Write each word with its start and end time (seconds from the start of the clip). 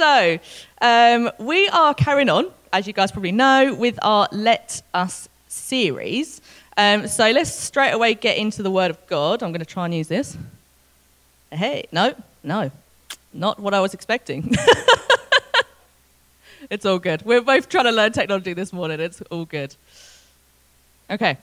so, 0.00 0.38
um, 0.80 1.30
we 1.38 1.68
are 1.68 1.92
carrying 1.92 2.30
on, 2.30 2.50
as 2.72 2.86
you 2.86 2.94
guys 2.94 3.12
probably 3.12 3.32
know, 3.32 3.74
with 3.74 3.98
our 4.00 4.28
Let 4.32 4.80
Us 4.94 5.28
series. 5.46 6.40
Um, 6.78 7.06
so, 7.06 7.30
let's 7.30 7.52
straight 7.52 7.90
away 7.90 8.14
get 8.14 8.38
into 8.38 8.62
the 8.62 8.70
Word 8.70 8.90
of 8.90 9.06
God. 9.08 9.42
I'm 9.42 9.50
going 9.50 9.60
to 9.60 9.66
try 9.66 9.84
and 9.84 9.94
use 9.94 10.08
this. 10.08 10.38
Hey, 11.52 11.84
no, 11.92 12.14
no, 12.42 12.70
not 13.34 13.60
what 13.60 13.74
I 13.74 13.80
was 13.80 13.92
expecting. 13.92 14.56
it's 16.70 16.86
all 16.86 16.98
good. 16.98 17.20
We're 17.26 17.42
both 17.42 17.68
trying 17.68 17.84
to 17.84 17.92
learn 17.92 18.12
technology 18.12 18.54
this 18.54 18.72
morning. 18.72 19.00
It's 19.00 19.20
all 19.30 19.44
good. 19.44 19.76
Okay, 21.10 21.36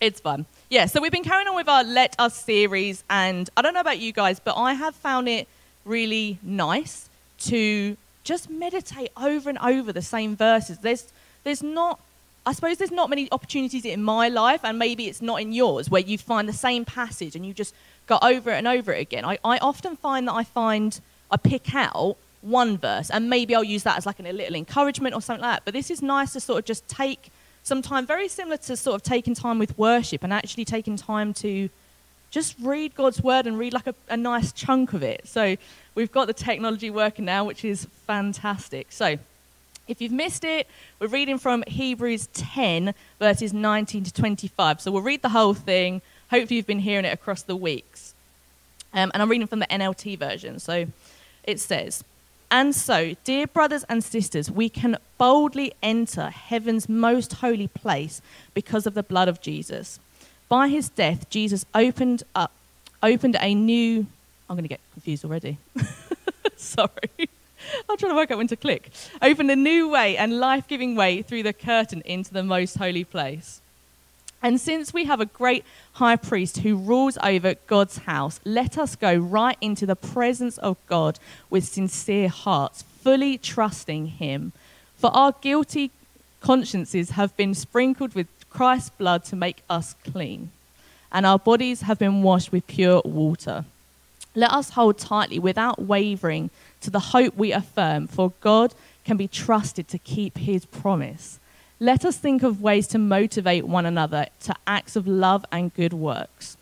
it's 0.00 0.18
fun. 0.18 0.46
Yeah, 0.68 0.86
so 0.86 1.00
we've 1.00 1.12
been 1.12 1.22
carrying 1.22 1.46
on 1.46 1.54
with 1.54 1.68
our 1.68 1.84
Let 1.84 2.16
Us 2.18 2.34
series, 2.42 3.04
and 3.08 3.48
I 3.56 3.62
don't 3.62 3.72
know 3.72 3.78
about 3.78 4.00
you 4.00 4.10
guys, 4.10 4.40
but 4.40 4.56
I 4.56 4.72
have 4.72 4.96
found 4.96 5.28
it 5.28 5.46
really 5.84 6.40
nice 6.42 7.07
to 7.38 7.96
just 8.24 8.50
meditate 8.50 9.10
over 9.16 9.48
and 9.48 9.58
over 9.58 9.92
the 9.92 10.02
same 10.02 10.36
verses. 10.36 10.78
There's, 10.78 11.12
there's 11.44 11.62
not, 11.62 11.98
I 12.44 12.52
suppose 12.52 12.78
there's 12.78 12.90
not 12.90 13.08
many 13.08 13.28
opportunities 13.32 13.84
in 13.84 14.02
my 14.02 14.28
life, 14.28 14.60
and 14.64 14.78
maybe 14.78 15.06
it's 15.06 15.22
not 15.22 15.40
in 15.40 15.52
yours, 15.52 15.90
where 15.90 16.02
you 16.02 16.18
find 16.18 16.48
the 16.48 16.52
same 16.52 16.84
passage 16.84 17.36
and 17.36 17.46
you 17.46 17.54
just 17.54 17.74
go 18.06 18.18
over 18.22 18.50
it 18.50 18.56
and 18.56 18.68
over 18.68 18.92
it 18.92 19.00
again. 19.00 19.24
I, 19.24 19.38
I 19.44 19.58
often 19.58 19.96
find 19.96 20.28
that 20.28 20.34
I 20.34 20.44
find, 20.44 21.00
I 21.30 21.36
pick 21.36 21.74
out 21.74 22.16
one 22.40 22.78
verse, 22.78 23.10
and 23.10 23.28
maybe 23.28 23.54
I'll 23.54 23.64
use 23.64 23.82
that 23.82 23.98
as 23.98 24.06
like 24.06 24.20
a 24.20 24.22
little 24.22 24.54
encouragement 24.54 25.14
or 25.14 25.20
something 25.20 25.42
like 25.42 25.56
that. 25.56 25.64
But 25.64 25.74
this 25.74 25.90
is 25.90 26.02
nice 26.02 26.32
to 26.34 26.40
sort 26.40 26.60
of 26.60 26.64
just 26.64 26.86
take 26.88 27.30
some 27.62 27.82
time, 27.82 28.06
very 28.06 28.28
similar 28.28 28.56
to 28.56 28.76
sort 28.76 28.94
of 28.94 29.02
taking 29.02 29.34
time 29.34 29.58
with 29.58 29.76
worship 29.76 30.22
and 30.24 30.32
actually 30.32 30.64
taking 30.64 30.96
time 30.96 31.34
to 31.34 31.68
just 32.30 32.54
read 32.60 32.94
God's 32.94 33.22
word 33.22 33.46
and 33.46 33.58
read 33.58 33.72
like 33.72 33.86
a, 33.86 33.94
a 34.08 34.16
nice 34.16 34.52
chunk 34.52 34.92
of 34.92 35.02
it. 35.02 35.26
So 35.26 35.56
we've 35.94 36.12
got 36.12 36.26
the 36.26 36.34
technology 36.34 36.90
working 36.90 37.24
now, 37.24 37.44
which 37.44 37.64
is 37.64 37.86
fantastic. 38.06 38.88
So 38.90 39.18
if 39.88 40.02
you've 40.02 40.12
missed 40.12 40.44
it, 40.44 40.66
we're 41.00 41.08
reading 41.08 41.38
from 41.38 41.64
Hebrews 41.66 42.28
10, 42.34 42.94
verses 43.18 43.54
19 43.54 44.04
to 44.04 44.12
25. 44.12 44.82
So 44.82 44.90
we'll 44.90 45.02
read 45.02 45.22
the 45.22 45.30
whole 45.30 45.54
thing. 45.54 46.02
Hopefully, 46.30 46.56
you've 46.56 46.66
been 46.66 46.80
hearing 46.80 47.06
it 47.06 47.14
across 47.14 47.42
the 47.42 47.56
weeks. 47.56 48.14
Um, 48.92 49.10
and 49.14 49.22
I'm 49.22 49.30
reading 49.30 49.46
from 49.46 49.60
the 49.60 49.66
NLT 49.66 50.18
version. 50.18 50.58
So 50.58 50.86
it 51.44 51.58
says, 51.58 52.04
And 52.50 52.74
so, 52.74 53.14
dear 53.24 53.46
brothers 53.46 53.84
and 53.88 54.04
sisters, 54.04 54.50
we 54.50 54.68
can 54.68 54.98
boldly 55.16 55.72
enter 55.82 56.28
heaven's 56.28 56.88
most 56.88 57.34
holy 57.34 57.68
place 57.68 58.20
because 58.52 58.86
of 58.86 58.92
the 58.92 59.02
blood 59.02 59.28
of 59.28 59.40
Jesus. 59.40 59.98
By 60.48 60.68
his 60.68 60.88
death, 60.88 61.28
Jesus 61.30 61.66
opened 61.74 62.22
up, 62.34 62.52
opened 63.02 63.36
a 63.40 63.54
new. 63.54 64.06
I'm 64.48 64.56
going 64.56 64.64
to 64.64 64.68
get 64.68 64.80
confused 64.92 65.24
already. 65.24 65.58
Sorry. 66.56 67.28
I'm 67.88 67.96
trying 67.98 68.12
to 68.12 68.16
work 68.16 68.30
out 68.30 68.38
when 68.38 68.46
to 68.48 68.56
click. 68.56 68.90
Opened 69.20 69.50
a 69.50 69.56
new 69.56 69.88
way 69.88 70.16
and 70.16 70.40
life 70.40 70.66
giving 70.66 70.96
way 70.96 71.22
through 71.22 71.42
the 71.42 71.52
curtain 71.52 72.02
into 72.04 72.32
the 72.32 72.42
most 72.42 72.76
holy 72.78 73.04
place. 73.04 73.60
And 74.42 74.60
since 74.60 74.94
we 74.94 75.04
have 75.04 75.20
a 75.20 75.26
great 75.26 75.64
high 75.94 76.16
priest 76.16 76.58
who 76.58 76.76
rules 76.76 77.18
over 77.22 77.54
God's 77.66 77.98
house, 77.98 78.40
let 78.44 78.78
us 78.78 78.94
go 78.94 79.14
right 79.16 79.58
into 79.60 79.84
the 79.84 79.96
presence 79.96 80.58
of 80.58 80.76
God 80.86 81.18
with 81.50 81.64
sincere 81.64 82.28
hearts, 82.28 82.82
fully 83.02 83.36
trusting 83.36 84.06
him. 84.06 84.52
For 84.96 85.10
our 85.10 85.34
guilty 85.40 85.90
consciences 86.40 87.10
have 87.10 87.36
been 87.36 87.52
sprinkled 87.52 88.14
with 88.14 88.28
Christ's 88.50 88.90
blood 88.90 89.24
to 89.24 89.36
make 89.36 89.62
us 89.68 89.94
clean, 90.04 90.50
and 91.12 91.24
our 91.26 91.38
bodies 91.38 91.82
have 91.82 91.98
been 91.98 92.22
washed 92.22 92.52
with 92.52 92.66
pure 92.66 93.02
water. 93.04 93.64
Let 94.34 94.52
us 94.52 94.70
hold 94.70 94.98
tightly 94.98 95.38
without 95.38 95.82
wavering 95.82 96.50
to 96.80 96.90
the 96.90 97.00
hope 97.00 97.36
we 97.36 97.52
affirm, 97.52 98.06
for 98.06 98.32
God 98.40 98.74
can 99.04 99.16
be 99.16 99.28
trusted 99.28 99.88
to 99.88 99.98
keep 99.98 100.38
his 100.38 100.64
promise. 100.64 101.38
Let 101.80 102.04
us 102.04 102.16
think 102.16 102.42
of 102.42 102.60
ways 102.60 102.86
to 102.88 102.98
motivate 102.98 103.66
one 103.66 103.86
another 103.86 104.26
to 104.42 104.54
acts 104.66 104.96
of 104.96 105.06
love 105.06 105.44
and 105.50 105.74
good 105.74 105.92
works. 105.92 106.56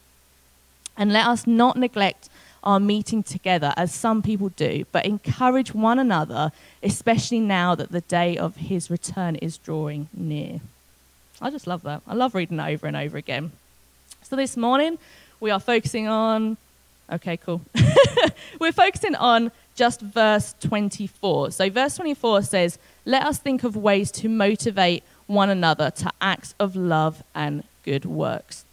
And 0.96 1.12
let 1.12 1.26
us 1.26 1.46
not 1.46 1.76
neglect 1.76 2.28
our 2.62 2.80
meeting 2.80 3.22
together 3.22 3.72
as 3.76 3.94
some 3.94 4.22
people 4.22 4.48
do, 4.50 4.84
but 4.92 5.06
encourage 5.06 5.72
one 5.72 5.98
another, 5.98 6.52
especially 6.82 7.40
now 7.40 7.74
that 7.74 7.92
the 7.92 8.00
day 8.02 8.36
of 8.36 8.56
his 8.56 8.90
return 8.90 9.36
is 9.36 9.56
drawing 9.58 10.08
near. 10.12 10.60
I 11.40 11.50
just 11.50 11.66
love 11.66 11.82
that. 11.82 12.02
I 12.06 12.14
love 12.14 12.34
reading 12.34 12.58
it 12.58 12.72
over 12.72 12.86
and 12.86 12.96
over 12.96 13.18
again. 13.18 13.52
So 14.22 14.36
this 14.36 14.56
morning, 14.56 14.98
we 15.40 15.50
are 15.50 15.60
focusing 15.60 16.08
on. 16.08 16.56
Okay, 17.12 17.36
cool. 17.36 17.60
We're 18.60 18.72
focusing 18.72 19.14
on 19.14 19.52
just 19.74 20.00
verse 20.00 20.54
24. 20.60 21.52
So, 21.52 21.70
verse 21.70 21.96
24 21.96 22.42
says, 22.42 22.78
Let 23.04 23.24
us 23.24 23.38
think 23.38 23.62
of 23.62 23.76
ways 23.76 24.10
to 24.12 24.28
motivate 24.28 25.04
one 25.26 25.50
another 25.50 25.90
to 25.90 26.10
acts 26.20 26.54
of 26.58 26.74
love 26.74 27.22
and 27.34 27.62
good 27.84 28.04
works. 28.04 28.64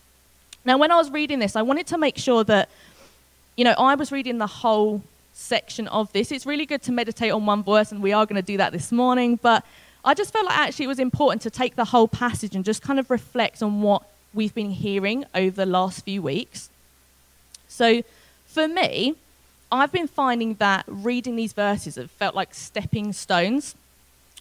Now, 0.66 0.78
when 0.78 0.92
I 0.92 0.96
was 0.96 1.12
reading 1.12 1.40
this, 1.40 1.56
I 1.56 1.62
wanted 1.62 1.88
to 1.88 1.98
make 1.98 2.18
sure 2.18 2.44
that, 2.46 2.70
you 3.58 3.66
know, 3.66 3.76
I 3.78 3.96
was 3.96 4.12
reading 4.12 4.38
the 4.38 4.48
whole 4.48 5.04
section 5.34 5.88
of 5.90 6.12
this. 6.14 6.32
It's 6.32 6.46
really 6.46 6.66
good 6.66 6.82
to 6.84 6.92
meditate 6.92 7.32
on 7.32 7.46
one 7.46 7.64
verse, 7.64 7.92
and 7.92 8.02
we 8.02 8.14
are 8.14 8.26
going 8.26 8.42
to 8.42 8.46
do 8.46 8.58
that 8.58 8.72
this 8.72 8.92
morning. 8.92 9.38
But 9.42 9.66
I 10.06 10.14
just 10.14 10.34
felt 10.34 10.46
like 10.46 10.58
actually 10.58 10.86
it 10.86 10.90
was 10.90 11.00
important 11.00 11.42
to 11.44 11.50
take 11.50 11.76
the 11.76 11.86
whole 11.86 12.08
passage 12.08 12.56
and 12.56 12.66
just 12.66 12.82
kind 12.82 13.00
of 13.00 13.10
reflect 13.10 13.64
on 13.64 13.82
what 13.82 14.04
we've 14.34 14.54
been 14.54 14.72
hearing 14.72 15.26
over 15.34 15.56
the 15.56 15.66
last 15.66 16.04
few 16.04 16.22
weeks. 16.22 16.70
So 17.68 18.04
for 18.46 18.68
me, 18.68 19.16
I've 19.72 19.92
been 19.92 20.08
finding 20.08 20.56
that 20.56 20.86
reading 20.88 21.36
these 21.36 21.54
verses 21.54 21.96
have 21.96 22.12
felt 22.12 22.36
like 22.36 22.54
stepping 22.54 23.14
stones 23.14 23.76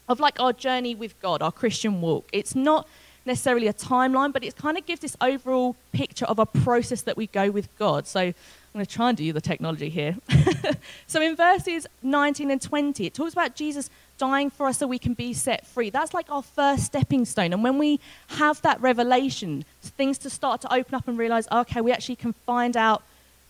of 0.09 0.21
like 0.21 0.39
our 0.41 0.53
journey 0.53 0.95
with 0.95 1.19
God, 1.23 1.43
our 1.43 1.53
Christian 1.53 2.01
walk. 2.01 2.29
It's 2.33 2.55
not 2.55 2.87
necessarily 3.25 3.69
a 3.69 3.73
timeline, 3.73 4.33
but 4.33 4.43
it 4.43 4.57
kind 4.57 4.77
of 4.77 4.85
gives 4.85 5.01
this 5.01 5.17
overall 5.21 5.77
picture 5.93 6.27
of 6.27 6.39
a 6.39 6.47
process 6.47 7.03
that 7.03 7.17
we 7.17 7.29
go 7.29 7.51
with 7.51 7.69
God. 7.79 8.07
So 8.07 8.21
I'm 8.21 8.35
going 8.75 8.85
to 8.85 8.93
try 8.93 9.09
and 9.09 9.17
do 9.17 9.33
the 9.33 9.41
technology 9.41 9.89
here. 9.89 10.17
so 11.07 11.23
in 11.23 11.37
verses 11.37 11.87
19 12.03 12.51
and 12.51 12.61
20, 12.61 13.07
it 13.07 13.15
talks 13.15 13.33
about 13.33 13.55
Jesus 13.55 13.91
dying 14.23 14.51
for 14.51 14.67
us 14.69 14.79
so 14.79 14.87
we 14.87 15.01
can 15.01 15.15
be 15.15 15.33
set 15.33 15.67
free. 15.67 15.91
That's 15.91 16.15
like 16.15 16.31
our 16.31 16.45
first 16.45 16.85
stepping 16.85 17.25
stone. 17.25 17.53
And 17.53 17.65
when 17.65 17.77
we 17.77 17.99
have 18.39 18.63
that 18.63 18.81
revelation, 18.81 19.65
things 19.83 20.17
to 20.19 20.31
start 20.31 20.61
to 20.61 20.73
open 20.73 20.95
up 20.95 21.09
and 21.09 21.19
realize, 21.19 21.49
okay, 21.51 21.81
we 21.81 21.91
actually 21.91 22.15
can 22.25 22.33
find 22.47 22.77
out 22.77 23.03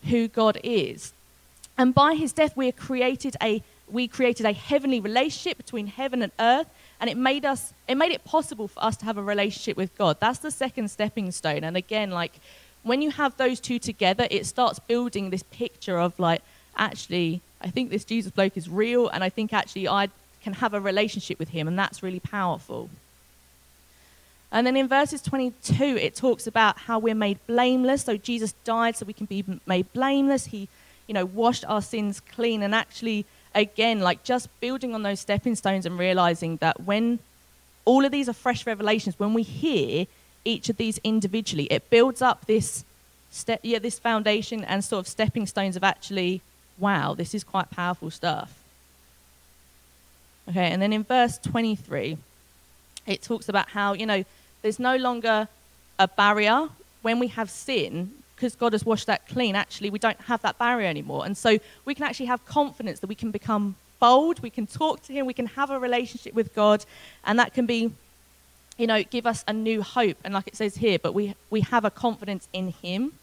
who 0.09 0.27
God 0.27 0.57
is. 0.63 1.13
And 1.77 1.93
by 1.93 2.15
his 2.15 2.33
death, 2.33 2.57
we 2.57 2.71
created 2.71 3.35
a 3.39 3.61
we 3.87 4.07
created 4.07 4.47
a 4.47 4.53
heavenly 4.53 4.99
relationship 4.99 5.57
between 5.57 5.85
heaven 5.85 6.23
and 6.23 6.31
earth, 6.39 6.69
and 6.99 7.07
it 7.07 7.17
made 7.17 7.45
us 7.45 7.73
it 7.87 7.95
made 7.95 8.11
it 8.11 8.23
possible 8.25 8.67
for 8.67 8.83
us 8.83 8.97
to 8.97 9.05
have 9.05 9.17
a 9.19 9.23
relationship 9.33 9.77
with 9.77 9.95
God. 9.95 10.17
That's 10.19 10.39
the 10.39 10.49
second 10.49 10.89
stepping 10.89 11.31
stone. 11.31 11.63
And 11.63 11.77
again, 11.77 12.09
like 12.09 12.33
when 12.81 13.03
you 13.03 13.11
have 13.11 13.37
those 13.37 13.59
two 13.59 13.77
together, 13.77 14.25
it 14.31 14.47
starts 14.47 14.79
building 14.79 15.29
this 15.29 15.43
picture 15.43 15.99
of 15.99 16.17
like, 16.17 16.41
actually, 16.75 17.41
I 17.61 17.69
think 17.69 17.91
this 17.91 18.05
Jesus 18.05 18.31
bloke 18.31 18.57
is 18.57 18.67
real, 18.67 19.07
and 19.09 19.23
I 19.23 19.29
think 19.29 19.53
actually 19.53 19.87
I 19.87 20.09
can 20.43 20.53
have 20.53 20.73
a 20.73 20.79
relationship 20.79 21.39
with 21.39 21.49
him, 21.49 21.67
and 21.67 21.77
that's 21.77 22.03
really 22.03 22.19
powerful. 22.19 22.89
And 24.53 24.67
then 24.67 24.77
in 24.77 24.87
verses 24.87 25.21
22, 25.23 25.83
it 25.83 26.15
talks 26.15 26.45
about 26.45 26.77
how 26.77 26.99
we're 26.99 27.15
made 27.15 27.39
blameless. 27.47 28.03
So 28.03 28.17
Jesus 28.17 28.53
died 28.63 28.95
so 28.95 29.05
we 29.05 29.13
can 29.13 29.25
be 29.25 29.43
made 29.65 29.91
blameless. 29.93 30.45
He, 30.45 30.69
you 31.07 31.13
know, 31.15 31.25
washed 31.25 31.65
our 31.65 31.81
sins 31.81 32.19
clean. 32.19 32.61
And 32.61 32.75
actually, 32.75 33.25
again, 33.55 34.01
like 34.01 34.23
just 34.23 34.47
building 34.59 34.93
on 34.93 35.01
those 35.01 35.19
stepping 35.19 35.55
stones 35.55 35.87
and 35.87 35.97
realizing 35.97 36.57
that 36.57 36.81
when 36.81 37.17
all 37.83 38.05
of 38.05 38.11
these 38.11 38.29
are 38.29 38.33
fresh 38.33 38.67
revelations, 38.67 39.17
when 39.17 39.33
we 39.33 39.41
hear 39.41 40.05
each 40.45 40.69
of 40.69 40.77
these 40.77 40.99
individually, 41.03 41.65
it 41.71 41.89
builds 41.89 42.21
up 42.21 42.45
this 42.45 42.85
step, 43.31 43.59
yeah, 43.63 43.79
this 43.79 43.97
foundation 43.97 44.63
and 44.63 44.83
sort 44.83 44.99
of 44.99 45.07
stepping 45.07 45.47
stones 45.47 45.75
of 45.75 45.83
actually, 45.83 46.41
wow, 46.77 47.15
this 47.15 47.33
is 47.33 47.43
quite 47.43 47.71
powerful 47.71 48.11
stuff. 48.11 48.62
Okay, 50.49 50.71
and 50.71 50.81
then 50.81 50.91
in 50.91 51.03
verse 51.03 51.37
23, 51.37 52.17
it 53.07 53.21
talks 53.21 53.49
about 53.49 53.69
how, 53.69 53.93
you 53.93 54.05
know, 54.05 54.23
there's 54.61 54.79
no 54.79 54.97
longer 54.97 55.47
a 55.99 56.07
barrier 56.07 56.67
when 57.01 57.19
we 57.19 57.27
have 57.27 57.49
sin, 57.49 58.11
because 58.35 58.55
God 58.55 58.73
has 58.73 58.85
washed 58.85 59.07
that 59.07 59.27
clean, 59.27 59.55
actually, 59.55 59.89
we 59.89 59.99
don't 59.99 60.19
have 60.21 60.41
that 60.41 60.57
barrier 60.57 60.87
anymore. 60.87 61.25
And 61.25 61.37
so 61.37 61.59
we 61.85 61.95
can 61.95 62.05
actually 62.05 62.25
have 62.25 62.45
confidence 62.45 62.99
that 62.99 63.07
we 63.07 63.15
can 63.15 63.31
become 63.31 63.75
bold, 63.99 64.41
we 64.41 64.49
can 64.49 64.67
talk 64.67 65.01
to 65.03 65.13
Him, 65.13 65.25
we 65.25 65.33
can 65.33 65.45
have 65.45 65.69
a 65.69 65.79
relationship 65.79 66.33
with 66.33 66.53
God, 66.53 66.83
and 67.25 67.39
that 67.39 67.53
can 67.53 67.65
be, 67.65 67.91
you 68.77 68.87
know, 68.87 69.03
give 69.03 69.25
us 69.25 69.45
a 69.47 69.53
new 69.53 69.81
hope. 69.81 70.17
And 70.25 70.33
like 70.33 70.47
it 70.47 70.55
says 70.55 70.75
here, 70.75 70.99
but 70.99 71.13
we, 71.13 71.35
we 71.49 71.61
have 71.61 71.85
a 71.85 71.91
confidence 71.91 72.47
in 72.51 72.73
Him. 72.81 73.13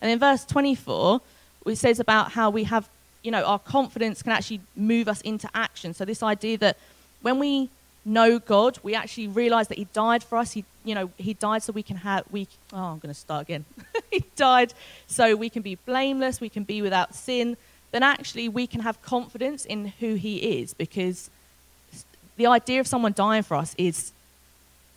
And 0.00 0.10
in 0.10 0.18
verse 0.18 0.44
24, 0.44 1.20
it 1.66 1.76
says 1.76 2.00
about 2.00 2.32
how 2.32 2.50
we 2.50 2.64
have 2.64 2.88
you 3.22 3.30
know, 3.30 3.44
our 3.44 3.58
confidence 3.58 4.22
can 4.22 4.32
actually 4.32 4.60
move 4.76 5.08
us 5.08 5.20
into 5.20 5.48
action. 5.54 5.94
So 5.94 6.04
this 6.04 6.22
idea 6.22 6.58
that 6.58 6.76
when 7.20 7.38
we 7.38 7.70
know 8.04 8.38
God, 8.38 8.78
we 8.82 8.94
actually 8.94 9.28
realize 9.28 9.68
that 9.68 9.78
He 9.78 9.86
died 9.92 10.24
for 10.24 10.38
us. 10.38 10.52
He, 10.52 10.64
you 10.84 10.94
know, 10.94 11.10
He 11.18 11.34
died 11.34 11.62
so 11.62 11.72
we 11.72 11.82
can 11.82 11.96
have 11.96 12.24
we. 12.30 12.48
Oh, 12.72 12.78
I'm 12.78 12.98
going 12.98 13.14
to 13.14 13.20
start 13.20 13.42
again. 13.42 13.64
he 14.10 14.24
died 14.36 14.74
so 15.06 15.34
we 15.34 15.48
can 15.50 15.62
be 15.62 15.74
blameless, 15.74 16.40
we 16.40 16.48
can 16.48 16.64
be 16.64 16.82
without 16.82 17.14
sin, 17.14 17.56
then 17.92 18.02
actually 18.02 18.48
we 18.48 18.66
can 18.66 18.80
have 18.80 19.00
confidence 19.02 19.64
in 19.64 19.88
who 20.00 20.14
he 20.14 20.60
is 20.60 20.74
because 20.74 21.30
the 22.36 22.46
idea 22.46 22.80
of 22.80 22.86
someone 22.86 23.12
dying 23.12 23.42
for 23.42 23.56
us 23.56 23.74
is 23.78 24.12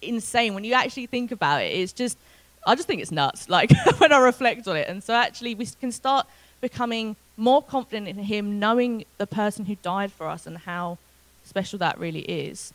insane 0.02 0.54
when 0.54 0.64
you 0.64 0.74
actually 0.74 1.06
think 1.06 1.32
about 1.32 1.62
it. 1.62 1.68
It's 1.68 1.94
just, 1.94 2.18
I 2.66 2.76
just 2.76 2.88
think 2.88 3.02
it's 3.02 3.12
nuts, 3.12 3.50
like 3.58 3.72
when 3.98 4.12
I 4.12 4.18
reflect 4.18 4.68
on 4.68 4.76
it. 4.78 4.88
And 4.88 5.04
so 5.04 5.14
actually 5.14 5.56
we 5.56 5.66
can 5.66 5.92
start 5.92 6.28
becoming 6.62 7.16
more 7.38 7.62
confident 7.62 8.08
in 8.08 8.18
him, 8.18 8.60
knowing 8.60 9.06
the 9.18 9.28
person 9.28 9.66
who 9.66 9.76
died 9.76 10.12
for 10.12 10.28
us 10.28 10.48
and 10.48 10.60
how 10.60 10.98
special 11.44 11.80
that 11.80 12.00
really 12.00 12.22
is. 12.22 12.74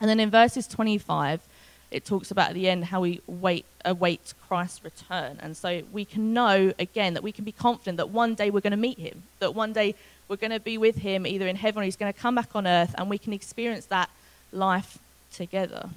And 0.00 0.08
then 0.08 0.20
in 0.20 0.30
verses 0.30 0.66
25, 0.66 1.40
it 1.90 2.04
talks 2.04 2.30
about 2.30 2.50
at 2.50 2.54
the 2.54 2.68
end 2.68 2.86
how 2.86 3.00
we 3.00 3.20
wait, 3.26 3.64
await 3.84 4.34
Christ's 4.48 4.84
return. 4.84 5.38
And 5.40 5.56
so 5.56 5.82
we 5.92 6.04
can 6.04 6.32
know, 6.32 6.72
again, 6.78 7.14
that 7.14 7.22
we 7.22 7.32
can 7.32 7.44
be 7.44 7.52
confident 7.52 7.96
that 7.98 8.10
one 8.10 8.34
day 8.34 8.50
we're 8.50 8.60
going 8.60 8.72
to 8.72 8.76
meet 8.76 8.98
him, 8.98 9.22
that 9.38 9.54
one 9.54 9.72
day 9.72 9.94
we're 10.28 10.36
going 10.36 10.50
to 10.50 10.60
be 10.60 10.78
with 10.78 10.96
him 10.96 11.26
either 11.26 11.46
in 11.46 11.56
heaven 11.56 11.82
or 11.82 11.84
he's 11.84 11.96
going 11.96 12.12
to 12.12 12.18
come 12.18 12.34
back 12.34 12.54
on 12.54 12.66
earth, 12.66 12.94
and 12.98 13.08
we 13.08 13.18
can 13.18 13.32
experience 13.32 13.86
that 13.86 14.10
life 14.52 14.98
together. 15.32 15.88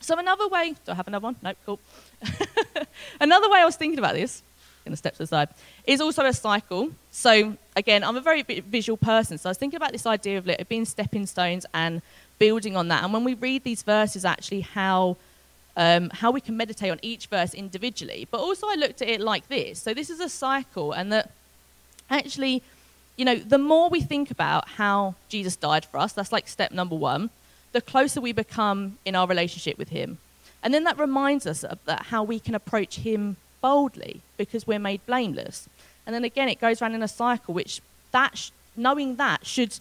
So, 0.00 0.18
another 0.18 0.48
way, 0.48 0.74
do 0.84 0.92
I 0.92 0.94
have 0.94 1.08
another 1.08 1.24
one? 1.24 1.36
Nope, 1.42 1.56
cool. 1.66 1.80
another 3.20 3.48
way 3.50 3.60
I 3.60 3.64
was 3.64 3.76
thinking 3.76 3.98
about 3.98 4.14
this, 4.14 4.42
going 4.88 4.94
to 4.94 4.96
step 4.96 5.12
to 5.14 5.18
the 5.18 5.26
side, 5.26 5.48
is 5.84 6.00
also 6.00 6.24
a 6.24 6.32
cycle. 6.32 6.90
So, 7.10 7.56
again, 7.76 8.02
I'm 8.02 8.16
a 8.16 8.20
very 8.20 8.42
visual 8.42 8.96
person, 8.96 9.38
so 9.38 9.48
I 9.48 9.50
was 9.50 9.58
thinking 9.58 9.76
about 9.76 9.92
this 9.92 10.06
idea 10.06 10.38
of 10.38 10.48
it 10.48 10.68
being 10.68 10.84
stepping 10.84 11.26
stones 11.26 11.66
and 11.74 12.02
building 12.38 12.76
on 12.76 12.88
that. 12.88 13.04
And 13.04 13.12
when 13.12 13.24
we 13.24 13.34
read 13.34 13.64
these 13.64 13.82
verses, 13.82 14.24
actually, 14.24 14.62
how 14.62 15.16
um, 15.76 16.10
how 16.10 16.32
we 16.32 16.40
can 16.40 16.56
meditate 16.56 16.90
on 16.90 16.98
each 17.02 17.26
verse 17.26 17.54
individually. 17.54 18.26
But 18.28 18.40
also, 18.40 18.66
I 18.66 18.74
looked 18.74 19.00
at 19.00 19.08
it 19.08 19.20
like 19.20 19.46
this. 19.48 19.80
So, 19.80 19.94
this 19.94 20.10
is 20.10 20.20
a 20.20 20.28
cycle, 20.28 20.92
and 20.92 21.12
that 21.12 21.30
actually, 22.10 22.62
you 23.16 23.24
know, 23.24 23.36
the 23.36 23.58
more 23.58 23.88
we 23.88 24.00
think 24.00 24.30
about 24.30 24.68
how 24.70 25.14
Jesus 25.28 25.54
died 25.56 25.84
for 25.84 25.98
us, 25.98 26.12
that's 26.12 26.32
like 26.32 26.48
step 26.48 26.72
number 26.72 26.96
one, 26.96 27.30
the 27.72 27.80
closer 27.80 28.20
we 28.20 28.32
become 28.32 28.98
in 29.04 29.14
our 29.14 29.26
relationship 29.26 29.78
with 29.78 29.90
Him. 29.90 30.18
And 30.62 30.74
then 30.74 30.84
that 30.84 30.98
reminds 30.98 31.46
us 31.46 31.62
of 31.62 31.78
that 31.84 32.06
how 32.06 32.22
we 32.24 32.40
can 32.40 32.54
approach 32.54 32.96
Him 32.96 33.36
boldly 33.60 34.20
because 34.36 34.66
we're 34.66 34.78
made 34.78 35.04
blameless. 35.06 35.68
And 36.06 36.14
then 36.14 36.24
again, 36.24 36.48
it 36.48 36.60
goes 36.60 36.80
around 36.80 36.94
in 36.94 37.02
a 37.02 37.08
cycle, 37.08 37.54
which 37.54 37.80
that 38.12 38.50
knowing 38.76 39.16
that 39.16 39.46
should 39.46 39.78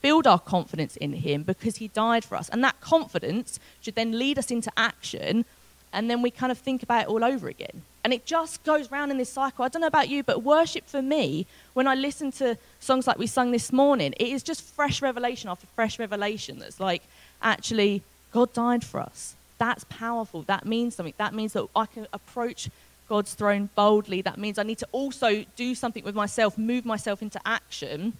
build 0.00 0.26
our 0.26 0.38
confidence 0.38 0.96
in 0.96 1.12
him 1.12 1.42
because 1.42 1.76
he 1.76 1.88
died 1.88 2.24
for 2.24 2.36
us. 2.36 2.48
And 2.48 2.62
that 2.64 2.80
confidence 2.80 3.58
should 3.80 3.94
then 3.94 4.18
lead 4.18 4.38
us 4.38 4.50
into 4.50 4.72
action. 4.76 5.44
And 5.92 6.10
then 6.10 6.22
we 6.22 6.30
kind 6.30 6.52
of 6.52 6.58
think 6.58 6.82
about 6.82 7.02
it 7.02 7.08
all 7.08 7.24
over 7.24 7.48
again. 7.48 7.82
And 8.04 8.12
it 8.12 8.24
just 8.24 8.62
goes 8.64 8.90
round 8.90 9.10
in 9.10 9.18
this 9.18 9.30
cycle. 9.30 9.64
I 9.64 9.68
don't 9.68 9.80
know 9.80 9.88
about 9.88 10.08
you, 10.08 10.22
but 10.22 10.42
worship 10.42 10.86
for 10.86 11.02
me, 11.02 11.46
when 11.74 11.86
I 11.86 11.94
listen 11.94 12.30
to 12.32 12.56
songs 12.80 13.06
like 13.06 13.18
we 13.18 13.26
sung 13.26 13.50
this 13.50 13.72
morning, 13.72 14.14
it 14.18 14.28
is 14.28 14.42
just 14.42 14.62
fresh 14.62 15.02
revelation 15.02 15.50
after 15.50 15.66
fresh 15.74 15.98
revelation 15.98 16.58
that's 16.58 16.80
like, 16.80 17.02
actually, 17.42 18.02
God 18.32 18.52
died 18.52 18.84
for 18.84 19.00
us. 19.00 19.34
That's 19.58 19.84
powerful. 19.84 20.42
That 20.42 20.64
means 20.64 20.94
something. 20.94 21.14
That 21.18 21.34
means 21.34 21.54
that 21.54 21.66
I 21.74 21.86
can 21.86 22.06
approach 22.12 22.70
God's 23.08 23.34
throne 23.34 23.70
boldly. 23.74 24.22
That 24.22 24.38
means 24.38 24.58
I 24.58 24.62
need 24.62 24.78
to 24.78 24.88
also 24.92 25.44
do 25.56 25.74
something 25.74 26.04
with 26.04 26.14
myself, 26.14 26.58
move 26.58 26.84
myself 26.84 27.22
into 27.22 27.40
action 27.46 28.14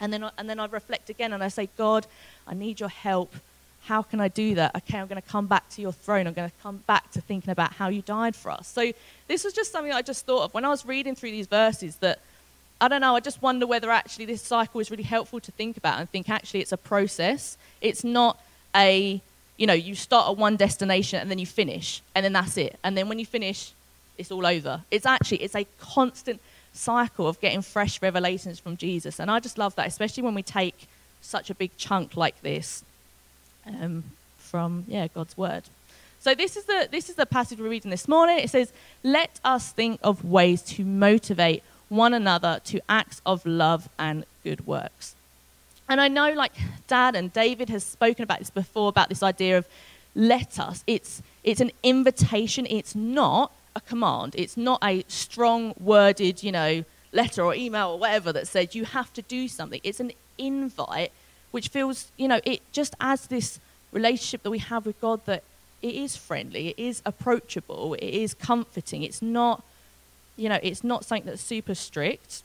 and 0.00 0.12
then, 0.12 0.28
and 0.38 0.48
then 0.48 0.58
I 0.58 0.66
reflect 0.66 1.10
again 1.10 1.32
and 1.32 1.44
I 1.44 1.48
say, 1.48 1.68
God, 1.76 2.06
I 2.46 2.54
need 2.54 2.80
your 2.80 2.88
help. 2.88 3.34
How 3.84 4.02
can 4.02 4.20
I 4.20 4.28
do 4.28 4.54
that? 4.54 4.74
Okay, 4.74 4.98
I'm 4.98 5.06
going 5.06 5.20
to 5.20 5.28
come 5.28 5.46
back 5.46 5.68
to 5.70 5.82
your 5.82 5.92
throne. 5.92 6.26
I'm 6.26 6.32
going 6.32 6.48
to 6.48 6.56
come 6.62 6.78
back 6.86 7.10
to 7.12 7.20
thinking 7.20 7.50
about 7.50 7.74
how 7.74 7.88
you 7.88 8.02
died 8.02 8.34
for 8.34 8.50
us. 8.50 8.66
So 8.66 8.92
this 9.28 9.44
was 9.44 9.52
just 9.52 9.72
something 9.72 9.92
I 9.92 10.02
just 10.02 10.26
thought 10.26 10.44
of 10.44 10.54
when 10.54 10.64
I 10.64 10.68
was 10.68 10.86
reading 10.86 11.14
through 11.14 11.30
these 11.30 11.46
verses 11.46 11.96
that 11.96 12.20
I 12.80 12.88
don't 12.88 13.02
know, 13.02 13.14
I 13.14 13.20
just 13.20 13.42
wonder 13.42 13.66
whether 13.66 13.90
actually 13.90 14.24
this 14.24 14.40
cycle 14.40 14.80
is 14.80 14.90
really 14.90 15.02
helpful 15.02 15.38
to 15.40 15.52
think 15.52 15.76
about 15.76 16.00
and 16.00 16.08
think 16.08 16.30
actually 16.30 16.60
it's 16.60 16.72
a 16.72 16.78
process. 16.78 17.58
It's 17.82 18.04
not 18.04 18.40
a, 18.74 19.20
you 19.58 19.66
know, 19.66 19.74
you 19.74 19.94
start 19.94 20.30
at 20.30 20.38
one 20.38 20.56
destination 20.56 21.20
and 21.20 21.30
then 21.30 21.38
you 21.38 21.44
finish 21.44 22.00
and 22.14 22.24
then 22.24 22.32
that's 22.32 22.56
it. 22.56 22.78
And 22.82 22.96
then 22.96 23.10
when 23.10 23.18
you 23.18 23.26
finish, 23.26 23.74
it's 24.20 24.30
all 24.30 24.46
over. 24.46 24.82
It's 24.90 25.06
actually, 25.06 25.38
it's 25.38 25.56
a 25.56 25.66
constant 25.80 26.40
cycle 26.72 27.26
of 27.26 27.40
getting 27.40 27.62
fresh 27.62 28.00
revelations 28.00 28.60
from 28.60 28.76
Jesus. 28.76 29.18
And 29.18 29.30
I 29.30 29.40
just 29.40 29.58
love 29.58 29.74
that, 29.76 29.86
especially 29.86 30.22
when 30.22 30.34
we 30.34 30.42
take 30.42 30.86
such 31.20 31.50
a 31.50 31.54
big 31.54 31.76
chunk 31.76 32.16
like 32.16 32.40
this 32.42 32.84
um, 33.66 34.04
from 34.38 34.84
yeah 34.88 35.08
God's 35.08 35.36
word. 35.36 35.64
So 36.20 36.34
this 36.34 36.56
is 36.56 36.64
the 36.64 36.88
this 36.90 37.08
is 37.08 37.16
the 37.16 37.26
passage 37.26 37.58
we're 37.58 37.68
reading 37.68 37.90
this 37.90 38.08
morning. 38.08 38.38
It 38.38 38.50
says, 38.50 38.72
"Let 39.02 39.40
us 39.44 39.72
think 39.72 40.00
of 40.02 40.24
ways 40.24 40.62
to 40.62 40.84
motivate 40.84 41.62
one 41.88 42.14
another 42.14 42.60
to 42.64 42.80
acts 42.88 43.20
of 43.24 43.44
love 43.46 43.88
and 43.98 44.24
good 44.44 44.66
works." 44.66 45.14
And 45.88 46.00
I 46.00 46.08
know, 46.08 46.32
like 46.32 46.52
Dad 46.86 47.16
and 47.16 47.32
David 47.32 47.68
has 47.70 47.84
spoken 47.84 48.22
about 48.22 48.38
this 48.38 48.50
before, 48.50 48.88
about 48.88 49.08
this 49.08 49.22
idea 49.22 49.58
of 49.58 49.66
let 50.14 50.58
us. 50.58 50.84
It's 50.86 51.22
it's 51.42 51.60
an 51.60 51.72
invitation. 51.82 52.66
It's 52.68 52.94
not 52.94 53.52
a 53.74 53.80
command. 53.80 54.34
It's 54.36 54.56
not 54.56 54.82
a 54.82 55.04
strong 55.08 55.74
worded, 55.78 56.42
you 56.42 56.52
know, 56.52 56.84
letter 57.12 57.42
or 57.42 57.54
email 57.54 57.90
or 57.90 57.98
whatever 57.98 58.32
that 58.32 58.46
says 58.46 58.74
you 58.74 58.84
have 58.84 59.12
to 59.14 59.22
do 59.22 59.48
something. 59.48 59.80
It's 59.82 60.00
an 60.00 60.12
invite 60.38 61.12
which 61.50 61.68
feels, 61.68 62.10
you 62.16 62.28
know, 62.28 62.40
it 62.44 62.60
just 62.72 62.94
adds 63.00 63.26
this 63.26 63.58
relationship 63.92 64.42
that 64.42 64.50
we 64.50 64.58
have 64.58 64.86
with 64.86 65.00
God 65.00 65.24
that 65.26 65.42
it 65.82 65.94
is 65.94 66.16
friendly, 66.16 66.68
it 66.68 66.78
is 66.78 67.02
approachable, 67.04 67.94
it 67.94 68.14
is 68.14 68.34
comforting. 68.34 69.02
It's 69.02 69.22
not, 69.22 69.64
you 70.36 70.48
know, 70.48 70.60
it's 70.62 70.84
not 70.84 71.04
something 71.04 71.26
that's 71.26 71.42
super 71.42 71.74
strict. 71.74 72.42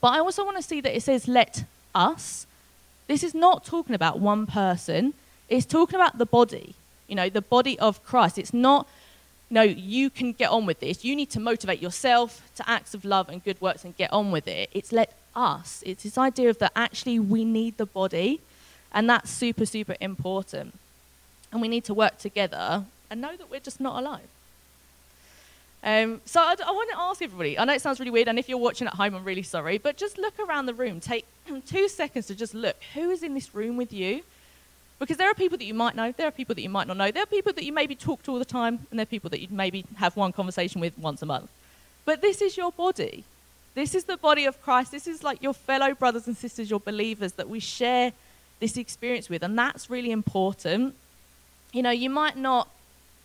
But 0.00 0.08
I 0.08 0.18
also 0.18 0.44
want 0.44 0.56
to 0.56 0.62
see 0.62 0.80
that 0.80 0.94
it 0.94 1.02
says 1.02 1.28
let 1.28 1.64
us. 1.94 2.46
This 3.06 3.22
is 3.22 3.34
not 3.34 3.64
talking 3.64 3.94
about 3.94 4.18
one 4.18 4.46
person. 4.46 5.14
It's 5.48 5.66
talking 5.66 5.96
about 5.96 6.18
the 6.18 6.26
body, 6.26 6.74
you 7.06 7.14
know, 7.14 7.28
the 7.28 7.42
body 7.42 7.78
of 7.78 8.04
Christ. 8.04 8.38
It's 8.38 8.54
not 8.54 8.88
no, 9.52 9.60
you 9.60 10.08
can 10.08 10.32
get 10.32 10.48
on 10.48 10.64
with 10.64 10.80
this. 10.80 11.04
You 11.04 11.14
need 11.14 11.28
to 11.30 11.40
motivate 11.40 11.82
yourself 11.82 12.50
to 12.54 12.68
acts 12.68 12.94
of 12.94 13.04
love 13.04 13.28
and 13.28 13.44
good 13.44 13.60
works 13.60 13.84
and 13.84 13.94
get 13.94 14.10
on 14.10 14.32
with 14.32 14.48
it. 14.48 14.70
It's 14.72 14.92
let 14.92 15.12
us. 15.36 15.82
It's 15.84 16.04
this 16.04 16.16
idea 16.16 16.48
of 16.48 16.58
that 16.60 16.72
actually 16.74 17.18
we 17.18 17.44
need 17.44 17.76
the 17.76 17.84
body, 17.84 18.40
and 18.92 19.10
that's 19.10 19.30
super, 19.30 19.66
super 19.66 19.94
important. 20.00 20.74
And 21.52 21.60
we 21.60 21.68
need 21.68 21.84
to 21.84 21.92
work 21.92 22.16
together 22.16 22.86
and 23.10 23.20
know 23.20 23.36
that 23.36 23.50
we're 23.50 23.60
just 23.60 23.78
not 23.78 24.02
alone. 24.02 24.26
Um, 25.84 26.22
so 26.24 26.40
I, 26.40 26.54
I 26.66 26.70
want 26.70 26.90
to 26.92 26.98
ask 26.98 27.20
everybody. 27.20 27.58
I 27.58 27.66
know 27.66 27.74
it 27.74 27.82
sounds 27.82 28.00
really 28.00 28.10
weird, 28.10 28.28
and 28.28 28.38
if 28.38 28.48
you're 28.48 28.56
watching 28.56 28.86
at 28.86 28.94
home, 28.94 29.14
I'm 29.14 29.24
really 29.24 29.42
sorry. 29.42 29.76
But 29.76 29.98
just 29.98 30.16
look 30.16 30.38
around 30.40 30.64
the 30.64 30.74
room. 30.74 30.98
Take 30.98 31.26
two 31.66 31.88
seconds 31.90 32.26
to 32.28 32.34
just 32.34 32.54
look. 32.54 32.76
Who 32.94 33.10
is 33.10 33.22
in 33.22 33.34
this 33.34 33.54
room 33.54 33.76
with 33.76 33.92
you? 33.92 34.22
Because 35.02 35.16
there 35.16 35.28
are 35.28 35.34
people 35.34 35.58
that 35.58 35.64
you 35.64 35.74
might 35.74 35.96
know, 35.96 36.14
there 36.16 36.28
are 36.28 36.30
people 36.30 36.54
that 36.54 36.62
you 36.62 36.68
might 36.68 36.86
not 36.86 36.96
know, 36.96 37.10
there 37.10 37.24
are 37.24 37.26
people 37.26 37.52
that 37.54 37.64
you 37.64 37.72
maybe 37.72 37.96
talk 37.96 38.22
to 38.22 38.30
all 38.30 38.38
the 38.38 38.44
time, 38.44 38.86
and 38.88 39.00
there 39.00 39.02
are 39.02 39.14
people 39.16 39.28
that 39.30 39.40
you 39.40 39.48
maybe 39.50 39.84
have 39.96 40.16
one 40.16 40.32
conversation 40.32 40.80
with 40.80 40.96
once 40.96 41.20
a 41.22 41.26
month. 41.26 41.50
But 42.04 42.20
this 42.22 42.40
is 42.40 42.56
your 42.56 42.70
body. 42.70 43.24
This 43.74 43.96
is 43.96 44.04
the 44.04 44.16
body 44.16 44.44
of 44.44 44.62
Christ. 44.62 44.92
This 44.92 45.08
is 45.08 45.24
like 45.24 45.42
your 45.42 45.54
fellow 45.54 45.92
brothers 45.92 46.28
and 46.28 46.36
sisters, 46.36 46.70
your 46.70 46.78
believers 46.78 47.32
that 47.32 47.48
we 47.48 47.58
share 47.58 48.12
this 48.60 48.76
experience 48.76 49.28
with, 49.28 49.42
and 49.42 49.58
that's 49.58 49.90
really 49.90 50.12
important. 50.12 50.94
You 51.72 51.82
know, 51.82 51.90
you 51.90 52.08
might 52.08 52.36
not 52.36 52.68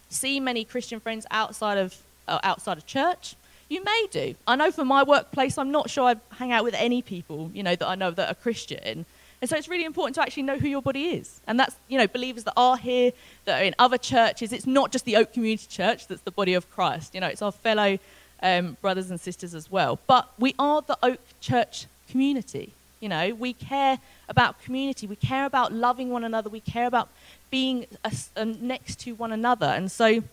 see 0.10 0.40
many 0.40 0.66
Christian 0.66 1.00
friends 1.00 1.28
outside 1.30 1.78
of 1.78 1.96
uh, 2.28 2.40
outside 2.42 2.80
of 2.80 2.88
church. 2.88 3.36
You 3.70 3.84
may 3.84 4.08
do. 4.10 4.34
I 4.48 4.56
know 4.56 4.72
for 4.72 4.84
my 4.84 5.04
workplace, 5.04 5.60
I'm 5.60 5.72
not 5.72 5.92
sure 5.92 6.06
I 6.06 6.16
hang 6.38 6.52
out 6.52 6.64
with 6.64 6.74
any 6.74 7.04
people, 7.04 7.52
you 7.54 7.62
know, 7.62 7.76
that 7.76 7.88
I 7.88 7.94
know 7.94 8.10
that 8.10 8.32
are 8.32 8.34
Christian. 8.34 9.06
And 9.40 9.50
so 9.50 9.56
it's 9.56 9.68
really 9.68 9.86
important 9.86 10.16
to 10.16 10.22
actually 10.22 10.44
know 10.44 10.58
who 10.58 10.68
your 10.68 10.82
body 10.82 11.10
is. 11.10 11.40
And 11.46 11.60
that's, 11.60 11.76
you 11.88 11.98
know, 11.98 12.08
believers 12.08 12.44
that 12.46 12.54
are 12.58 12.76
here, 12.76 13.12
that 13.46 13.62
are 13.62 13.64
in 13.64 13.76
other 13.78 13.98
churches. 13.98 14.52
It's 14.52 14.66
not 14.66 14.92
just 14.92 15.06
the 15.06 15.16
Oak 15.16 15.32
Community 15.34 15.68
Church 15.70 16.08
that's 16.08 16.22
the 16.22 16.32
body 16.32 16.56
of 16.56 16.70
Christ. 16.72 17.14
You 17.14 17.22
know, 17.22 17.28
it's 17.28 17.44
our 17.44 17.52
fellow 17.52 18.00
um, 18.42 18.78
brothers 18.82 19.12
and 19.12 19.20
sisters 19.20 19.54
as 19.54 19.72
well. 19.72 20.00
But 20.08 20.32
we 20.40 20.56
are 20.58 20.82
the 20.82 20.98
Oak 21.04 21.20
Church 21.40 21.86
community. 22.10 22.74
You 23.00 23.10
know, 23.10 23.36
we 23.36 23.54
care 23.54 24.00
about 24.28 24.60
community. 24.64 25.06
We 25.06 25.16
care 25.16 25.46
about 25.46 25.72
loving 25.72 26.10
one 26.10 26.24
another. 26.24 26.50
We 26.50 26.62
care 26.62 26.88
about 26.88 27.10
being 27.52 27.86
a, 28.04 28.12
a 28.36 28.46
next 28.46 29.00
to 29.02 29.14
one 29.14 29.32
another. 29.32 29.68
And 29.68 29.92
so 29.92 30.24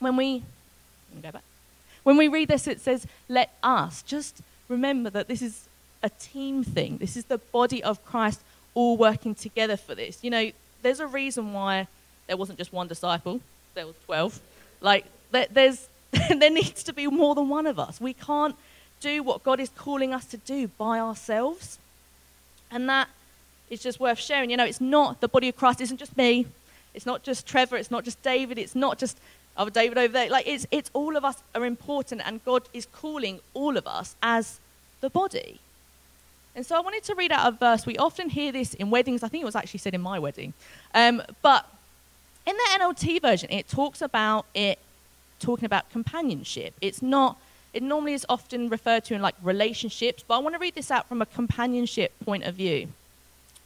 when 0.00 0.16
we, 0.16 0.42
go 1.22 1.30
back. 1.30 1.44
When 2.02 2.16
we 2.16 2.26
read 2.26 2.48
this, 2.48 2.66
it 2.66 2.80
says, 2.80 3.06
let 3.28 3.54
us. 3.62 4.02
Just 4.02 4.42
remember 4.68 5.08
that 5.10 5.28
this 5.28 5.40
is 5.40 5.68
a 6.04 6.10
team 6.10 6.62
thing. 6.62 6.98
This 6.98 7.16
is 7.16 7.24
the 7.24 7.38
body 7.38 7.82
of 7.82 8.04
Christ 8.04 8.42
all 8.74 8.96
working 8.96 9.34
together 9.34 9.76
for 9.76 9.94
this. 9.94 10.22
You 10.22 10.30
know, 10.30 10.50
there's 10.82 11.00
a 11.00 11.06
reason 11.06 11.54
why 11.54 11.88
there 12.26 12.36
wasn't 12.36 12.58
just 12.58 12.72
one 12.72 12.86
disciple, 12.86 13.40
there 13.74 13.86
was 13.86 13.96
12. 14.04 14.38
Like, 14.80 15.06
there, 15.30 15.46
there's, 15.50 15.88
there 16.12 16.50
needs 16.50 16.82
to 16.84 16.92
be 16.92 17.06
more 17.06 17.34
than 17.34 17.48
one 17.48 17.66
of 17.66 17.78
us. 17.78 18.00
We 18.00 18.12
can't 18.12 18.54
do 19.00 19.22
what 19.22 19.42
God 19.42 19.60
is 19.60 19.70
calling 19.70 20.12
us 20.12 20.26
to 20.26 20.36
do 20.36 20.68
by 20.68 21.00
ourselves. 21.00 21.78
And 22.70 22.88
that 22.88 23.08
is 23.70 23.82
just 23.82 23.98
worth 23.98 24.18
sharing. 24.18 24.50
You 24.50 24.58
know, 24.58 24.66
it's 24.66 24.80
not 24.80 25.22
the 25.22 25.28
body 25.28 25.48
of 25.48 25.56
Christ, 25.56 25.80
isn't 25.80 25.98
just 25.98 26.16
me. 26.16 26.46
It's 26.92 27.06
not 27.06 27.22
just 27.22 27.46
Trevor. 27.46 27.76
It's 27.76 27.90
not 27.90 28.04
just 28.04 28.22
David. 28.22 28.58
It's 28.58 28.74
not 28.74 28.98
just 28.98 29.18
other 29.56 29.70
David 29.70 29.96
over 29.96 30.12
there. 30.12 30.28
Like, 30.28 30.46
it's, 30.46 30.66
it's 30.70 30.90
all 30.92 31.16
of 31.16 31.24
us 31.24 31.42
are 31.54 31.64
important, 31.64 32.20
and 32.24 32.44
God 32.44 32.62
is 32.74 32.86
calling 32.86 33.40
all 33.54 33.76
of 33.78 33.86
us 33.86 34.16
as 34.22 34.60
the 35.00 35.08
body. 35.08 35.60
And 36.56 36.64
so 36.64 36.76
I 36.76 36.80
wanted 36.80 37.02
to 37.04 37.14
read 37.14 37.32
out 37.32 37.52
a 37.52 37.56
verse. 37.56 37.84
We 37.84 37.96
often 37.96 38.28
hear 38.28 38.52
this 38.52 38.74
in 38.74 38.90
weddings. 38.90 39.22
I 39.22 39.28
think 39.28 39.42
it 39.42 39.46
was 39.46 39.56
actually 39.56 39.78
said 39.78 39.94
in 39.94 40.00
my 40.00 40.18
wedding. 40.18 40.52
Um, 40.94 41.22
but 41.42 41.68
in 42.46 42.56
the 42.56 42.78
NLT 42.78 43.20
version, 43.22 43.50
it 43.50 43.68
talks 43.68 44.00
about 44.00 44.46
it 44.54 44.78
talking 45.40 45.64
about 45.64 45.90
companionship. 45.90 46.74
It's 46.80 47.02
not, 47.02 47.38
it 47.72 47.82
normally 47.82 48.14
is 48.14 48.24
often 48.28 48.68
referred 48.68 49.04
to 49.06 49.14
in 49.14 49.22
like 49.22 49.34
relationships, 49.42 50.24
but 50.26 50.36
I 50.36 50.38
want 50.38 50.54
to 50.54 50.58
read 50.60 50.74
this 50.74 50.90
out 50.90 51.08
from 51.08 51.20
a 51.20 51.26
companionship 51.26 52.12
point 52.24 52.44
of 52.44 52.54
view. 52.54 52.88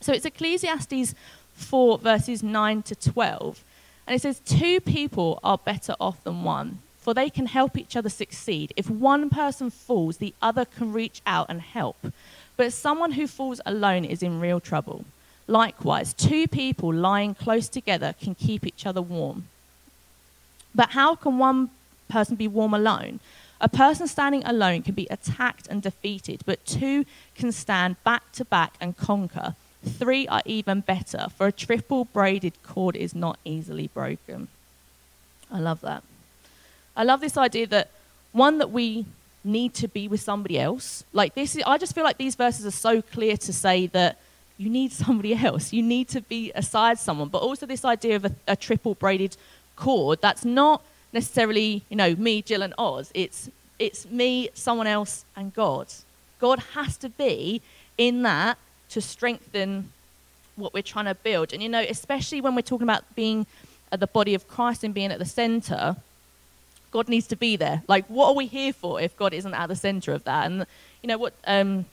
So 0.00 0.12
it's 0.12 0.24
Ecclesiastes 0.24 1.14
4, 1.54 1.98
verses 1.98 2.42
9 2.42 2.82
to 2.82 2.94
12. 2.94 3.64
And 4.06 4.16
it 4.16 4.22
says, 4.22 4.40
Two 4.44 4.80
people 4.80 5.38
are 5.44 5.58
better 5.58 5.94
off 6.00 6.22
than 6.24 6.42
one, 6.42 6.80
for 6.98 7.12
they 7.12 7.28
can 7.28 7.46
help 7.46 7.76
each 7.76 7.96
other 7.96 8.08
succeed. 8.08 8.72
If 8.76 8.88
one 8.88 9.28
person 9.28 9.70
falls, 9.70 10.16
the 10.16 10.34
other 10.40 10.64
can 10.64 10.92
reach 10.92 11.20
out 11.26 11.46
and 11.48 11.60
help. 11.60 11.98
But 12.58 12.72
someone 12.72 13.12
who 13.12 13.26
falls 13.26 13.60
alone 13.64 14.04
is 14.04 14.22
in 14.22 14.40
real 14.40 14.60
trouble. 14.60 15.04
Likewise, 15.46 16.12
two 16.12 16.46
people 16.48 16.92
lying 16.92 17.34
close 17.34 17.68
together 17.68 18.14
can 18.20 18.34
keep 18.34 18.66
each 18.66 18.84
other 18.84 19.00
warm. 19.00 19.44
But 20.74 20.90
how 20.90 21.14
can 21.14 21.38
one 21.38 21.70
person 22.10 22.36
be 22.36 22.48
warm 22.48 22.74
alone? 22.74 23.20
A 23.60 23.68
person 23.68 24.08
standing 24.08 24.44
alone 24.44 24.82
can 24.82 24.94
be 24.94 25.06
attacked 25.10 25.68
and 25.68 25.80
defeated, 25.80 26.42
but 26.46 26.66
two 26.66 27.06
can 27.36 27.52
stand 27.52 27.96
back 28.04 28.32
to 28.32 28.44
back 28.44 28.74
and 28.80 28.96
conquer. 28.96 29.54
Three 29.84 30.26
are 30.26 30.42
even 30.44 30.80
better, 30.80 31.28
for 31.36 31.46
a 31.46 31.52
triple 31.52 32.06
braided 32.06 32.60
cord 32.64 32.96
is 32.96 33.14
not 33.14 33.38
easily 33.44 33.86
broken. 33.86 34.48
I 35.50 35.60
love 35.60 35.80
that. 35.82 36.02
I 36.96 37.04
love 37.04 37.20
this 37.20 37.36
idea 37.36 37.68
that 37.68 37.90
one 38.32 38.58
that 38.58 38.70
we 38.70 39.06
need 39.44 39.74
to 39.74 39.88
be 39.88 40.08
with 40.08 40.20
somebody 40.20 40.58
else. 40.58 41.04
Like 41.12 41.34
this 41.34 41.56
is, 41.56 41.62
I 41.66 41.78
just 41.78 41.94
feel 41.94 42.04
like 42.04 42.18
these 42.18 42.34
verses 42.34 42.66
are 42.66 42.70
so 42.70 43.02
clear 43.02 43.36
to 43.36 43.52
say 43.52 43.86
that 43.88 44.18
you 44.56 44.68
need 44.68 44.92
somebody 45.04 45.34
else. 45.34 45.72
You 45.72 45.82
need 45.82 46.08
to 46.08 46.20
be 46.20 46.52
aside 46.54 46.98
someone, 46.98 47.28
but 47.28 47.38
also 47.38 47.66
this 47.66 47.84
idea 47.84 48.16
of 48.16 48.24
a, 48.24 48.32
a 48.46 48.56
triple 48.56 48.94
braided 48.94 49.36
cord 49.76 50.20
that's 50.20 50.44
not 50.44 50.82
necessarily, 51.12 51.82
you 51.88 51.96
know, 51.96 52.14
me, 52.16 52.42
Jill, 52.42 52.62
and 52.62 52.74
Oz. 52.78 53.10
It's 53.14 53.50
it's 53.78 54.10
me, 54.10 54.50
someone 54.54 54.88
else, 54.88 55.24
and 55.36 55.54
God. 55.54 55.86
God 56.40 56.58
has 56.74 56.96
to 56.98 57.08
be 57.08 57.62
in 57.96 58.22
that 58.22 58.58
to 58.90 59.00
strengthen 59.00 59.92
what 60.56 60.74
we're 60.74 60.82
trying 60.82 61.04
to 61.04 61.14
build. 61.14 61.52
And 61.52 61.62
you 61.62 61.68
know, 61.68 61.84
especially 61.88 62.40
when 62.40 62.54
we're 62.54 62.62
talking 62.62 62.84
about 62.84 63.04
being 63.14 63.46
at 63.92 64.00
the 64.00 64.06
body 64.06 64.34
of 64.34 64.48
Christ 64.48 64.84
and 64.84 64.92
being 64.92 65.12
at 65.12 65.18
the 65.18 65.24
center, 65.24 65.96
God 66.90 67.08
needs 67.08 67.26
to 67.28 67.36
be 67.36 67.56
there. 67.56 67.82
Like, 67.86 68.06
what 68.06 68.28
are 68.28 68.34
we 68.34 68.46
here 68.46 68.72
for 68.72 69.00
if 69.00 69.16
God 69.16 69.34
isn't 69.34 69.54
at 69.54 69.66
the 69.66 69.76
center 69.76 70.12
of 70.12 70.24
that? 70.24 70.46
And 70.46 70.66
you 71.02 71.08
know 71.08 71.18
what 71.18 71.34
um, 71.46 71.84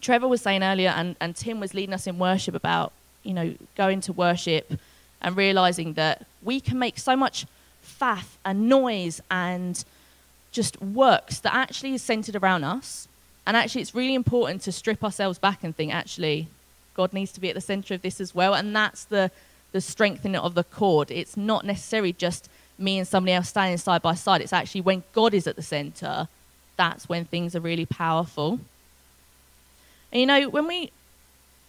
Trevor 0.00 0.28
was 0.28 0.40
saying 0.40 0.62
earlier, 0.62 0.90
and, 0.90 1.16
and 1.20 1.36
Tim 1.36 1.60
was 1.60 1.74
leading 1.74 1.94
us 1.94 2.06
in 2.06 2.18
worship 2.18 2.54
about, 2.54 2.92
you 3.22 3.34
know, 3.34 3.54
going 3.76 4.00
to 4.02 4.12
worship 4.12 4.72
and 5.20 5.36
realizing 5.36 5.92
that 5.94 6.26
we 6.42 6.60
can 6.60 6.78
make 6.78 6.98
so 6.98 7.14
much 7.14 7.46
faff 7.84 8.36
and 8.44 8.68
noise 8.68 9.20
and 9.30 9.84
just 10.50 10.80
works 10.82 11.40
that 11.40 11.54
actually 11.54 11.94
is 11.94 12.02
centered 12.02 12.36
around 12.36 12.64
us. 12.64 13.08
And 13.46 13.56
actually, 13.56 13.82
it's 13.82 13.94
really 13.94 14.14
important 14.14 14.62
to 14.62 14.72
strip 14.72 15.02
ourselves 15.02 15.38
back 15.38 15.64
and 15.64 15.74
think, 15.74 15.92
actually, 15.92 16.48
God 16.94 17.12
needs 17.12 17.32
to 17.32 17.40
be 17.40 17.48
at 17.48 17.54
the 17.54 17.60
center 17.60 17.94
of 17.94 18.02
this 18.02 18.20
as 18.20 18.34
well. 18.34 18.54
And 18.54 18.74
that's 18.74 19.04
the, 19.04 19.30
the 19.72 19.80
strengthening 19.80 20.36
of 20.36 20.54
the 20.54 20.64
cord. 20.64 21.10
It's 21.10 21.36
not 21.36 21.64
necessarily 21.64 22.12
just 22.12 22.48
me 22.78 22.98
and 22.98 23.06
somebody 23.06 23.32
else 23.32 23.48
standing 23.48 23.78
side 23.78 24.02
by 24.02 24.14
side. 24.14 24.40
It's 24.40 24.52
actually 24.52 24.80
when 24.82 25.02
God 25.12 25.34
is 25.34 25.46
at 25.46 25.56
the 25.56 25.62
center, 25.62 26.28
that's 26.76 27.08
when 27.08 27.24
things 27.24 27.54
are 27.54 27.60
really 27.60 27.86
powerful. 27.86 28.58
And 30.10 30.20
you 30.20 30.26
know, 30.26 30.48
when 30.48 30.66
we 30.66 30.90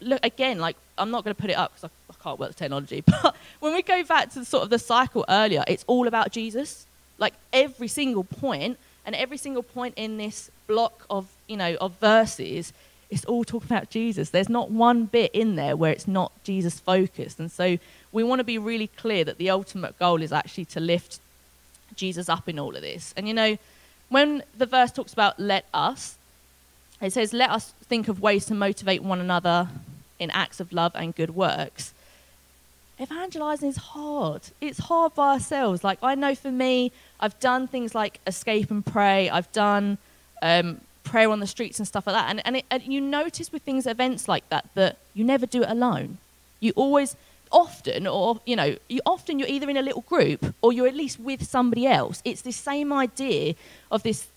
look 0.01 0.19
again, 0.23 0.59
like 0.59 0.75
I'm 0.97 1.11
not 1.11 1.23
going 1.23 1.35
to 1.35 1.41
put 1.41 1.49
it 1.49 1.57
up 1.57 1.71
because 1.71 1.89
I, 1.89 2.13
I, 2.13 2.23
can't 2.23 2.39
work 2.39 2.49
the 2.49 2.55
technology, 2.55 3.01
but 3.05 3.35
when 3.59 3.73
we 3.73 3.81
go 3.81 4.03
back 4.03 4.31
to 4.33 4.45
sort 4.45 4.63
of 4.63 4.69
the 4.69 4.79
cycle 4.79 5.25
earlier, 5.29 5.63
it's 5.67 5.83
all 5.87 6.07
about 6.07 6.31
Jesus. 6.31 6.85
Like 7.17 7.33
every 7.51 7.87
single 7.87 8.23
point, 8.23 8.77
and 9.05 9.15
every 9.15 9.37
single 9.37 9.63
point 9.63 9.93
in 9.97 10.17
this 10.17 10.49
block 10.67 11.05
of 11.09 11.27
you 11.47 11.57
know 11.57 11.75
of 11.75 11.93
verses, 11.99 12.73
it's 13.09 13.25
all 13.25 13.43
talking 13.43 13.67
about 13.67 13.89
Jesus. 13.89 14.29
There's 14.29 14.49
not 14.49 14.71
one 14.71 15.05
bit 15.05 15.31
in 15.33 15.55
there 15.55 15.75
where 15.75 15.91
it's 15.91 16.07
not 16.07 16.31
Jesus 16.43 16.79
focused, 16.79 17.39
and 17.39 17.51
so 17.51 17.77
we 18.13 18.23
want 18.23 18.39
to 18.39 18.45
be 18.45 18.57
really 18.57 18.87
clear 18.87 19.25
that 19.25 19.37
the 19.37 19.49
ultimate 19.49 19.99
goal 19.99 20.21
is 20.21 20.31
actually 20.31 20.65
to 20.65 20.79
lift 20.79 21.19
Jesus 21.95 22.29
up 22.29 22.47
in 22.47 22.57
all 22.57 22.75
of 22.75 22.81
this. 22.81 23.13
And 23.17 23.27
you 23.27 23.33
know, 23.33 23.57
when 24.09 24.43
the 24.57 24.65
verse 24.65 24.91
talks 24.91 25.11
about 25.11 25.39
let 25.39 25.65
us, 25.73 26.15
it 27.01 27.11
says, 27.11 27.33
let 27.33 27.49
us 27.49 27.73
think 27.83 28.07
of 28.07 28.21
ways 28.21 28.45
to 28.45 28.53
motivate 28.53 29.03
one 29.03 29.19
another 29.19 29.67
in 30.19 30.29
acts 30.31 30.59
of 30.59 30.71
love 30.71 30.93
and 30.95 31.13
good 31.13 31.35
works. 31.35 31.93
Evangelizing 33.01 33.69
is 33.69 33.77
hard. 33.77 34.41
It's 34.61 34.77
hard 34.77 35.15
by 35.15 35.33
ourselves. 35.33 35.83
Like, 35.83 35.97
I 36.03 36.15
know 36.15 36.35
for 36.35 36.51
me, 36.51 36.91
I've 37.19 37.37
done 37.39 37.67
things 37.67 37.95
like 37.95 38.19
escape 38.27 38.69
and 38.69 38.85
pray, 38.85 39.29
I've 39.29 39.51
done 39.51 39.97
um, 40.41 40.79
prayer 41.03 41.29
on 41.29 41.39
the 41.39 41.47
streets 41.47 41.79
and 41.79 41.87
stuff 41.87 42.05
like 42.07 42.15
that. 42.15 42.29
And, 42.29 42.45
and, 42.45 42.57
it, 42.57 42.65
and 42.69 42.83
you 42.83 43.01
notice 43.01 43.51
with 43.51 43.63
things, 43.63 43.87
events 43.87 44.27
like 44.27 44.47
that, 44.49 44.69
that 44.75 44.97
you 45.13 45.25
never 45.25 45.45
do 45.45 45.63
it 45.63 45.69
alone. 45.69 46.19
You 46.59 46.71
always, 46.75 47.15
often, 47.53 48.07
or, 48.07 48.41
you 48.45 48.55
know, 48.55 48.75
you 48.89 48.99
often 49.05 49.39
you're 49.39 49.47
either 49.47 49.69
in 49.69 49.77
a 49.77 49.81
little 49.81 50.01
group 50.01 50.53
or 50.61 50.73
you're 50.73 50.87
at 50.87 50.95
least 50.95 51.19
with 51.19 51.43
somebody 51.43 51.87
else. 51.87 52.21
It's 52.25 52.41
this 52.41 52.57
same 52.57 52.91
idea 52.91 53.55
of 53.89 54.03
this 54.03 54.27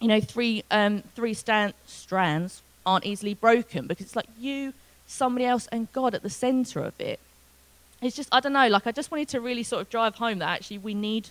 you 0.00 0.08
know, 0.08 0.20
three, 0.20 0.62
um, 0.70 1.02
three 1.14 1.34
stand, 1.34 1.74
strands 1.86 2.62
aren't 2.84 3.06
easily 3.06 3.34
broken 3.34 3.86
because 3.86 4.06
it's 4.06 4.16
like 4.16 4.28
you, 4.38 4.72
somebody 5.06 5.44
else, 5.44 5.66
and 5.72 5.90
God 5.92 6.14
at 6.14 6.22
the 6.22 6.30
center 6.30 6.80
of 6.80 6.98
it. 7.00 7.18
It's 8.02 8.14
just, 8.14 8.28
I 8.32 8.40
don't 8.40 8.52
know, 8.52 8.68
like 8.68 8.86
I 8.86 8.92
just 8.92 9.10
wanted 9.10 9.28
to 9.30 9.40
really 9.40 9.62
sort 9.62 9.82
of 9.82 9.90
drive 9.90 10.16
home 10.16 10.38
that 10.40 10.48
actually 10.48 10.78
we 10.78 10.94
need 10.94 11.30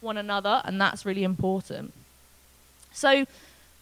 one 0.00 0.16
another, 0.16 0.62
and 0.64 0.80
that's 0.80 1.04
really 1.04 1.24
important. 1.24 1.92
So 2.92 3.26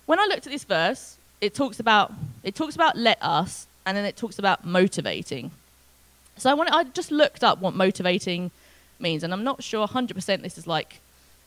when 0.07 0.19
I 0.19 0.25
looked 0.27 0.47
at 0.47 0.53
this 0.53 0.65
verse, 0.65 1.17
it 1.41 1.55
talks 1.55 1.81
about 1.81 2.13
it 2.43 2.55
talks 2.55 2.75
about 2.75 2.97
let 2.97 3.19
us, 3.21 3.67
and 3.85 3.97
then 3.97 4.05
it 4.05 4.17
talks 4.17 4.39
about 4.39 4.65
motivating. 4.65 5.51
So 6.37 6.51
I 6.51 6.55
wanted, 6.55 6.75
I 6.75 6.85
just 6.85 7.11
looked 7.11 7.45
up 7.45 7.61
what 7.61 7.75
motivating 7.75 8.51
means, 8.99 9.23
and 9.23 9.33
I'm 9.33 9.45
not 9.45 9.63
sure 9.63 9.87
100% 9.87 10.43
this 10.43 10.59
is 10.59 10.67
like 10.67 11.01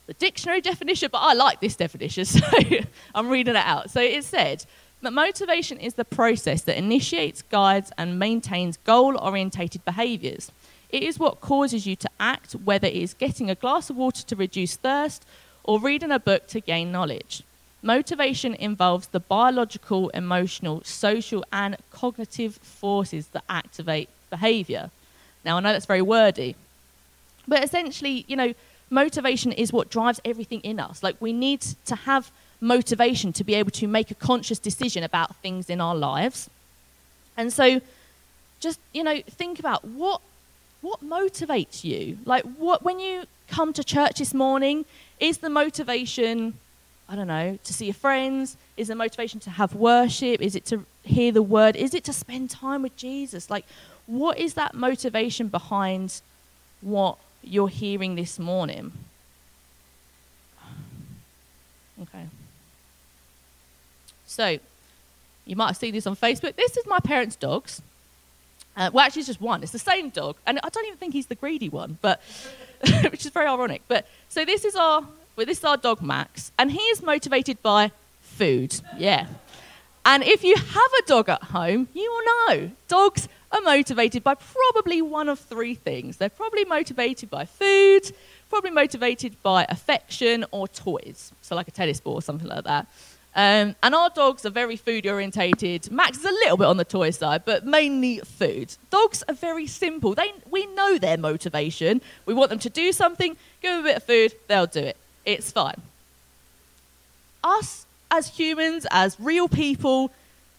the 0.08 0.14
dictionary 0.14 0.62
definition, 0.62 1.10
but 1.12 1.20
I 1.20 1.34
like 1.34 1.60
this 1.62 1.76
definition, 1.76 2.26
so 2.26 2.42
I'm 3.14 3.30
reading 3.30 3.56
it 3.56 3.66
out. 3.66 3.90
So 3.90 4.02
it 4.02 4.24
said 4.24 4.66
that 5.02 5.12
motivation 5.12 5.80
is 5.80 5.96
the 5.96 6.06
process 6.06 6.62
that 6.64 6.78
initiates, 6.78 7.42
guides, 7.42 7.92
and 7.98 8.20
maintains 8.20 8.78
goal 8.78 9.18
orientated 9.18 9.84
behaviors. 9.86 10.52
It 10.90 11.04
is 11.04 11.20
what 11.20 11.42
causes 11.42 11.86
you 11.86 11.96
to 11.98 12.10
act, 12.20 12.54
whether 12.54 12.88
it 12.88 12.94
is 12.94 13.14
getting 13.14 13.50
a 13.50 13.56
glass 13.56 13.90
of 13.90 13.98
water 13.98 14.24
to 14.24 14.36
reduce 14.36 14.76
thirst 14.76 15.26
or 15.64 15.80
reading 15.80 16.12
a 16.12 16.20
book 16.20 16.48
to 16.48 16.62
gain 16.62 16.92
knowledge. 16.92 17.44
Motivation 17.82 18.56
involves 18.56 19.08
the 19.08 19.20
biological, 19.20 20.10
emotional, 20.10 20.82
social, 20.84 21.46
and 21.52 21.78
cognitive 21.92 22.56
forces 22.58 23.28
that 23.28 23.44
activate 23.50 24.10
behavior. 24.38 24.84
Now, 25.46 25.54
I 25.58 25.60
know 25.62 25.74
that's 25.74 25.92
very 25.96 26.06
wordy, 26.16 26.52
but 27.48 27.60
essentially, 27.68 28.26
you 28.28 28.38
know, 28.42 28.52
motivation 28.90 29.52
is 29.64 29.68
what 29.72 29.86
drives 29.98 30.20
everything 30.32 30.62
in 30.62 30.80
us. 30.80 31.04
Like, 31.08 31.16
we 31.20 31.34
need 31.34 31.62
to 31.92 31.96
have 32.10 32.24
motivation 32.62 33.34
to 33.34 33.44
be 33.44 33.54
able 33.62 33.72
to 33.72 33.88
make 33.88 34.10
a 34.12 34.16
conscious 34.16 34.60
decision 34.60 35.04
about 35.04 35.30
things 35.44 35.70
in 35.70 35.80
our 35.82 35.96
lives. 36.10 36.50
And 37.38 37.52
so, 37.60 37.82
just, 38.60 38.80
you 38.94 39.04
know, 39.04 39.22
think 39.42 39.60
about 39.60 39.82
what, 39.86 40.22
what 40.82 41.00
motivates 41.04 41.84
you? 41.84 42.18
Like, 42.26 42.44
what, 42.58 42.84
when 42.84 43.00
you 43.00 43.26
come 43.48 43.74
to 43.74 43.84
church 43.84 44.16
this 44.20 44.34
morning, 44.34 44.86
is 45.20 45.38
the 45.40 45.50
motivation, 45.50 46.54
I 47.08 47.16
don't 47.16 47.28
know, 47.28 47.60
to 47.64 47.74
see 47.74 47.86
your 47.86 47.94
friends? 47.94 48.58
Is 48.78 48.88
the 48.88 48.96
motivation 48.96 49.40
to 49.42 49.50
have 49.50 49.76
worship? 49.76 50.42
Is 50.42 50.56
it 50.56 50.66
to 50.72 50.86
hear 51.04 51.32
the 51.32 51.44
word? 51.44 51.76
Is 51.76 51.94
it 51.94 52.04
to 52.06 52.14
spend 52.14 52.50
time 52.50 52.82
with 52.82 52.96
Jesus? 52.98 53.50
Like, 53.50 53.66
what 54.08 54.38
is 54.38 54.54
that 54.54 54.74
motivation 54.74 55.48
behind 55.48 56.22
what 56.82 57.18
you're 57.46 57.68
hearing 57.68 58.16
this 58.16 58.40
morning. 58.40 58.92
Okay. 62.02 62.26
So, 64.26 64.58
you 65.46 65.56
might 65.56 65.68
have 65.68 65.78
seen 65.78 65.94
this 65.94 66.08
on 66.08 66.16
Facebook. 66.16 66.56
This 66.56 66.76
is 66.76 66.86
my 66.88 67.00
parents' 67.00 67.36
dogs. 67.36 67.82
Uh, 68.76 68.90
well, 68.92 69.06
actually, 69.06 69.22
it's 69.22 69.28
just 69.28 69.40
one. 69.42 69.64
It's 69.64 69.72
the 69.72 69.80
same 69.80 70.10
dog, 70.10 70.36
and 70.46 70.60
I 70.62 70.70
don't 70.70 70.86
even 70.86 70.98
think 70.98 71.14
he's 71.14 71.28
the 71.28 71.36
greedy 71.36 71.70
one, 71.70 71.98
but 72.02 72.22
which 73.10 73.26
is 73.26 73.32
very 73.32 73.48
ironic. 73.48 73.84
But 73.88 74.06
so 74.28 74.44
this 74.44 74.66
is 74.66 74.76
our 74.76 75.08
well, 75.36 75.46
this 75.46 75.60
is 75.60 75.64
our 75.64 75.78
dog 75.78 76.02
Max, 76.02 76.52
and 76.58 76.72
he 76.72 76.80
is 76.80 77.02
motivated 77.02 77.62
by 77.62 77.92
food. 78.22 78.82
Yeah. 78.98 79.28
And 80.04 80.24
if 80.24 80.44
you 80.44 80.56
have 80.56 80.92
a 81.00 81.08
dog 81.08 81.30
at 81.30 81.44
home, 81.44 81.88
you 81.94 82.12
will 82.12 82.58
know 82.58 82.72
dogs 82.88 83.28
are 83.56 83.62
motivated 83.62 84.24
by 84.24 84.36
probably 84.36 85.02
one 85.02 85.30
of 85.30 85.40
three 85.40 85.76
things. 85.76 86.18
They're 86.18 86.30
probably 86.30 86.66
motivated 86.66 87.30
by 87.30 87.46
food, 87.46 88.12
probably 88.50 88.72
motivated 88.72 89.42
by 89.42 89.66
affection 89.70 90.46
or 90.52 90.68
toys, 90.68 91.32
so 91.42 91.56
like 91.56 91.68
a 91.68 91.72
tennis 91.72 92.00
ball 92.00 92.16
or 92.16 92.22
something 92.22 92.48
like 92.48 92.66
that. 92.66 92.88
Um, 93.38 93.76
and 93.84 93.94
our 93.94 94.10
dogs 94.10 94.46
are 94.46 94.50
very 94.50 94.78
food 94.78 95.06
orientated. 95.06 95.92
Max 95.92 96.20
is 96.20 96.26
a 96.26 96.32
little 96.32 96.56
bit 96.56 96.68
on 96.68 96.78
the 96.78 96.86
toy 96.86 97.10
side, 97.10 97.44
but 97.44 97.66
mainly 97.66 98.20
food. 98.20 98.74
Dogs 98.92 99.24
are 99.28 99.36
very 99.36 99.68
simple. 99.68 100.16
They, 100.16 100.32
we 100.50 100.66
know 100.68 100.98
their 100.98 101.18
motivation. 101.18 102.02
We 102.26 102.34
want 102.34 102.50
them 102.50 102.60
to 102.60 102.70
do 102.70 102.94
something, 102.94 103.36
give 103.62 103.72
them 103.72 103.82
a 103.82 103.84
bit 103.84 103.98
of 103.98 104.04
food, 104.04 104.34
they'll 104.48 104.68
do 104.68 104.80
it. 104.80 104.98
It's 105.26 105.52
fine. 105.52 105.82
Us 107.44 107.86
as 108.10 108.30
humans, 108.30 108.88
as 108.90 109.20
real 109.20 109.50
people, 109.50 110.12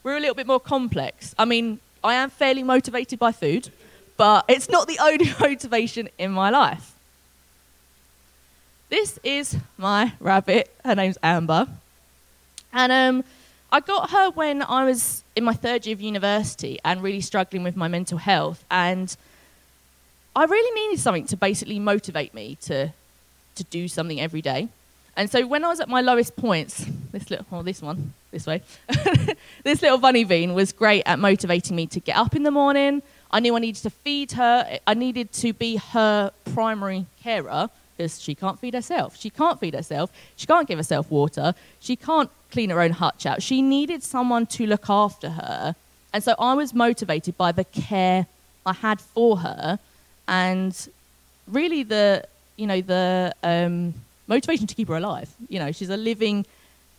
we're 0.03 0.17
a 0.17 0.21
little 0.21 0.35
bit 0.35 0.47
more 0.47 0.61
complex. 0.61 1.35
I 1.38 1.47
mean, 1.47 1.81
I 2.07 2.15
am 2.15 2.31
fairly 2.31 2.63
motivated 2.63 3.19
by 3.19 3.33
food, 3.33 3.71
but 4.17 4.45
it's 4.49 4.69
not 4.69 4.87
the 4.87 4.99
only 5.03 5.29
motivation 5.41 6.09
in 6.19 6.31
my 6.31 6.51
life. 6.51 6.95
This 8.89 9.19
is 9.25 9.57
my 9.77 10.13
rabbit. 10.21 10.73
Her 10.85 10.95
name's 10.95 11.19
Amber. 11.21 11.67
And 12.73 12.93
um, 12.93 13.25
I 13.73 13.81
got 13.81 14.11
her 14.11 14.31
when 14.31 14.63
I 14.63 14.85
was 14.85 15.25
in 15.35 15.43
my 15.43 15.55
third 15.55 15.85
year 15.85 15.95
of 15.95 16.01
university 16.01 16.79
and 16.85 17.03
really 17.03 17.21
struggling 17.21 17.65
with 17.65 17.75
my 17.75 17.89
mental 17.89 18.19
health. 18.19 18.65
And 18.71 19.17
I 20.37 20.45
really 20.45 20.81
needed 20.81 21.01
something 21.01 21.27
to 21.27 21.37
basically 21.37 21.81
motivate 21.81 22.33
me 22.33 22.57
to, 22.63 22.93
to 23.57 23.65
do 23.65 23.89
something 23.89 24.21
every 24.21 24.43
day. 24.43 24.69
And 25.17 25.31
so 25.31 25.47
when 25.47 25.65
I 25.65 25.69
was 25.69 25.81
at 25.81 25.89
my 25.89 26.03
lowest 26.03 26.37
points, 26.37 26.85
this 27.11 27.31
little, 27.31 27.47
oh, 27.51 27.63
this 27.63 27.81
one, 27.81 28.13
this 28.31 28.47
way, 28.47 28.61
this 29.65 29.81
little 29.81 29.97
bunny 29.97 30.25
bean 30.25 30.53
was 30.53 30.73
great 30.73 31.03
at 31.07 31.19
motivating 31.19 31.75
me 31.75 31.87
to 31.87 32.01
get 32.01 32.17
up 32.17 32.37
in 32.37 32.43
the 32.43 32.51
morning. 32.51 33.03
I 33.31 33.41
knew 33.41 33.57
I 33.57 33.59
needed 33.59 33.83
to 33.83 33.91
feed 33.91 34.33
her. 34.33 34.79
I 34.87 34.95
needed 34.95 35.33
to 35.35 35.55
be 35.55 35.77
her 35.77 36.31
primary 36.53 37.07
carer 37.23 37.71
because 37.97 38.21
she 38.21 38.35
can't 38.35 38.59
feed 38.61 38.75
herself. 38.75 39.17
She 39.17 39.31
can't 39.31 39.59
feed 39.59 39.75
herself. 39.75 40.11
She 40.37 40.47
can't 40.47 40.69
give 40.69 40.79
herself 40.79 41.11
water. 41.11 41.55
She 41.81 41.97
can't 41.97 42.31
clean 42.51 42.71
her 42.71 42.81
own 42.83 42.93
hutch 42.93 43.25
out. 43.25 43.43
She 43.43 43.63
needed 43.63 44.03
someone 44.03 44.47
to 44.49 44.67
look 44.67 44.91
after 44.91 45.31
her. 45.31 45.75
And 46.13 46.23
so 46.23 46.35
I 46.39 46.55
was 46.55 46.75
motivated 46.75 47.37
by 47.37 47.53
the 47.53 47.65
care 47.65 48.27
I 48.67 48.75
had 48.75 49.01
for 49.01 49.39
her 49.39 49.79
and 50.29 50.89
really 51.47 51.83
the, 51.83 52.25
you 52.57 52.67
know, 52.67 52.81
the, 52.81 53.35
um, 53.43 53.95
motivation 54.26 54.66
to 54.66 54.75
keep 54.75 54.88
her 54.88 54.97
alive. 54.97 55.33
You 55.49 55.59
know, 55.59 55.73
she's 55.73 55.90
a 55.90 55.97
living 55.97 56.47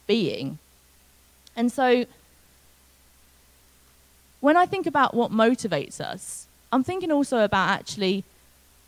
being. 0.06 0.58
And 1.56 1.72
so 1.72 2.06
when 4.40 4.56
I 4.58 4.66
think 4.66 4.86
about 4.86 5.14
what 5.14 5.32
motivates 5.32 6.00
us, 6.00 6.48
I'm 6.72 6.84
thinking 6.84 7.12
also 7.12 7.40
about 7.44 7.70
actually 7.70 8.24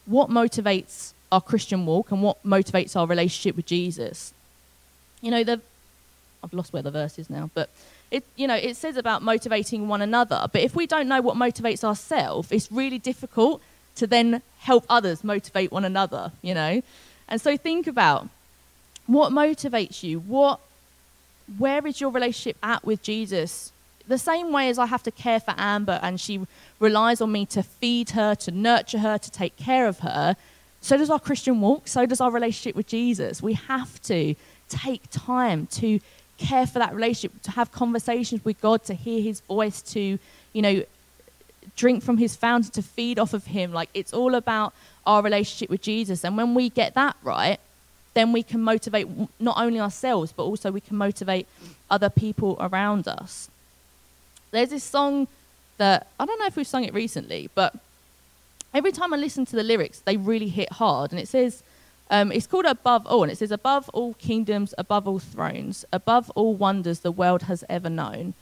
what 0.06 0.30
motivates 0.30 1.14
our 1.32 1.42
Christian 1.42 1.86
walk 1.86 2.12
and 2.12 2.22
what 2.22 2.44
motivates 2.44 2.96
our 2.96 3.06
relationship 3.08 3.56
with 3.56 3.66
Jesus. 3.66 4.34
You 5.22 5.32
know, 5.32 5.44
the 5.44 5.62
I've 6.42 6.54
lost 6.54 6.72
where 6.72 6.82
the 6.82 6.92
verse 6.92 7.20
is 7.20 7.30
now, 7.30 7.50
but 7.54 7.70
it 8.12 8.24
you 8.36 8.48
know, 8.48 8.56
it 8.56 8.76
says 8.78 8.98
about 8.98 9.22
motivating 9.22 9.88
one 9.88 10.02
another, 10.02 10.48
but 10.52 10.62
if 10.62 10.76
we 10.76 10.88
don't 10.88 11.08
know 11.08 11.22
what 11.22 11.36
motivates 11.36 11.84
ourselves, 11.84 12.52
it's 12.52 12.72
really 12.72 12.98
difficult 12.98 13.62
to 13.96 14.08
then 14.08 14.42
help 14.60 14.86
others 14.90 15.24
motivate 15.24 15.72
one 15.72 15.86
another, 15.86 16.32
you 16.42 16.54
know? 16.54 16.82
And 17.30 17.40
so 17.40 17.56
think 17.56 17.88
about 17.88 18.28
what 19.08 19.32
motivates 19.32 20.04
you? 20.04 20.20
What, 20.20 20.60
where 21.58 21.86
is 21.88 22.02
your 22.02 22.10
relationship 22.10 22.58
at 22.62 22.84
with 22.84 23.02
Jesus? 23.02 23.72
The 24.08 24.18
same 24.18 24.52
way 24.52 24.70
as 24.70 24.78
I 24.78 24.88
have 24.88 25.04
to 25.04 25.12
care 25.12 25.40
for 25.40 25.54
Amber 25.58 26.00
and 26.02 26.20
she 26.20 26.46
relies 26.80 27.22
on 27.22 27.32
me 27.32 27.46
to 27.48 27.64
feed 27.64 28.10
her, 28.12 28.36
to 28.36 28.52
nurture 28.52 29.00
her, 29.00 29.18
to 29.18 29.32
take 29.32 29.56
care 29.56 29.88
of 29.88 30.00
her, 30.00 30.36
so 30.82 30.98
does 30.98 31.10
our 31.10 31.20
Christian 31.20 31.62
walk, 31.62 31.88
so 31.88 32.06
does 32.06 32.22
our 32.22 32.32
relationship 32.32 32.76
with 32.76 32.88
Jesus. 32.88 33.42
We 33.42 33.54
have 33.54 34.02
to 34.04 34.36
take 34.70 35.02
time 35.12 35.68
to 35.68 36.00
care 36.38 36.66
for 36.66 36.80
that 36.80 36.94
relationship, 36.94 37.42
to 37.44 37.52
have 37.52 37.72
conversations 37.72 38.46
with 38.46 38.62
God, 38.62 38.84
to 38.86 38.94
hear 38.94 39.22
his 39.22 39.42
voice, 39.42 39.82
to, 39.94 40.18
you 40.54 40.62
know, 40.62 40.84
drink 41.76 42.04
from 42.04 42.18
his 42.18 42.36
fountain, 42.36 42.72
to 42.72 42.82
feed 42.82 43.20
off 43.20 43.34
of 43.34 43.46
him. 43.46 43.74
Like 43.74 43.90
it's 43.94 44.14
all 44.14 44.36
about 44.36 44.74
our 45.10 45.24
relationship 45.24 45.72
with 45.72 45.82
Jesus. 45.82 46.24
And 46.24 46.38
when 46.38 46.54
we 46.54 46.70
get 46.70 46.94
that 46.94 47.16
right, 47.24 47.60
then 48.14 48.32
we 48.32 48.44
can 48.44 48.62
motivate 48.62 49.08
not 49.40 49.58
only 49.58 49.80
ourselves, 49.80 50.32
but 50.32 50.44
also 50.44 50.72
we 50.72 50.82
can 50.82 50.98
motivate 50.98 51.48
other 51.90 52.12
people 52.12 52.56
around 52.60 53.08
us. 53.08 53.50
There's 54.52 54.70
this 54.70 54.84
song 54.84 55.28
that 55.78 56.08
I 56.20 56.26
don't 56.28 56.40
know 56.40 56.46
if 56.46 56.56
we've 56.56 56.68
sung 56.68 56.84
it 56.84 56.94
recently, 56.94 57.50
but 57.56 57.74
every 58.72 58.92
time 58.92 59.12
I 59.12 59.18
listen 59.18 59.46
to 59.48 59.56
the 59.56 59.64
lyrics, 59.64 60.00
they 60.00 60.16
really 60.16 60.50
hit 60.50 60.74
hard. 60.74 61.12
And 61.12 61.20
it 61.20 61.28
says, 61.28 61.64
um, 62.12 62.32
it's 62.32 62.46
called 62.46 62.66
Above 62.66 63.08
All, 63.08 63.24
and 63.24 63.32
it 63.32 63.38
says, 63.38 63.52
Above 63.52 63.90
all 63.90 64.14
kingdoms, 64.16 64.76
above 64.78 65.08
all 65.08 65.20
thrones, 65.20 65.86
above 65.92 66.30
all 66.36 66.54
wonders 66.54 67.00
the 67.00 67.12
world 67.12 67.44
has 67.44 67.64
ever 67.68 67.90
known, 67.90 68.36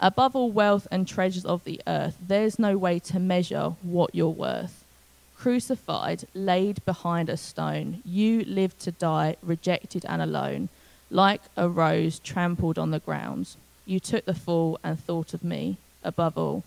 above 0.00 0.36
all 0.36 0.52
wealth 0.52 0.86
and 0.92 1.08
treasures 1.08 1.44
of 1.44 1.64
the 1.64 1.80
earth, 1.88 2.16
there's 2.20 2.58
no 2.60 2.76
way 2.76 3.00
to 3.00 3.18
measure 3.18 3.74
what 3.82 4.14
you're 4.14 4.28
worth 4.28 4.81
crucified, 5.42 6.24
laid 6.34 6.84
behind 6.84 7.28
a 7.28 7.36
stone. 7.36 8.00
You 8.04 8.44
lived 8.44 8.78
to 8.80 8.92
die, 8.92 9.34
rejected 9.42 10.04
and 10.08 10.22
alone, 10.22 10.68
like 11.10 11.40
a 11.56 11.68
rose 11.68 12.20
trampled 12.20 12.78
on 12.78 12.92
the 12.92 13.00
ground. 13.00 13.56
You 13.84 13.98
took 13.98 14.24
the 14.24 14.34
fall 14.34 14.78
and 14.84 15.00
thought 15.00 15.34
of 15.34 15.42
me 15.42 15.78
above 16.04 16.38
all. 16.38 16.62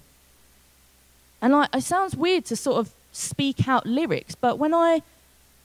And 1.42 1.56
I, 1.56 1.70
it 1.74 1.84
sounds 1.84 2.18
weird 2.18 2.44
to 2.46 2.58
sort 2.58 2.80
of 2.80 2.92
speak 3.14 3.66
out 3.66 3.86
lyrics, 3.86 4.36
but 4.36 4.60
when 4.60 4.74
I 4.74 5.02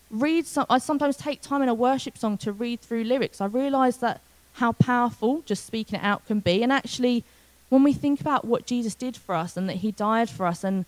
read 0.09 0.47
some, 0.47 0.67
I 0.71 0.79
sometimes 0.79 1.17
take 1.17 1.41
time 1.41 1.63
in 1.63 1.69
a 1.69 1.75
worship 1.75 2.17
song 2.17 2.39
to 2.39 2.53
read 2.53 2.81
through 2.81 3.03
lyrics. 3.03 3.41
I 3.41 3.47
realise 3.47 3.97
that 3.97 4.21
how 4.55 4.71
powerful 4.71 5.43
just 5.47 5.67
speaking 5.67 5.99
it 5.99 6.05
out 6.05 6.27
can 6.29 6.39
be. 6.39 6.63
And 6.63 6.73
actually, 6.73 7.25
when 7.71 7.83
we 7.83 7.93
think 7.93 8.21
about 8.21 8.45
what 8.45 8.67
Jesus 8.67 8.95
did 8.95 9.17
for 9.17 9.35
us 9.35 9.57
and 9.57 9.69
that 9.69 9.79
he 9.79 9.91
died 9.91 10.31
for 10.31 10.47
us 10.47 10.63
and 10.63 10.85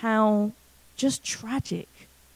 how 0.00 0.50
just 0.96 1.24
tragic 1.24 1.88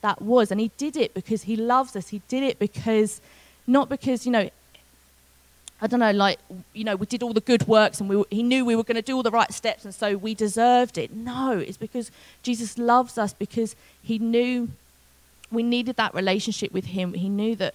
that 0.02 0.22
was. 0.22 0.50
And 0.50 0.60
he 0.60 0.70
did 0.76 0.96
it 0.96 1.14
because 1.14 1.42
he 1.42 1.56
loves 1.56 1.96
us. 1.96 2.08
He 2.08 2.22
did 2.28 2.42
it 2.42 2.58
because, 2.58 3.20
not 3.66 3.88
because, 3.88 4.24
you 4.24 4.32
know, 4.32 4.48
I 5.80 5.86
don't 5.86 6.00
know, 6.00 6.12
like, 6.12 6.38
you 6.72 6.84
know, 6.84 6.96
we 6.96 7.06
did 7.06 7.22
all 7.22 7.34
the 7.34 7.40
good 7.40 7.66
works 7.66 8.00
and 8.00 8.08
we, 8.08 8.24
he 8.30 8.42
knew 8.42 8.64
we 8.64 8.76
were 8.76 8.84
going 8.84 8.96
to 8.96 9.02
do 9.02 9.14
all 9.14 9.22
the 9.22 9.30
right 9.30 9.52
steps 9.52 9.84
and 9.84 9.94
so 9.94 10.16
we 10.16 10.34
deserved 10.34 10.96
it. 10.96 11.14
No, 11.14 11.58
it's 11.58 11.76
because 11.76 12.10
Jesus 12.42 12.78
loves 12.78 13.18
us 13.18 13.34
because 13.34 13.76
he 14.02 14.18
knew 14.18 14.70
we 15.50 15.62
needed 15.62 15.96
that 15.96 16.14
relationship 16.14 16.72
with 16.72 16.86
him. 16.86 17.12
He 17.12 17.28
knew 17.28 17.54
that, 17.56 17.74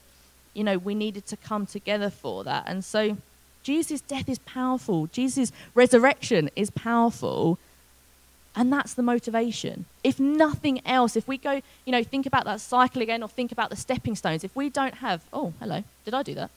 you 0.54 0.63
know, 0.63 0.78
we 0.78 0.96
needed 0.96 1.28
to 1.28 1.38
come 1.38 1.65
together 1.65 2.10
for 2.10 2.44
that. 2.44 2.63
And 2.65 2.84
so 2.84 3.17
Jesus' 3.62 4.02
death 4.02 4.28
is 4.28 4.39
powerful, 4.39 5.08
Jesus' 5.08 5.52
resurrection 5.76 6.50
is 6.56 6.72
powerful. 6.72 7.60
And 8.56 8.72
that's 8.72 8.94
the 8.94 9.04
motivation. 9.04 9.86
If 10.04 10.20
nothing 10.20 10.86
else, 10.86 11.16
if 11.16 11.28
we 11.28 11.38
go, 11.38 11.62
you 11.86 11.92
know, 11.92 12.04
think 12.04 12.26
about 12.26 12.44
that 12.46 12.60
cycle 12.60 13.02
again 13.02 13.24
or 13.24 13.30
think 13.30 13.52
about 13.52 13.70
the 13.70 13.78
stepping 13.78 14.16
stones, 14.16 14.44
if 14.44 14.54
we 14.56 14.70
don't 14.70 14.96
have, 14.96 15.22
oh, 15.32 15.54
hello, 15.60 15.84
did 16.04 16.14
I 16.14 16.24
do 16.24 16.36
that? 16.36 16.52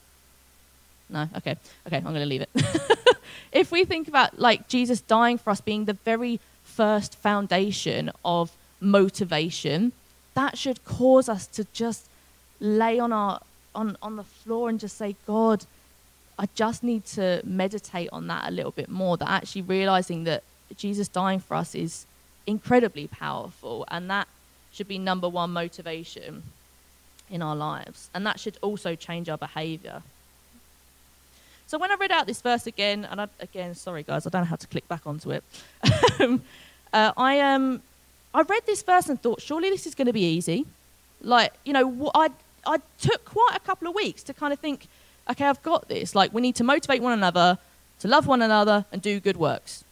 No, 1.09 1.29
okay, 1.37 1.55
okay, 1.87 1.97
I'm 1.97 2.03
going 2.03 2.15
to 2.15 2.25
leave 2.25 2.41
it. 2.41 2.49
if 3.51 3.71
we 3.71 3.85
think 3.85 4.07
about 4.07 4.39
like 4.39 4.67
Jesus 4.67 5.01
dying 5.01 5.37
for 5.37 5.51
us 5.51 5.61
being 5.61 5.85
the 5.85 5.93
very 5.93 6.39
first 6.63 7.15
foundation 7.15 8.11
of 8.25 8.51
motivation, 8.81 9.93
that 10.33 10.57
should 10.57 10.83
cause 10.83 11.29
us 11.29 11.47
to 11.47 11.65
just 11.73 12.07
lay 12.59 12.99
on 12.99 13.13
our 13.13 13.39
on, 13.73 13.97
on 14.01 14.15
the 14.15 14.23
floor 14.23 14.69
and 14.69 14.79
just 14.79 14.97
say, 14.97 15.15
God, 15.27 15.65
I 16.39 16.47
just 16.55 16.83
need 16.83 17.05
to 17.07 17.41
meditate 17.43 18.09
on 18.11 18.27
that 18.27 18.49
a 18.49 18.51
little 18.51 18.71
bit 18.71 18.89
more. 18.89 19.17
That 19.17 19.29
actually 19.29 19.63
realizing 19.63 20.23
that 20.25 20.43
Jesus 20.77 21.07
dying 21.07 21.39
for 21.39 21.55
us 21.55 21.75
is 21.75 22.05
incredibly 22.47 23.07
powerful, 23.07 23.85
and 23.89 24.09
that 24.09 24.27
should 24.71 24.87
be 24.87 24.97
number 24.97 25.29
one 25.29 25.51
motivation 25.51 26.43
in 27.29 27.41
our 27.41 27.55
lives. 27.55 28.09
And 28.13 28.25
that 28.25 28.39
should 28.39 28.57
also 28.61 28.95
change 28.95 29.29
our 29.29 29.37
behavior. 29.37 30.01
So 31.67 31.77
when 31.79 31.91
I 31.91 31.95
read 31.95 32.11
out 32.11 32.27
this 32.27 32.41
verse 32.41 32.67
again, 32.67 33.05
and 33.09 33.21
I, 33.21 33.27
again, 33.39 33.73
sorry 33.73 34.03
guys, 34.03 34.27
I 34.27 34.29
don't 34.29 34.41
know 34.41 34.47
how 34.47 34.55
to 34.57 34.67
click 34.67 34.87
back 34.87 35.07
onto 35.07 35.31
it. 35.31 35.43
uh, 36.93 37.11
I 37.17 37.39
um, 37.39 37.81
I 38.33 38.41
read 38.41 38.65
this 38.65 38.83
verse 38.83 39.09
and 39.09 39.19
thought, 39.19 39.41
surely 39.41 39.69
this 39.69 39.87
is 39.87 39.95
going 39.95 40.07
to 40.07 40.13
be 40.13 40.25
easy. 40.25 40.65
Like, 41.21 41.53
you 41.63 41.73
know, 41.73 42.11
I 42.13 42.29
I 42.67 42.79
took 42.99 43.25
quite 43.25 43.53
a 43.55 43.59
couple 43.61 43.87
of 43.87 43.95
weeks 43.95 44.21
to 44.23 44.33
kind 44.33 44.53
of 44.53 44.59
think, 44.59 44.87
okay, 45.29 45.45
I've 45.45 45.63
got 45.63 45.87
this. 45.87 46.13
Like, 46.13 46.33
we 46.33 46.41
need 46.41 46.55
to 46.57 46.63
motivate 46.63 47.01
one 47.01 47.13
another, 47.13 47.57
to 47.99 48.07
love 48.07 48.27
one 48.27 48.43
another, 48.43 48.85
and 48.91 49.01
do 49.01 49.19
good 49.19 49.37
works 49.37 49.84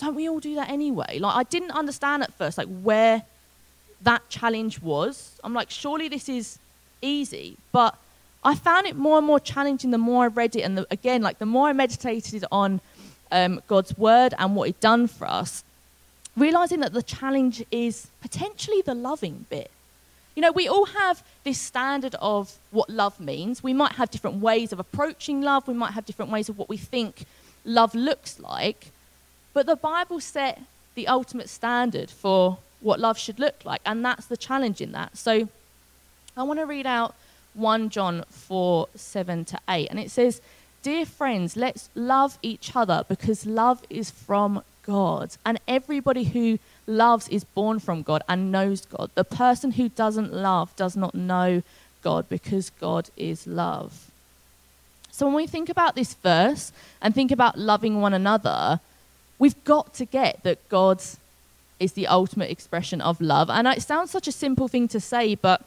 don't 0.00 0.14
we 0.14 0.28
all 0.28 0.40
do 0.40 0.54
that 0.54 0.70
anyway? 0.70 1.18
Like, 1.18 1.36
I 1.36 1.42
didn't 1.44 1.72
understand 1.72 2.22
at 2.22 2.32
first, 2.34 2.56
like, 2.56 2.68
where 2.82 3.22
that 4.02 4.28
challenge 4.30 4.80
was. 4.80 5.38
I'm 5.44 5.52
like, 5.52 5.70
surely 5.70 6.08
this 6.08 6.28
is 6.28 6.58
easy. 7.02 7.56
But 7.70 7.96
I 8.42 8.54
found 8.54 8.86
it 8.86 8.96
more 8.96 9.18
and 9.18 9.26
more 9.26 9.38
challenging 9.38 9.90
the 9.90 9.98
more 9.98 10.24
I 10.24 10.28
read 10.28 10.56
it. 10.56 10.62
And 10.62 10.78
the, 10.78 10.86
again, 10.90 11.20
like, 11.20 11.38
the 11.38 11.46
more 11.46 11.68
I 11.68 11.74
meditated 11.74 12.44
on 12.50 12.80
um, 13.30 13.60
God's 13.68 13.96
word 13.98 14.32
and 14.38 14.56
what 14.56 14.68
He'd 14.68 14.80
done 14.80 15.06
for 15.06 15.26
us, 15.26 15.64
realizing 16.34 16.80
that 16.80 16.94
the 16.94 17.02
challenge 17.02 17.62
is 17.70 18.08
potentially 18.22 18.80
the 18.80 18.94
loving 18.94 19.44
bit. 19.50 19.70
You 20.34 20.40
know, 20.40 20.52
we 20.52 20.66
all 20.66 20.86
have 20.86 21.22
this 21.44 21.60
standard 21.60 22.14
of 22.20 22.56
what 22.70 22.88
love 22.88 23.20
means. 23.20 23.62
We 23.62 23.74
might 23.74 23.92
have 23.92 24.10
different 24.10 24.40
ways 24.40 24.72
of 24.72 24.78
approaching 24.80 25.42
love, 25.42 25.68
we 25.68 25.74
might 25.74 25.92
have 25.92 26.06
different 26.06 26.30
ways 26.30 26.48
of 26.48 26.56
what 26.56 26.70
we 26.70 26.78
think 26.78 27.26
love 27.66 27.94
looks 27.94 28.40
like. 28.40 28.86
But 29.52 29.66
the 29.66 29.76
Bible 29.76 30.20
set 30.20 30.60
the 30.94 31.08
ultimate 31.08 31.48
standard 31.48 32.10
for 32.10 32.58
what 32.80 33.00
love 33.00 33.18
should 33.18 33.38
look 33.38 33.64
like, 33.64 33.80
and 33.84 34.04
that's 34.04 34.26
the 34.26 34.36
challenge 34.36 34.80
in 34.80 34.92
that. 34.92 35.16
So 35.16 35.48
I 36.36 36.42
want 36.42 36.60
to 36.60 36.66
read 36.66 36.86
out 36.86 37.14
1 37.54 37.90
John 37.90 38.24
4 38.30 38.88
7 38.94 39.44
to 39.46 39.58
8, 39.68 39.88
and 39.90 39.98
it 39.98 40.10
says, 40.10 40.40
Dear 40.82 41.04
friends, 41.04 41.56
let's 41.56 41.90
love 41.94 42.38
each 42.42 42.74
other 42.74 43.04
because 43.06 43.44
love 43.44 43.82
is 43.90 44.10
from 44.10 44.62
God, 44.82 45.36
and 45.44 45.60
everybody 45.68 46.24
who 46.24 46.58
loves 46.86 47.28
is 47.28 47.44
born 47.44 47.78
from 47.78 48.02
God 48.02 48.22
and 48.28 48.50
knows 48.50 48.86
God. 48.86 49.10
The 49.14 49.24
person 49.24 49.72
who 49.72 49.88
doesn't 49.90 50.32
love 50.32 50.74
does 50.76 50.96
not 50.96 51.14
know 51.14 51.62
God 52.02 52.28
because 52.28 52.70
God 52.70 53.10
is 53.16 53.46
love. 53.46 54.10
So 55.10 55.26
when 55.26 55.34
we 55.34 55.46
think 55.46 55.68
about 55.68 55.96
this 55.96 56.14
verse 56.14 56.72
and 57.02 57.14
think 57.14 57.30
about 57.30 57.58
loving 57.58 58.00
one 58.00 58.14
another, 58.14 58.80
we've 59.40 59.64
got 59.64 59.92
to 59.94 60.04
get 60.04 60.44
that 60.44 60.68
God 60.68 61.02
is 61.80 61.94
the 61.94 62.06
ultimate 62.06 62.50
expression 62.50 63.00
of 63.00 63.20
love. 63.20 63.50
And 63.50 63.66
it 63.66 63.82
sounds 63.82 64.12
such 64.12 64.28
a 64.28 64.32
simple 64.32 64.68
thing 64.68 64.86
to 64.88 65.00
say, 65.00 65.34
but 65.34 65.64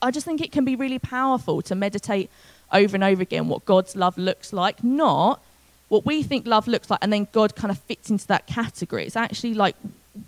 I 0.00 0.12
just 0.12 0.26
think 0.26 0.40
it 0.40 0.52
can 0.52 0.64
be 0.64 0.76
really 0.76 0.98
powerful 0.98 1.62
to 1.62 1.74
meditate 1.74 2.30
over 2.72 2.94
and 2.94 3.02
over 3.02 3.22
again 3.22 3.48
what 3.48 3.64
God's 3.64 3.96
love 3.96 4.18
looks 4.18 4.52
like, 4.52 4.84
not 4.84 5.42
what 5.88 6.04
we 6.04 6.22
think 6.22 6.46
love 6.46 6.68
looks 6.68 6.90
like, 6.90 6.98
and 7.00 7.12
then 7.12 7.28
God 7.32 7.56
kind 7.56 7.70
of 7.70 7.78
fits 7.78 8.10
into 8.10 8.26
that 8.26 8.46
category. 8.46 9.06
It's 9.06 9.16
actually 9.16 9.54
like 9.54 9.76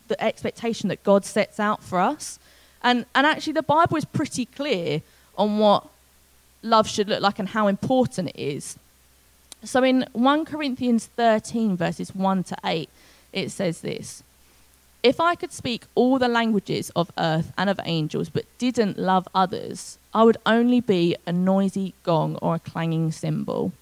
the 0.09 0.21
expectation 0.23 0.89
that 0.89 1.03
God 1.05 1.25
sets 1.25 1.61
out 1.61 1.83
for 1.83 2.01
us. 2.01 2.39
And, 2.83 3.05
and 3.15 3.27
actually, 3.27 3.55
the 3.55 3.63
Bible 3.63 3.97
is 3.97 4.05
pretty 4.05 4.47
clear 4.47 5.03
on 5.37 5.59
what 5.59 5.87
love 6.63 6.89
should 6.89 7.09
look 7.09 7.21
like 7.21 7.39
and 7.39 7.49
how 7.49 7.67
important 7.67 8.29
it 8.31 8.41
is. 8.41 8.79
So 9.65 9.83
in 9.83 10.07
1 10.13 10.45
Corinthians 10.45 11.07
13, 11.17 11.77
verses 11.77 12.15
1 12.15 12.45
to 12.45 12.57
8, 12.65 12.89
it 13.33 13.51
says 13.51 13.81
this 13.81 14.23
If 15.03 15.21
I 15.21 15.35
could 15.35 15.53
speak 15.53 15.85
all 15.97 16.19
the 16.19 16.29
languages 16.29 16.91
of 16.95 17.11
earth 17.19 17.53
and 17.59 17.69
of 17.69 17.81
angels, 17.85 18.29
but 18.29 18.45
didn't 18.59 18.99
love 18.99 19.27
others, 19.35 19.99
I 20.15 20.23
would 20.23 20.37
only 20.47 20.81
be 20.81 21.17
a 21.27 21.33
noisy 21.33 21.95
gong 22.05 22.37
or 22.41 22.55
a 22.55 22.61
clanging 22.61 23.11
cymbal. 23.11 23.73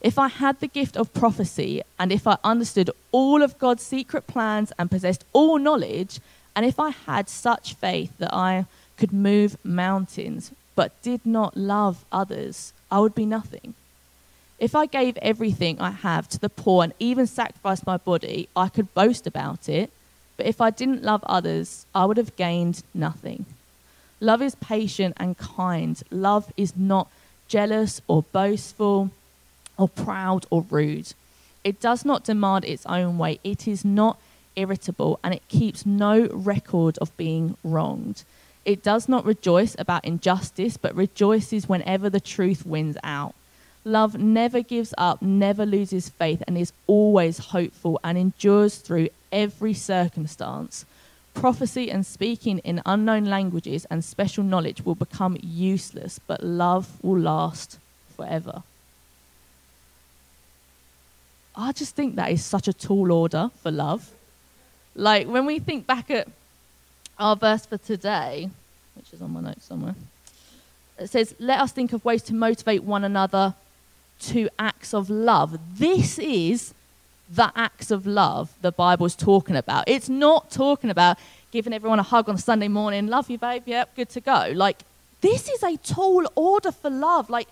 If 0.00 0.18
I 0.18 0.28
had 0.28 0.60
the 0.60 0.68
gift 0.68 0.96
of 0.96 1.12
prophecy, 1.14 1.82
and 1.98 2.12
if 2.12 2.26
I 2.26 2.38
understood 2.44 2.90
all 3.10 3.42
of 3.42 3.58
God's 3.58 3.82
secret 3.82 4.26
plans 4.26 4.70
and 4.78 4.90
possessed 4.90 5.24
all 5.32 5.58
knowledge, 5.58 6.20
and 6.54 6.64
if 6.64 6.78
I 6.78 6.90
had 6.90 7.28
such 7.28 7.74
faith 7.74 8.12
that 8.18 8.32
I 8.32 8.66
could 8.96 9.12
move 9.12 9.56
mountains, 9.64 10.52
but 10.76 11.00
did 11.02 11.24
not 11.24 11.56
love 11.56 12.04
others, 12.12 12.72
I 12.90 13.00
would 13.00 13.14
be 13.14 13.26
nothing. 13.26 13.74
If 14.58 14.74
I 14.74 14.86
gave 14.86 15.16
everything 15.18 15.80
I 15.80 15.90
have 15.90 16.28
to 16.28 16.38
the 16.38 16.48
poor 16.48 16.84
and 16.84 16.94
even 16.98 17.26
sacrificed 17.26 17.86
my 17.86 17.96
body, 17.96 18.48
I 18.54 18.68
could 18.68 18.94
boast 18.94 19.26
about 19.26 19.68
it. 19.68 19.90
But 20.36 20.46
if 20.46 20.60
I 20.60 20.70
didn't 20.70 21.02
love 21.02 21.22
others, 21.24 21.86
I 21.94 22.04
would 22.06 22.16
have 22.16 22.36
gained 22.36 22.82
nothing. 22.92 23.46
Love 24.20 24.42
is 24.42 24.54
patient 24.56 25.14
and 25.18 25.36
kind. 25.36 26.02
Love 26.10 26.52
is 26.56 26.76
not 26.76 27.08
jealous 27.48 28.00
or 28.08 28.22
boastful 28.22 29.10
or 29.76 29.88
proud 29.88 30.46
or 30.50 30.64
rude. 30.70 31.12
It 31.62 31.80
does 31.80 32.04
not 32.04 32.24
demand 32.24 32.64
its 32.64 32.86
own 32.86 33.18
way. 33.18 33.40
It 33.42 33.66
is 33.66 33.84
not 33.84 34.18
irritable 34.56 35.18
and 35.24 35.34
it 35.34 35.46
keeps 35.48 35.84
no 35.84 36.26
record 36.32 36.96
of 36.98 37.16
being 37.16 37.56
wronged. 37.64 38.24
It 38.64 38.82
does 38.82 39.08
not 39.08 39.24
rejoice 39.24 39.76
about 39.78 40.04
injustice, 40.04 40.76
but 40.76 40.94
rejoices 40.94 41.68
whenever 41.68 42.08
the 42.08 42.20
truth 42.20 42.64
wins 42.64 42.96
out. 43.02 43.34
Love 43.84 44.16
never 44.18 44.62
gives 44.62 44.94
up, 44.96 45.20
never 45.20 45.66
loses 45.66 46.08
faith, 46.08 46.42
and 46.46 46.56
is 46.56 46.72
always 46.86 47.38
hopeful 47.38 48.00
and 48.02 48.16
endures 48.16 48.76
through 48.76 49.08
every 49.30 49.74
circumstance. 49.74 50.86
Prophecy 51.34 51.90
and 51.90 52.06
speaking 52.06 52.58
in 52.60 52.80
unknown 52.86 53.26
languages 53.26 53.84
and 53.90 54.02
special 54.02 54.42
knowledge 54.42 54.82
will 54.82 54.94
become 54.94 55.36
useless, 55.42 56.18
but 56.18 56.42
love 56.42 56.88
will 57.02 57.18
last 57.18 57.78
forever. 58.16 58.62
I 61.54 61.72
just 61.72 61.94
think 61.94 62.16
that 62.16 62.30
is 62.32 62.44
such 62.44 62.68
a 62.68 62.72
tall 62.72 63.12
order 63.12 63.50
for 63.62 63.70
love. 63.70 64.10
Like 64.94 65.26
when 65.26 65.44
we 65.44 65.58
think 65.58 65.86
back 65.86 66.10
at 66.10 66.28
our 67.18 67.36
verse 67.36 67.66
for 67.66 67.78
today, 67.78 68.48
which 68.94 69.12
is 69.12 69.20
on 69.20 69.32
my 69.32 69.40
notes 69.40 69.66
somewhere, 69.66 69.94
it 70.98 71.10
says, 71.10 71.34
Let 71.38 71.60
us 71.60 71.72
think 71.72 71.92
of 71.92 72.04
ways 72.04 72.22
to 72.24 72.34
motivate 72.34 72.82
one 72.82 73.04
another 73.04 73.54
to 74.28 74.48
acts 74.58 74.94
of 74.94 75.10
love. 75.10 75.58
This 75.78 76.18
is 76.18 76.74
the 77.30 77.52
acts 77.56 77.90
of 77.90 78.06
love 78.06 78.52
the 78.62 78.72
Bible's 78.72 79.16
talking 79.16 79.56
about. 79.56 79.84
It's 79.86 80.08
not 80.08 80.50
talking 80.50 80.90
about 80.90 81.18
giving 81.50 81.72
everyone 81.72 81.98
a 81.98 82.02
hug 82.04 82.28
on 82.28 82.38
Sunday 82.38 82.68
morning, 82.68 83.06
love 83.06 83.30
you, 83.30 83.38
babe, 83.38 83.62
yep, 83.66 83.94
good 83.94 84.08
to 84.10 84.20
go. 84.20 84.52
Like, 84.54 84.82
this 85.20 85.48
is 85.48 85.62
a 85.62 85.76
tall 85.78 86.26
order 86.34 86.72
for 86.72 86.90
love. 86.90 87.30
Like, 87.30 87.48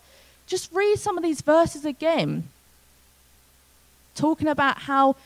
just 0.47 0.73
read 0.73 0.99
some 0.99 1.17
of 1.17 1.23
these 1.23 1.41
verses 1.41 1.85
again 1.85 2.49
talking 4.15 4.49
about 4.49 4.81
how 4.81 5.17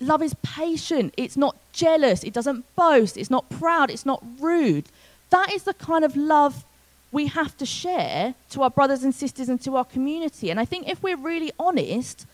love 0.00 0.22
is 0.22 0.34
patient, 0.42 1.12
it's 1.16 1.36
not 1.36 1.56
jealous, 1.72 2.24
it 2.24 2.32
doesn't 2.32 2.64
boast, 2.74 3.16
it's 3.16 3.30
not 3.30 3.48
proud, 3.50 3.90
it's 3.90 4.06
not 4.06 4.22
rude. 4.40 4.86
That 5.30 5.52
is 5.52 5.64
the 5.64 5.74
kind 5.74 6.04
of 6.04 6.16
love 6.16 6.64
we 7.12 7.26
have 7.26 7.56
to 7.58 7.66
share 7.66 8.34
to 8.50 8.62
our 8.62 8.70
brothers 8.70 9.04
and 9.04 9.14
sisters 9.14 9.50
and 9.50 9.60
to 9.60 9.76
our 9.76 9.84
community. 9.84 10.50
And 10.50 10.58
I 10.58 10.64
think 10.64 10.88
if 10.88 11.02
we're 11.02 11.16
really 11.16 11.52
honest, 11.58 12.26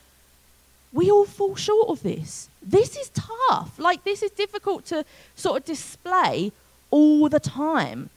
we 0.93 1.11
all 1.11 1.27
fall 1.27 1.57
short 1.57 1.88
of 1.88 2.03
this. 2.03 2.49
This 2.62 2.97
is 2.97 3.11
tough. 3.11 3.79
Like, 3.79 4.05
this 4.05 4.23
is 4.23 4.31
difficult 4.31 4.87
to 4.87 5.05
sort 5.35 5.59
of 5.59 5.64
display 5.64 6.53
all 6.91 7.29
the 7.29 7.41
time. 7.41 8.11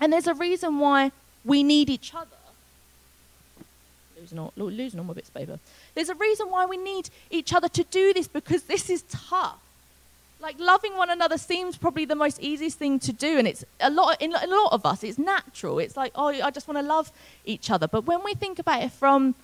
And 0.00 0.12
there's 0.12 0.26
a 0.26 0.34
reason 0.34 0.78
why 0.78 1.12
we 1.44 1.62
need 1.62 1.90
each 1.90 2.14
other. 2.14 2.30
Losing 4.18 4.38
all, 4.38 4.52
losing 4.56 4.98
all 4.98 5.06
my 5.06 5.12
bits 5.12 5.28
of 5.28 5.34
paper. 5.34 5.58
There's 5.94 6.08
a 6.08 6.14
reason 6.14 6.50
why 6.50 6.64
we 6.64 6.78
need 6.78 7.10
each 7.30 7.52
other 7.52 7.68
to 7.68 7.84
do 7.84 8.14
this 8.14 8.26
because 8.26 8.62
this 8.64 8.88
is 8.88 9.02
tough. 9.02 9.58
Like 10.44 10.60
loving 10.60 10.94
one 10.94 11.08
another 11.08 11.38
seems 11.38 11.78
probably 11.78 12.04
the 12.04 12.14
most 12.14 12.38
easiest 12.38 12.76
thing 12.76 12.98
to 12.98 13.14
do, 13.14 13.38
and 13.38 13.48
it's 13.48 13.64
a 13.80 13.88
lot 13.88 14.20
in 14.20 14.34
a 14.34 14.46
lot 14.46 14.74
of 14.74 14.84
us. 14.84 15.02
It's 15.02 15.16
natural. 15.16 15.78
It's 15.78 15.96
like, 15.96 16.12
oh, 16.14 16.26
I 16.26 16.50
just 16.50 16.68
want 16.68 16.76
to 16.76 16.82
love 16.82 17.10
each 17.46 17.70
other. 17.70 17.88
But 17.88 18.04
when 18.04 18.22
we 18.22 18.34
think 18.34 18.58
about 18.58 18.82
it 18.82 18.92
from 18.92 19.34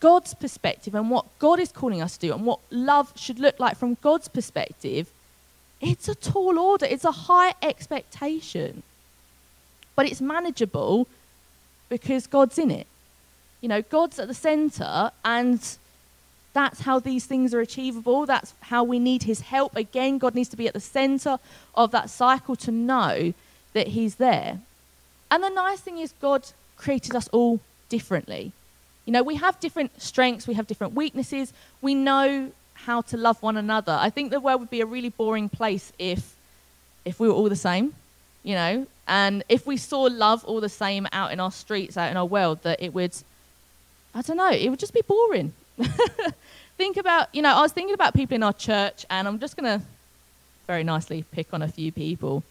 God's 0.00 0.34
perspective 0.34 0.94
and 0.94 1.08
what 1.10 1.24
God 1.38 1.60
is 1.60 1.72
calling 1.72 2.02
us 2.02 2.18
to 2.18 2.26
do, 2.26 2.34
and 2.34 2.44
what 2.44 2.58
love 2.70 3.10
should 3.16 3.38
look 3.38 3.58
like 3.58 3.78
from 3.78 3.96
God's 4.02 4.28
perspective, 4.28 5.10
it's 5.80 6.08
a 6.08 6.14
tall 6.14 6.58
order. 6.58 6.84
It's 6.84 7.06
a 7.06 7.12
high 7.12 7.54
expectation, 7.62 8.82
but 9.96 10.04
it's 10.10 10.20
manageable 10.20 11.08
because 11.88 12.26
God's 12.26 12.58
in 12.58 12.70
it. 12.70 12.86
You 13.62 13.70
know, 13.70 13.80
God's 13.80 14.18
at 14.18 14.28
the 14.28 14.34
center, 14.34 15.10
and 15.24 15.78
that's 16.52 16.80
how 16.80 16.98
these 16.98 17.26
things 17.26 17.54
are 17.54 17.60
achievable. 17.60 18.26
That's 18.26 18.54
how 18.60 18.82
we 18.82 18.98
need 18.98 19.22
His 19.22 19.40
help. 19.40 19.76
Again, 19.76 20.18
God 20.18 20.34
needs 20.34 20.48
to 20.50 20.56
be 20.56 20.66
at 20.66 20.74
the 20.74 20.80
center 20.80 21.38
of 21.74 21.92
that 21.92 22.10
cycle 22.10 22.56
to 22.56 22.72
know 22.72 23.32
that 23.72 23.88
He's 23.88 24.16
there. 24.16 24.58
And 25.30 25.44
the 25.44 25.48
nice 25.48 25.80
thing 25.80 25.98
is, 25.98 26.12
God 26.20 26.48
created 26.76 27.14
us 27.14 27.28
all 27.28 27.60
differently. 27.88 28.52
You 29.06 29.12
know, 29.12 29.22
we 29.22 29.36
have 29.36 29.60
different 29.60 30.00
strengths, 30.00 30.48
we 30.48 30.54
have 30.54 30.66
different 30.66 30.94
weaknesses, 30.94 31.52
we 31.80 31.94
know 31.94 32.50
how 32.74 33.02
to 33.02 33.16
love 33.16 33.42
one 33.42 33.56
another. 33.56 33.96
I 34.00 34.10
think 34.10 34.30
the 34.30 34.40
world 34.40 34.60
would 34.60 34.70
be 34.70 34.80
a 34.80 34.86
really 34.86 35.10
boring 35.10 35.48
place 35.48 35.92
if 35.98 36.34
if 37.04 37.18
we 37.18 37.28
were 37.28 37.34
all 37.34 37.48
the 37.48 37.56
same, 37.56 37.94
you 38.42 38.54
know, 38.54 38.86
and 39.08 39.42
if 39.48 39.66
we 39.66 39.76
saw 39.76 40.02
love 40.02 40.44
all 40.44 40.60
the 40.60 40.68
same 40.68 41.06
out 41.12 41.32
in 41.32 41.40
our 41.40 41.50
streets, 41.50 41.96
out 41.96 42.10
in 42.10 42.16
our 42.16 42.26
world, 42.26 42.62
that 42.62 42.82
it 42.82 42.92
would 42.92 43.14
I 44.14 44.22
don't 44.22 44.36
know, 44.36 44.50
it 44.50 44.68
would 44.68 44.80
just 44.80 44.94
be 44.94 45.02
boring. 45.02 45.52
think 46.76 46.96
about, 46.96 47.34
you 47.34 47.42
know, 47.42 47.54
I 47.54 47.60
was 47.60 47.72
thinking 47.72 47.94
about 47.94 48.14
people 48.14 48.34
in 48.34 48.42
our 48.42 48.52
church, 48.52 49.04
and 49.10 49.26
I'm 49.26 49.38
just 49.38 49.56
going 49.56 49.80
to 49.80 49.84
very 50.66 50.84
nicely 50.84 51.24
pick 51.32 51.52
on 51.52 51.62
a 51.62 51.68
few 51.68 51.92
people. 51.92 52.42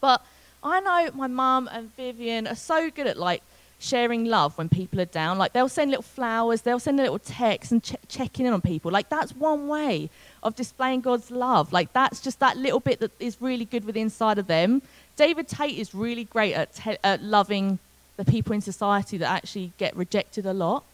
But 0.00 0.24
I 0.62 0.80
know 0.80 1.10
my 1.14 1.26
mum 1.26 1.68
and 1.70 1.94
Vivian 1.96 2.46
are 2.46 2.54
so 2.54 2.90
good 2.90 3.06
at 3.06 3.16
like 3.16 3.42
sharing 3.78 4.24
love 4.24 4.56
when 4.58 4.68
people 4.68 5.00
are 5.00 5.06
down. 5.06 5.38
Like 5.38 5.52
they'll 5.52 5.68
send 5.68 5.90
little 5.90 6.02
flowers, 6.02 6.62
they'll 6.62 6.80
send 6.80 6.98
a 6.98 7.02
little 7.02 7.18
text 7.18 7.70
and 7.72 7.82
ch- 7.82 7.96
checking 8.08 8.46
in 8.46 8.52
on 8.52 8.60
people. 8.60 8.90
Like 8.90 9.08
that's 9.08 9.32
one 9.32 9.68
way 9.68 10.10
of 10.42 10.56
displaying 10.56 11.00
God's 11.00 11.30
love. 11.30 11.72
Like 11.72 11.92
that's 11.92 12.20
just 12.20 12.40
that 12.40 12.56
little 12.56 12.80
bit 12.80 13.00
that 13.00 13.12
is 13.20 13.36
really 13.40 13.64
good 13.64 13.84
with 13.84 13.96
inside 13.96 14.38
of 14.38 14.46
them. 14.46 14.82
David 15.16 15.48
Tate 15.48 15.78
is 15.78 15.94
really 15.94 16.24
great 16.24 16.54
at, 16.54 16.74
te- 16.74 16.98
at 17.04 17.22
loving 17.22 17.78
the 18.16 18.24
people 18.24 18.52
in 18.52 18.60
society 18.60 19.18
that 19.18 19.30
actually 19.30 19.72
get 19.78 19.94
rejected 19.96 20.46
a 20.46 20.52
lot. 20.52 20.84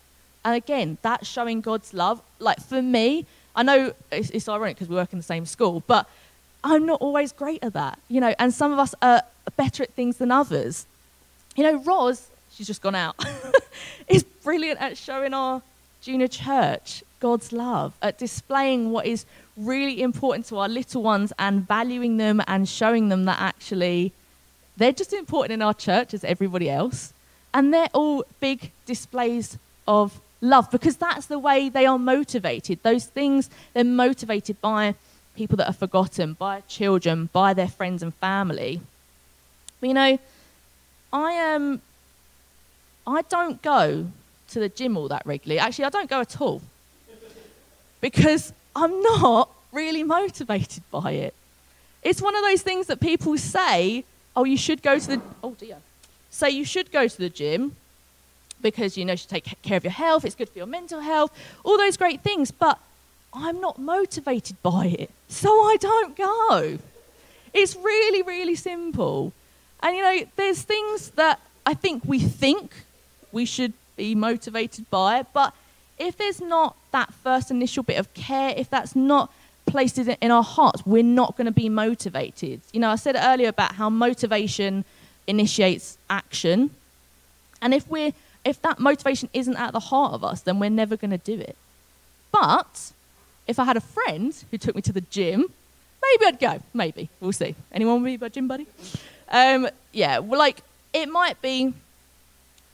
And 0.45 0.55
again, 0.55 0.99
that's 1.03 1.27
showing 1.29 1.61
God's 1.61 1.95
love. 1.95 2.23
Like 2.39 2.61
for 2.61 2.83
me, 2.83 3.27
I 3.57 3.63
know 3.63 3.93
it's, 4.11 4.31
it's 4.31 4.49
ironic 4.49 4.77
because 4.77 4.89
we 4.89 4.97
work 4.97 5.13
in 5.13 5.19
the 5.19 5.25
same 5.25 5.47
school, 5.47 5.83
but 5.87 6.09
I'm 6.63 6.87
not 6.87 7.01
always 7.01 7.33
great 7.33 7.63
at 7.63 7.75
that, 7.75 7.99
you 8.09 8.21
know. 8.21 8.35
And 8.39 8.53
some 8.53 8.73
of 8.73 8.79
us 8.79 8.95
are 9.03 9.23
better 9.57 9.83
at 9.83 9.93
things 9.95 10.17
than 10.17 10.31
others. 10.31 10.87
You 11.57 11.63
know, 11.63 11.77
Roz, 11.83 12.29
she's 12.53 12.67
just 12.67 12.83
gone 12.83 12.95
out, 12.95 13.17
is 14.09 14.23
brilliant 14.23 14.81
at 14.81 14.97
showing 14.97 15.35
our 15.35 15.63
junior 16.01 16.29
church 16.29 17.05
God's 17.21 17.53
love, 17.53 17.95
at 18.03 18.19
displaying 18.19 18.91
what 18.91 19.07
is 19.07 19.25
really 19.57 20.03
important 20.03 20.47
to 20.47 20.59
our 20.59 20.69
little 20.69 21.03
ones 21.03 21.33
and 21.39 21.67
valuing 21.67 22.17
them 22.17 22.43
and 22.47 22.69
showing 22.69 23.09
them 23.09 23.25
that 23.25 23.41
actually 23.41 24.13
they're 24.77 24.93
just 24.93 25.13
important 25.13 25.53
in 25.53 25.63
our 25.63 25.75
church 25.75 26.13
as 26.13 26.25
everybody 26.25 26.69
else. 26.69 27.13
And 27.53 27.73
they're 27.73 27.89
all 27.93 28.25
big 28.41 28.73
displays 28.85 29.59
of 29.87 30.21
love 30.45 30.71
because 30.71 30.97
that's 30.97 31.27
the 31.27 31.39
way 31.39 31.69
they 31.69 31.87
are 31.87 31.99
motivated. 31.99 32.83
Those 32.83 33.07
things, 33.07 33.51
they're 33.73 33.85
motivated 33.85 34.61
by 34.61 34.95
people 35.35 35.57
that 35.57 35.69
are 35.69 35.75
forgotten, 35.75 36.35
by 36.35 36.61
children, 36.63 37.31
by 37.33 37.55
their 37.55 37.69
friends 37.69 38.03
and 38.03 38.15
family. 38.15 38.81
But 39.81 39.87
you 39.89 39.95
know, 39.95 40.19
I 41.13 41.33
am. 41.33 41.63
Um, 41.63 41.83
I 43.07 43.21
don't 43.23 43.61
go 43.61 44.07
to 44.49 44.61
the 44.61 44.71
gym 44.71 44.97
all 44.97 45.09
that 45.09 45.27
regularly. 45.27 45.59
Actually, 45.59 45.87
I 45.87 45.91
don't 45.91 46.09
go 46.09 46.21
at 46.21 46.41
all 46.41 46.63
because 48.01 48.53
I'm 48.75 49.03
not 49.03 49.51
really 49.73 50.03
motivated 50.03 50.83
by 50.91 51.13
it. 51.13 51.35
It's 52.03 52.23
one 52.23 52.35
of 52.35 52.43
those 52.43 52.63
things 52.63 52.87
that 52.87 53.01
people 53.01 53.37
say, 53.37 54.05
"Oh, 54.35 54.45
you 54.45 54.57
should 54.57 54.83
go 54.83 54.99
to 54.99 55.07
the." 55.07 55.21
Oh 55.43 55.55
dear. 55.59 55.79
Say 56.31 56.51
you 56.51 56.65
should 56.65 56.91
go 56.91 57.07
to 57.07 57.19
the 57.19 57.29
gym 57.29 57.77
because 58.65 58.97
you 58.97 59.05
know 59.05 59.13
you 59.13 59.19
should 59.19 59.29
take 59.29 59.63
care 59.63 59.77
of 59.77 59.85
your 59.85 59.93
health. 59.93 60.25
It's 60.25 60.35
good 60.35 60.49
for 60.49 60.59
your 60.59 60.67
mental 60.67 60.99
health. 60.99 61.31
All 61.63 61.79
those 61.79 61.97
great 61.97 62.23
things, 62.23 62.51
but 62.51 62.81
I'm 63.33 63.61
not 63.61 63.79
motivated 63.79 64.57
by 64.63 64.87
it, 64.87 65.11
so 65.29 65.51
I 65.51 65.77
don't 65.79 66.17
go. 66.17 66.79
It's 67.53 67.77
really, 67.77 68.23
really 68.23 68.57
simple. 68.57 69.33
And 69.83 69.95
you 69.97 70.03
know, 70.03 70.25
there's 70.35 70.63
things 70.63 71.11
that 71.11 71.41
I 71.65 71.75
think 71.75 72.03
we 72.05 72.19
think 72.19 72.73
we 73.31 73.45
should 73.45 73.75
be 73.97 74.15
motivated 74.15 74.89
by, 74.91 75.25
but 75.35 75.55
if 75.99 76.17
there's 76.17 76.41
not 76.41 76.75
that 76.91 77.13
first 77.23 77.51
initial 77.51 77.83
bit 77.83 77.99
of 77.99 78.13
care, 78.15 78.55
if 78.57 78.71
that's 78.71 78.97
not 78.97 79.31
placed 79.67 79.99
in 79.99 80.31
our 80.31 80.43
hearts, 80.43 80.85
we're 80.87 81.03
not 81.03 81.37
going 81.37 81.47
to 81.47 81.53
be 81.53 81.69
motivated. 81.69 82.61
You 82.73 82.81
know, 82.81 82.91
I 82.91 82.97
said 82.97 83.17
earlier 83.17 83.49
about 83.49 83.75
how 83.75 83.91
motivation 83.91 84.85
initiates 85.27 85.99
action. 86.11 86.71
And 87.63 87.73
if 87.73 87.89
we're 87.89 88.13
if 88.45 88.61
that 88.63 88.79
motivation 88.79 89.29
isn't 89.33 89.57
at 89.57 89.73
the 89.73 89.81
heart 89.81 90.13
of 90.13 90.25
us, 90.25 90.43
then 90.43 90.59
we're 90.59 90.71
never 90.71 90.97
going 90.97 91.11
to 91.11 91.19
do 91.19 91.35
it. 91.35 91.57
But 92.31 92.93
if 93.47 93.59
I 93.59 93.65
had 93.65 93.77
a 93.77 93.81
friend 93.81 94.35
who 94.51 94.59
took 94.59 94.75
me 94.75 94.83
to 94.83 94.93
the 94.93 95.01
gym, 95.03 95.47
maybe 96.03 96.27
I'd 96.27 96.39
go. 96.39 96.61
Maybe. 96.73 97.09
We'll 97.21 97.33
see. 97.33 97.55
Anyone 97.73 98.03
want 98.03 98.13
to 98.13 98.19
be 98.19 98.31
gym 98.31 98.49
buddy? 98.49 98.67
Um, 99.31 99.69
yeah, 99.93 100.19
well, 100.19 100.39
like, 100.39 100.63
it 100.93 101.09
might 101.09 101.41
be 101.41 101.73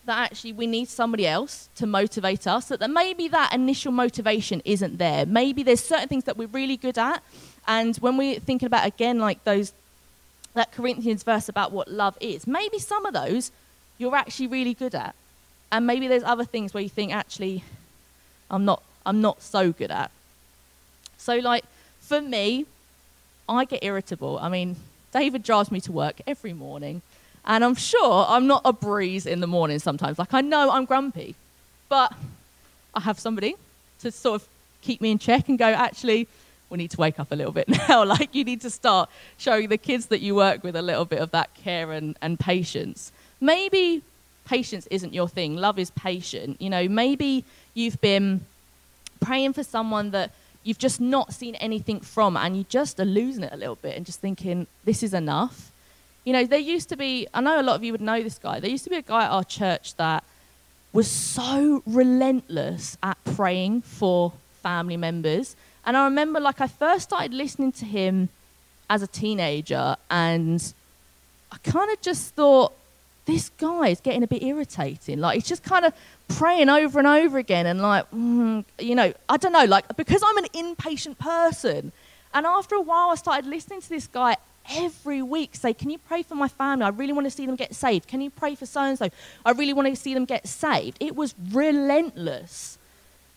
that 0.06 0.18
actually 0.18 0.52
we 0.52 0.66
need 0.66 0.88
somebody 0.88 1.26
else 1.26 1.68
to 1.76 1.86
motivate 1.86 2.46
us, 2.46 2.68
that 2.68 2.90
maybe 2.90 3.28
that 3.28 3.52
initial 3.54 3.92
motivation 3.92 4.62
isn't 4.64 4.98
there. 4.98 5.26
Maybe 5.26 5.62
there's 5.62 5.84
certain 5.84 6.08
things 6.08 6.24
that 6.24 6.36
we're 6.36 6.48
really 6.48 6.76
good 6.76 6.98
at. 6.98 7.22
And 7.68 7.96
when 7.98 8.16
we're 8.16 8.40
thinking 8.40 8.66
about, 8.66 8.86
again, 8.86 9.18
like 9.18 9.44
those, 9.44 9.72
that 10.54 10.72
Corinthians 10.72 11.22
verse 11.22 11.48
about 11.48 11.70
what 11.70 11.88
love 11.88 12.16
is, 12.20 12.46
maybe 12.46 12.78
some 12.78 13.06
of 13.06 13.14
those 13.14 13.52
you're 13.98 14.16
actually 14.16 14.46
really 14.48 14.74
good 14.74 14.94
at. 14.94 15.14
And 15.72 15.86
maybe 15.86 16.08
there's 16.08 16.24
other 16.24 16.44
things 16.44 16.74
where 16.74 16.82
you 16.82 16.88
think, 16.88 17.12
actually, 17.12 17.62
I'm 18.50 18.64
not, 18.64 18.82
I'm 19.06 19.20
not 19.20 19.42
so 19.42 19.72
good 19.72 19.90
at. 19.90 20.10
So, 21.16 21.36
like, 21.36 21.64
for 22.00 22.20
me, 22.20 22.66
I 23.48 23.64
get 23.64 23.84
irritable. 23.84 24.38
I 24.38 24.48
mean, 24.48 24.76
David 25.12 25.42
drives 25.42 25.70
me 25.70 25.80
to 25.82 25.92
work 25.92 26.20
every 26.26 26.52
morning, 26.52 27.02
and 27.44 27.64
I'm 27.64 27.74
sure 27.74 28.26
I'm 28.28 28.46
not 28.46 28.62
a 28.64 28.72
breeze 28.72 29.26
in 29.26 29.40
the 29.40 29.46
morning 29.46 29.78
sometimes. 29.78 30.18
Like, 30.18 30.34
I 30.34 30.40
know 30.40 30.70
I'm 30.70 30.84
grumpy, 30.84 31.34
but 31.88 32.12
I 32.94 33.00
have 33.00 33.18
somebody 33.18 33.54
to 34.00 34.10
sort 34.10 34.42
of 34.42 34.48
keep 34.82 35.00
me 35.00 35.10
in 35.10 35.18
check 35.18 35.48
and 35.48 35.58
go, 35.58 35.66
actually, 35.66 36.26
we 36.68 36.78
need 36.78 36.90
to 36.92 36.96
wake 36.96 37.18
up 37.20 37.32
a 37.32 37.36
little 37.36 37.52
bit 37.52 37.68
now. 37.88 38.04
like, 38.04 38.34
you 38.34 38.44
need 38.44 38.60
to 38.62 38.70
start 38.70 39.10
showing 39.36 39.68
the 39.68 39.78
kids 39.78 40.06
that 40.06 40.20
you 40.20 40.34
work 40.34 40.64
with 40.64 40.76
a 40.76 40.82
little 40.82 41.04
bit 41.04 41.20
of 41.20 41.30
that 41.32 41.54
care 41.54 41.92
and, 41.92 42.16
and 42.22 42.38
patience. 42.38 43.12
Maybe 43.40 44.02
patience 44.44 44.86
isn't 44.90 45.14
your 45.14 45.28
thing, 45.28 45.56
love 45.56 45.78
is 45.78 45.90
patient. 45.92 46.60
You 46.60 46.70
know, 46.70 46.88
maybe 46.88 47.44
you've 47.74 48.00
been 48.00 48.44
praying 49.20 49.52
for 49.52 49.62
someone 49.62 50.10
that 50.10 50.32
you've 50.62 50.78
just 50.78 51.00
not 51.00 51.32
seen 51.32 51.54
anything 51.56 52.00
from 52.00 52.36
and 52.36 52.56
you 52.56 52.64
just 52.68 53.00
are 53.00 53.04
losing 53.04 53.44
it 53.44 53.52
a 53.52 53.56
little 53.56 53.76
bit 53.76 53.96
and 53.96 54.04
just 54.04 54.20
thinking, 54.20 54.66
this 54.84 55.02
is 55.02 55.14
enough. 55.14 55.70
You 56.24 56.32
know, 56.32 56.44
there 56.44 56.58
used 56.58 56.88
to 56.90 56.96
be, 56.96 57.26
I 57.32 57.40
know 57.40 57.60
a 57.60 57.62
lot 57.62 57.76
of 57.76 57.84
you 57.84 57.92
would 57.92 58.00
know 58.00 58.22
this 58.22 58.38
guy, 58.38 58.60
there 58.60 58.70
used 58.70 58.84
to 58.84 58.90
be 58.90 58.96
a 58.96 59.02
guy 59.02 59.24
at 59.24 59.30
our 59.30 59.44
church 59.44 59.94
that 59.96 60.22
was 60.92 61.10
so 61.10 61.82
relentless 61.86 62.98
at 63.02 63.16
praying 63.36 63.82
for 63.82 64.32
family 64.62 64.96
members. 64.96 65.56
And 65.86 65.96
I 65.96 66.04
remember, 66.04 66.40
like, 66.40 66.60
I 66.60 66.66
first 66.66 67.04
started 67.04 67.32
listening 67.32 67.72
to 67.72 67.84
him 67.84 68.28
as 68.90 69.02
a 69.02 69.06
teenager, 69.06 69.96
and 70.10 70.74
I 71.50 71.56
kind 71.58 71.90
of 71.90 72.00
just 72.02 72.34
thought, 72.34 72.72
this 73.26 73.50
guy 73.50 73.88
is 73.88 74.00
getting 74.00 74.22
a 74.22 74.26
bit 74.26 74.42
irritating. 74.42 75.20
Like, 75.20 75.36
he's 75.36 75.48
just 75.48 75.62
kind 75.62 75.84
of 75.84 75.92
praying 76.30 76.68
over 76.68 76.98
and 76.98 77.08
over 77.08 77.38
again 77.38 77.66
and 77.66 77.82
like 77.82 78.08
mm, 78.12 78.64
you 78.78 78.94
know 78.94 79.12
i 79.28 79.36
don't 79.36 79.52
know 79.52 79.64
like 79.64 79.84
because 79.96 80.22
i'm 80.24 80.36
an 80.38 80.46
impatient 80.54 81.18
person 81.18 81.92
and 82.32 82.46
after 82.46 82.76
a 82.76 82.80
while 82.80 83.10
i 83.10 83.14
started 83.16 83.46
listening 83.46 83.80
to 83.80 83.88
this 83.88 84.06
guy 84.06 84.36
every 84.70 85.22
week 85.22 85.56
say 85.56 85.74
can 85.74 85.90
you 85.90 85.98
pray 85.98 86.22
for 86.22 86.34
my 86.34 86.48
family? 86.48 86.84
I 86.84 86.90
really 86.90 87.12
want 87.12 87.26
to 87.26 87.30
see 87.30 87.46
them 87.46 87.56
get 87.56 87.74
saved. 87.74 88.06
Can 88.06 88.20
you 88.20 88.30
pray 88.30 88.54
for 88.54 88.66
so 88.66 88.82
and 88.82 88.98
so 88.98 89.08
i 89.44 89.50
really 89.52 89.72
want 89.72 89.88
to 89.88 89.96
see 89.96 90.14
them 90.14 90.24
get 90.24 90.46
saved. 90.46 90.96
It 91.00 91.16
was 91.16 91.34
relentless. 91.50 92.78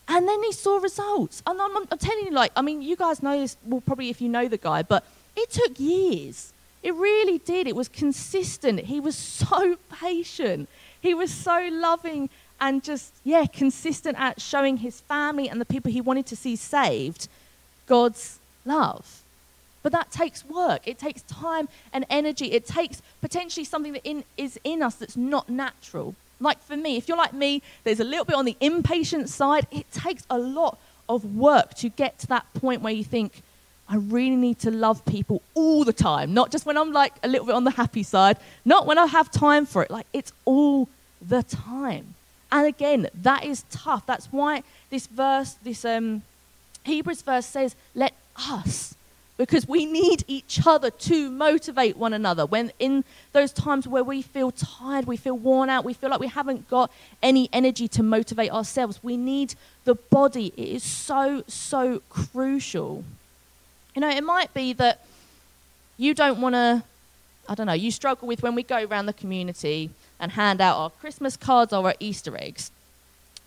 And 0.06 0.28
then 0.28 0.42
he 0.42 0.52
saw 0.52 0.76
results. 0.76 1.42
And 1.46 1.60
I'm, 1.60 1.76
I'm 1.76 1.98
telling 1.98 2.26
you 2.26 2.30
like 2.30 2.52
i 2.56 2.62
mean 2.62 2.82
you 2.82 2.96
guys 2.96 3.22
know 3.22 3.38
this 3.38 3.56
well 3.64 3.80
probably 3.80 4.10
if 4.10 4.20
you 4.20 4.28
know 4.28 4.46
the 4.48 4.58
guy 4.58 4.82
but 4.82 5.04
it 5.36 5.50
took 5.50 5.80
years 5.80 6.52
it 6.84 6.94
really 6.94 7.38
did 7.38 7.66
it 7.66 7.74
was 7.74 7.88
consistent 7.88 8.78
he 8.78 9.00
was 9.00 9.16
so 9.16 9.76
patient 10.00 10.68
he 11.00 11.12
was 11.12 11.32
so 11.32 11.68
loving 11.70 12.30
and 12.60 12.82
just, 12.82 13.12
yeah, 13.24 13.44
consistent 13.44 14.18
at 14.18 14.40
showing 14.40 14.78
his 14.78 15.00
family 15.02 15.48
and 15.48 15.60
the 15.60 15.66
people 15.66 15.92
he 15.92 16.00
wanted 16.00 16.24
to 16.26 16.36
see 16.36 16.56
saved 16.56 17.28
God's 17.86 18.38
love. 18.64 19.22
But 19.82 19.92
that 19.92 20.10
takes 20.10 20.46
work. 20.46 20.88
It 20.88 20.98
takes 20.98 21.20
time 21.22 21.68
and 21.92 22.06
energy. 22.08 22.52
It 22.52 22.64
takes 22.64 23.02
potentially 23.20 23.64
something 23.64 23.92
that 23.92 24.00
in, 24.04 24.24
is 24.38 24.58
in 24.64 24.82
us 24.82 24.94
that's 24.94 25.14
not 25.16 25.50
natural. 25.50 26.14
Like 26.40 26.62
for 26.62 26.76
me, 26.76 26.96
if 26.96 27.06
you're 27.06 27.18
like 27.18 27.34
me, 27.34 27.60
there's 27.84 28.00
a 28.00 28.04
little 28.04 28.24
bit 28.24 28.36
on 28.36 28.46
the 28.46 28.56
impatient 28.60 29.28
side. 29.28 29.66
It 29.70 29.90
takes 29.92 30.24
a 30.30 30.38
lot 30.38 30.78
of 31.06 31.36
work 31.36 31.74
to 31.74 31.90
get 31.90 32.18
to 32.20 32.26
that 32.28 32.46
point 32.54 32.80
where 32.80 32.94
you 32.94 33.04
think, 33.04 33.42
I 33.88 33.96
really 33.96 34.36
need 34.36 34.58
to 34.60 34.70
love 34.70 35.04
people 35.04 35.42
all 35.54 35.84
the 35.84 35.92
time, 35.92 36.32
not 36.32 36.50
just 36.50 36.64
when 36.64 36.76
I'm 36.78 36.92
like 36.92 37.12
a 37.22 37.28
little 37.28 37.46
bit 37.46 37.54
on 37.54 37.64
the 37.64 37.70
happy 37.70 38.02
side, 38.02 38.38
not 38.64 38.86
when 38.86 38.98
I 38.98 39.06
have 39.06 39.30
time 39.30 39.66
for 39.66 39.82
it. 39.82 39.90
Like 39.90 40.06
it's 40.12 40.32
all 40.44 40.88
the 41.20 41.42
time. 41.42 42.14
And 42.50 42.66
again, 42.66 43.08
that 43.22 43.44
is 43.44 43.64
tough. 43.70 44.06
That's 44.06 44.26
why 44.26 44.62
this 44.88 45.06
verse, 45.06 45.56
this 45.62 45.84
um, 45.84 46.22
Hebrews 46.84 47.22
verse 47.22 47.46
says, 47.46 47.76
let 47.94 48.14
us, 48.36 48.94
because 49.36 49.66
we 49.66 49.84
need 49.84 50.24
each 50.28 50.60
other 50.64 50.90
to 50.90 51.30
motivate 51.30 51.96
one 51.96 52.12
another. 52.12 52.46
When 52.46 52.72
in 52.78 53.04
those 53.32 53.52
times 53.52 53.88
where 53.88 54.04
we 54.04 54.22
feel 54.22 54.50
tired, 54.50 55.06
we 55.06 55.16
feel 55.16 55.36
worn 55.36 55.68
out, 55.68 55.84
we 55.84 55.94
feel 55.94 56.10
like 56.10 56.20
we 56.20 56.28
haven't 56.28 56.68
got 56.70 56.90
any 57.22 57.50
energy 57.52 57.88
to 57.88 58.02
motivate 58.02 58.50
ourselves, 58.52 59.00
we 59.02 59.16
need 59.16 59.56
the 59.84 59.96
body. 59.96 60.52
It 60.56 60.68
is 60.68 60.82
so, 60.84 61.42
so 61.48 62.00
crucial. 62.08 63.04
You 63.94 64.00
know, 64.00 64.10
it 64.10 64.24
might 64.24 64.52
be 64.52 64.72
that 64.74 65.04
you 65.96 66.14
don't 66.14 66.40
want 66.40 66.54
to, 66.54 66.82
I 67.48 67.54
don't 67.54 67.66
know, 67.66 67.72
you 67.72 67.90
struggle 67.90 68.26
with 68.26 68.42
when 68.42 68.54
we 68.54 68.62
go 68.62 68.84
around 68.84 69.06
the 69.06 69.12
community 69.12 69.90
and 70.18 70.32
hand 70.32 70.60
out 70.60 70.76
our 70.76 70.90
Christmas 70.90 71.36
cards 71.36 71.72
or 71.72 71.86
our 71.86 71.94
Easter 72.00 72.36
eggs. 72.36 72.70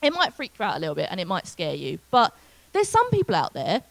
It 0.02 0.14
might 0.14 0.34
freak 0.34 0.54
you 0.58 0.66
out 0.66 0.78
a 0.78 0.80
little 0.80 0.96
bit 0.96 1.08
and 1.12 1.20
it 1.20 1.28
might 1.28 1.48
scare 1.48 1.76
you, 1.76 2.00
but 2.12 2.34
there's 2.72 2.88
some 2.88 3.10
people 3.10 3.36
out 3.36 3.54
there, 3.54 3.82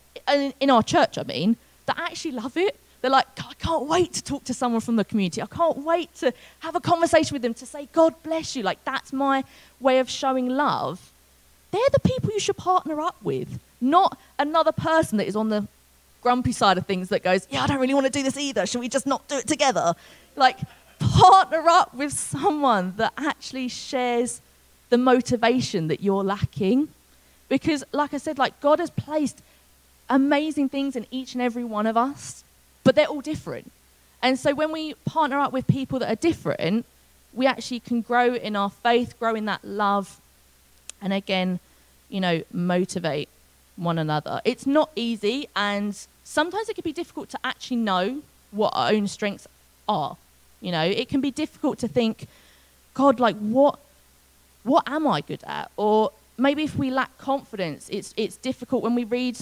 in 0.60 0.70
our 0.70 0.82
church, 0.82 1.18
I 1.18 1.22
mean, 1.24 1.56
that 1.86 1.98
actually 1.98 2.32
love 2.32 2.56
it. 2.56 2.78
They're 3.00 3.10
like, 3.10 3.26
I 3.38 3.52
can't 3.58 3.86
wait 3.86 4.14
to 4.14 4.24
talk 4.24 4.44
to 4.44 4.54
someone 4.54 4.80
from 4.80 4.96
the 4.96 5.04
community. 5.04 5.42
I 5.42 5.46
can't 5.46 5.78
wait 5.78 6.14
to 6.16 6.32
have 6.60 6.74
a 6.74 6.80
conversation 6.80 7.34
with 7.34 7.42
them 7.42 7.54
to 7.54 7.66
say, 7.66 7.88
God 7.92 8.14
bless 8.22 8.56
you. 8.56 8.62
Like, 8.62 8.82
that's 8.84 9.12
my 9.12 9.44
way 9.80 9.98
of 9.98 10.08
showing 10.08 10.48
love. 10.48 11.12
They're 11.70 11.80
the 11.92 12.00
people 12.00 12.30
you 12.30 12.40
should 12.40 12.56
partner 12.56 13.00
up 13.00 13.16
with, 13.22 13.60
not 13.80 14.18
another 14.38 14.72
person 14.72 15.18
that 15.18 15.26
is 15.26 15.36
on 15.36 15.50
the 15.50 15.68
grumpy 16.26 16.50
side 16.50 16.76
of 16.76 16.84
things 16.86 17.08
that 17.10 17.22
goes, 17.22 17.46
Yeah, 17.50 17.62
I 17.62 17.68
don't 17.68 17.78
really 17.78 17.94
want 17.94 18.06
to 18.06 18.10
do 18.10 18.24
this 18.24 18.36
either. 18.36 18.66
Should 18.66 18.80
we 18.80 18.88
just 18.88 19.06
not 19.06 19.28
do 19.28 19.36
it 19.36 19.46
together? 19.46 19.94
Like, 20.34 20.58
partner 20.98 21.62
up 21.68 21.94
with 21.94 22.12
someone 22.12 22.94
that 22.96 23.12
actually 23.16 23.68
shares 23.68 24.40
the 24.90 24.98
motivation 24.98 25.86
that 25.86 26.00
you're 26.00 26.24
lacking. 26.24 26.88
Because, 27.48 27.84
like 27.92 28.12
I 28.12 28.16
said, 28.16 28.38
like 28.38 28.58
God 28.60 28.80
has 28.80 28.90
placed 28.90 29.40
amazing 30.10 30.68
things 30.68 30.96
in 30.96 31.06
each 31.12 31.34
and 31.34 31.42
every 31.42 31.62
one 31.62 31.86
of 31.86 31.96
us, 31.96 32.42
but 32.82 32.96
they're 32.96 33.06
all 33.06 33.20
different. 33.20 33.70
And 34.20 34.36
so 34.36 34.52
when 34.52 34.72
we 34.72 34.94
partner 35.04 35.38
up 35.38 35.52
with 35.52 35.68
people 35.68 36.00
that 36.00 36.10
are 36.10 36.22
different, 36.30 36.86
we 37.34 37.46
actually 37.46 37.78
can 37.78 38.00
grow 38.00 38.34
in 38.34 38.56
our 38.56 38.70
faith, 38.70 39.16
grow 39.20 39.36
in 39.36 39.44
that 39.44 39.64
love, 39.64 40.20
and 41.00 41.12
again, 41.12 41.60
you 42.08 42.20
know, 42.20 42.42
motivate 42.52 43.28
one 43.76 43.96
another. 43.96 44.40
It's 44.44 44.66
not 44.66 44.90
easy, 44.96 45.48
and 45.54 45.96
sometimes 46.26 46.68
it 46.68 46.74
can 46.74 46.82
be 46.82 46.92
difficult 46.92 47.30
to 47.30 47.38
actually 47.44 47.78
know 47.78 48.22
what 48.50 48.72
our 48.74 48.90
own 48.90 49.06
strengths 49.08 49.46
are. 49.88 50.16
You 50.60 50.72
know, 50.72 50.82
it 50.82 51.08
can 51.08 51.20
be 51.20 51.30
difficult 51.30 51.78
to 51.78 51.88
think, 51.88 52.26
God, 52.92 53.20
like 53.20 53.36
what 53.36 53.78
what 54.64 54.88
am 54.88 55.06
I 55.06 55.20
good 55.20 55.44
at? 55.46 55.70
Or 55.76 56.10
maybe 56.36 56.64
if 56.64 56.76
we 56.76 56.90
lack 56.90 57.16
confidence, 57.18 57.88
it's 57.88 58.12
it's 58.16 58.36
difficult 58.36 58.82
when 58.82 58.94
we 58.94 59.04
read 59.04 59.38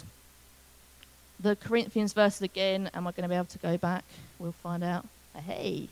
the 1.40 1.57
Corinthians 1.57 2.12
verses 2.12 2.42
again. 2.42 2.90
Am 2.94 3.07
I 3.07 3.12
going 3.12 3.23
to 3.23 3.29
be 3.29 3.35
able 3.35 3.47
to 3.47 3.59
go 3.59 3.79
back? 3.79 4.05
We'll 4.38 4.53
find 4.53 4.85
out. 4.85 5.07
Hey. 5.35 5.88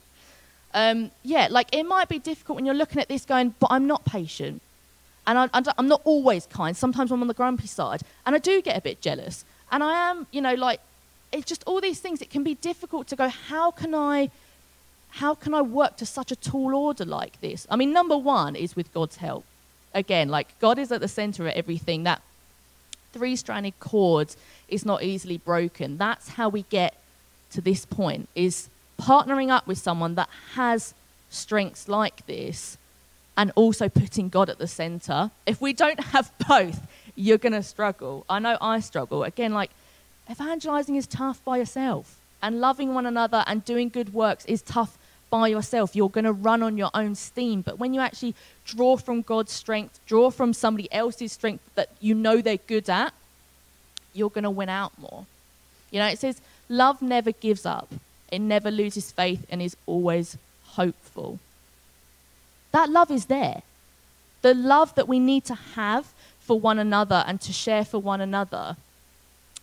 Um, 0.74 1.11
yeah, 1.22 1.48
like 1.50 1.68
it 1.74 1.85
might 1.85 2.09
be 2.09 2.18
difficult 2.18 2.57
when 2.57 2.66
you're 2.66 2.74
looking 2.74 3.00
at 3.00 3.09
this 3.09 3.24
going, 3.24 3.55
but 3.59 3.68
I'm 3.70 3.87
not 3.87 4.05
patient. 4.05 4.61
And 5.26 5.38
I, 5.38 5.48
am 5.78 5.87
not 5.87 6.00
always 6.05 6.46
kind. 6.46 6.76
Sometimes 6.76 7.12
I'm 7.12 7.20
on 7.20 7.28
the 7.28 7.35
grumpy 7.35 7.68
side. 7.68 8.02
And 8.26 8.35
I 8.35 8.38
do 8.38 8.61
get 8.61 8.76
a 8.76 8.81
bit 8.81 9.00
jealous. 9.00 9.44
And 9.72 9.82
I 9.82 10.11
am, 10.11 10.26
you 10.30 10.40
know, 10.40 10.54
like, 10.54 10.80
it's 11.32 11.46
just 11.46 11.64
all 11.66 11.80
these 11.80 11.98
things. 11.98 12.20
It 12.22 12.30
can 12.30 12.44
be 12.44 12.54
difficult 12.54 13.08
to 13.08 13.16
go, 13.16 13.28
how 13.28 13.70
can 13.70 13.94
I 13.94 14.30
how 15.16 15.35
can 15.35 15.52
I 15.52 15.61
work 15.61 15.98
to 15.98 16.06
such 16.06 16.32
a 16.32 16.37
tall 16.37 16.74
order 16.74 17.04
like 17.04 17.38
this? 17.42 17.66
I 17.68 17.76
mean, 17.76 17.92
number 17.92 18.16
one 18.16 18.56
is 18.56 18.74
with 18.74 18.92
God's 18.94 19.16
help. 19.16 19.44
Again, 19.92 20.30
like 20.30 20.58
God 20.58 20.78
is 20.78 20.90
at 20.90 21.02
the 21.02 21.08
center 21.08 21.46
of 21.46 21.52
everything. 21.52 22.04
That 22.04 22.22
three 23.12 23.37
stranded 23.37 23.78
cord 23.78 24.35
is 24.68 24.87
not 24.87 25.02
easily 25.02 25.37
broken. 25.37 25.98
That's 25.98 26.30
how 26.30 26.48
we 26.48 26.62
get 26.62 26.94
to 27.50 27.61
this 27.61 27.85
point 27.85 28.30
is 28.35 28.70
partnering 28.98 29.50
up 29.50 29.66
with 29.66 29.76
someone 29.76 30.14
that 30.14 30.30
has 30.54 30.94
strengths 31.28 31.88
like 31.88 32.24
this 32.26 32.78
and 33.37 33.52
also 33.54 33.90
putting 33.90 34.30
God 34.30 34.48
at 34.48 34.58
the 34.58 34.66
center. 34.66 35.30
If 35.44 35.61
we 35.61 35.74
don't 35.74 36.00
have 36.00 36.32
both, 36.48 36.80
you're 37.14 37.38
going 37.38 37.53
to 37.53 37.62
struggle. 37.62 38.25
I 38.29 38.38
know 38.38 38.57
I 38.61 38.81
struggle. 38.81 39.25
Again, 39.25 39.53
like 39.53 39.70
evangelizing 40.31 40.96
is 40.96 41.07
tough 41.07 41.44
by 41.44 41.59
yourself, 41.59 42.18
and 42.42 42.61
loving 42.61 42.94
one 42.94 43.07
another 43.07 43.44
and 43.46 43.64
doing 43.64 43.88
good 43.88 44.12
works 44.14 44.44
is 44.46 44.62
tough 44.62 44.98
by 45.31 45.48
yourself. 45.48 45.96
You're 45.96 46.11
going 46.11 46.25
to 46.25 46.33
run 46.33 46.62
on 46.62 46.77
your 46.77 46.90
own 46.94 47.14
steam. 47.14 47.62
But 47.62 47.79
when 47.79 47.94
you 47.94 48.01
actually 48.01 48.35
draw 48.64 48.96
from 48.96 49.22
God's 49.22 49.53
strength, 49.53 49.98
draw 50.07 50.31
from 50.31 50.53
somebody 50.53 50.92
else's 50.92 51.33
strength 51.33 51.64
that 51.75 51.88
you 52.01 52.14
know 52.14 52.40
they're 52.40 52.59
good 52.59 52.88
at, 52.90 53.14
you're 54.12 54.31
going 54.31 54.44
to 54.44 54.51
win 54.51 54.68
out 54.68 54.92
more. 54.98 55.25
You 55.90 56.01
know, 56.01 56.07
it 56.07 56.18
says, 56.18 56.40
love 56.68 57.01
never 57.01 57.33
gives 57.33 57.64
up, 57.64 57.88
it 58.31 58.40
never 58.40 58.70
loses 58.70 59.11
faith, 59.11 59.46
and 59.51 59.62
is 59.62 59.77
always 59.87 60.37
hopeful. 60.64 61.38
That 62.72 62.90
love 62.90 63.11
is 63.11 63.27
there. 63.27 63.62
The 64.42 64.55
love 64.55 64.94
that 64.96 65.09
we 65.09 65.18
need 65.18 65.44
to 65.46 65.55
have 65.55 66.12
for 66.53 66.61
one 66.61 66.79
another 66.79 67.25
and 67.27 67.41
to 67.41 67.51
share 67.51 67.83
for 67.83 67.99
one 67.99 68.21
another 68.21 68.77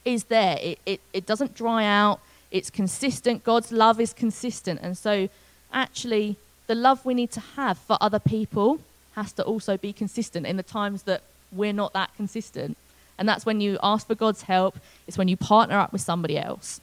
is 0.06 0.24
there. 0.24 0.58
It, 0.60 0.80
it, 0.88 1.02
it 1.14 1.28
doesn't 1.28 1.54
dry 1.54 1.86
out, 1.86 2.20
it's 2.50 2.72
consistent. 2.72 3.44
God's 3.44 3.72
love 3.72 4.02
is 4.02 4.12
consistent. 4.12 4.80
And 4.82 4.98
so 4.98 5.30
actually 5.72 6.38
the 6.66 6.74
love 6.74 7.06
we 7.06 7.14
need 7.14 7.30
to 7.34 7.42
have 7.58 7.78
for 7.78 7.96
other 8.02 8.18
people 8.18 8.80
has 9.14 9.32
to 9.34 9.44
also 9.44 9.78
be 9.78 9.94
consistent 9.94 10.48
in 10.48 10.58
the 10.58 10.64
times 10.64 11.04
that 11.04 11.22
we're 11.52 11.74
not 11.74 11.94
that 11.94 12.10
consistent. 12.16 12.76
And 13.20 13.30
that's 13.30 13.46
when 13.46 13.62
you 13.62 13.78
ask 13.84 14.08
for 14.08 14.16
God's 14.16 14.42
help, 14.42 14.76
it's 15.08 15.16
when 15.16 15.28
you 15.28 15.38
partner 15.38 15.78
up 15.78 15.94
with 15.94 16.02
somebody 16.02 16.40
else. 16.40 16.82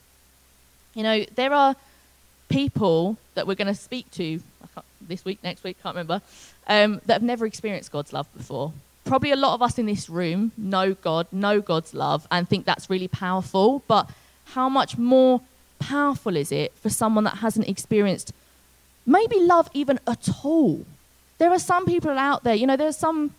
You 0.94 1.02
know, 1.02 1.24
there 1.34 1.52
are 1.52 1.74
people 2.48 3.16
that 3.34 3.48
we're 3.48 3.56
going 3.56 3.74
to 3.74 3.80
speak 3.88 4.08
to 4.12 4.40
this 5.00 5.24
week, 5.24 5.40
next 5.42 5.64
week, 5.64 5.78
can't 5.82 5.96
remember, 5.96 6.22
um, 6.68 7.00
that 7.06 7.14
have 7.14 7.22
never 7.24 7.44
experienced 7.44 7.90
God's 7.90 8.12
love 8.12 8.28
before. 8.36 8.72
Probably 9.06 9.32
a 9.32 9.36
lot 9.36 9.54
of 9.54 9.62
us 9.62 9.78
in 9.78 9.86
this 9.86 10.10
room 10.10 10.52
know 10.58 10.94
God, 10.94 11.26
know 11.32 11.60
God's 11.60 11.94
love, 11.94 12.26
and 12.30 12.48
think 12.48 12.66
that's 12.66 12.90
really 12.90 13.08
powerful. 13.08 13.82
But 13.88 14.10
how 14.46 14.68
much 14.68 14.98
more 14.98 15.40
powerful 15.78 16.36
is 16.36 16.52
it 16.52 16.72
for 16.74 16.90
someone 16.90 17.24
that 17.24 17.38
hasn't 17.38 17.68
experienced 17.68 18.32
maybe 19.06 19.38
love 19.38 19.70
even 19.72 20.00
at 20.06 20.28
all. 20.44 20.84
There 21.38 21.50
are 21.50 21.58
some 21.58 21.86
people 21.86 22.10
out 22.10 22.42
there, 22.42 22.54
you 22.54 22.66
know, 22.66 22.76
there 22.76 22.88
are 22.88 22.92
some 22.92 23.34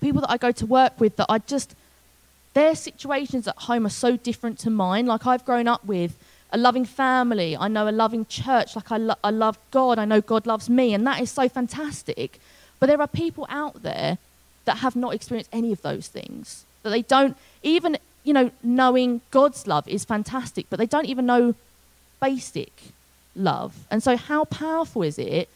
people 0.00 0.22
that 0.22 0.30
I 0.30 0.38
go 0.38 0.50
to 0.52 0.66
work 0.66 0.98
with 0.98 1.16
that 1.16 1.26
I 1.28 1.38
just, 1.38 1.74
their 2.54 2.74
situations 2.74 3.46
at 3.46 3.56
home 3.56 3.84
are 3.86 3.90
so 3.90 4.16
different 4.16 4.58
to 4.60 4.70
mine. 4.70 5.06
Like 5.06 5.26
I've 5.26 5.44
grown 5.44 5.68
up 5.68 5.84
with 5.84 6.16
a 6.50 6.56
loving 6.56 6.86
family, 6.86 7.56
I 7.56 7.68
know 7.68 7.88
a 7.88 7.90
loving 7.90 8.24
church, 8.26 8.74
like 8.74 8.90
I, 8.90 8.96
lo- 8.96 9.22
I 9.22 9.30
love 9.30 9.58
God, 9.70 9.98
I 9.98 10.06
know 10.06 10.22
God 10.22 10.46
loves 10.46 10.70
me, 10.70 10.94
and 10.94 11.06
that 11.06 11.20
is 11.20 11.30
so 11.30 11.48
fantastic. 11.48 12.40
But 12.80 12.86
there 12.86 13.00
are 13.00 13.08
people 13.08 13.46
out 13.50 13.82
there 13.82 14.16
that 14.68 14.78
have 14.78 14.94
not 14.94 15.14
experienced 15.14 15.48
any 15.50 15.72
of 15.72 15.80
those 15.80 16.08
things. 16.08 16.66
That 16.82 16.90
they 16.90 17.00
don't, 17.00 17.38
even, 17.62 17.96
you 18.22 18.34
know, 18.34 18.50
knowing 18.62 19.22
God's 19.30 19.66
love 19.66 19.88
is 19.88 20.04
fantastic, 20.04 20.66
but 20.68 20.78
they 20.78 20.86
don't 20.86 21.06
even 21.06 21.24
know 21.24 21.54
basic 22.20 22.70
love. 23.34 23.72
And 23.90 24.02
so, 24.02 24.18
how 24.18 24.44
powerful 24.44 25.02
is 25.02 25.18
it 25.18 25.48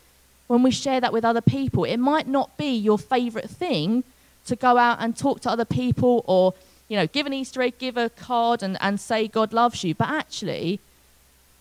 when 0.47 0.63
we 0.63 0.71
share 0.71 0.99
that 1.03 1.13
with 1.13 1.27
other 1.27 1.43
people? 1.43 1.85
It 1.85 1.99
might 1.99 2.27
not 2.27 2.57
be 2.57 2.75
your 2.75 2.99
favorite 2.99 3.51
thing 3.51 4.03
to 4.47 4.57
go 4.57 4.79
out 4.79 4.97
and 4.99 5.15
talk 5.15 5.41
to 5.43 5.51
other 5.51 5.67
people 5.67 6.25
or, 6.27 6.55
you 6.89 6.97
know, 6.97 7.07
give 7.07 7.27
an 7.27 7.35
Easter 7.35 7.61
egg, 7.61 7.75
give 7.79 7.99
a 7.99 8.09
card 8.09 8.63
and, 8.63 8.79
and 8.81 8.99
say 8.99 9.29
God 9.29 9.53
loves 9.53 9.85
you. 9.85 9.95
But 9.95 10.09
actually, 10.09 10.81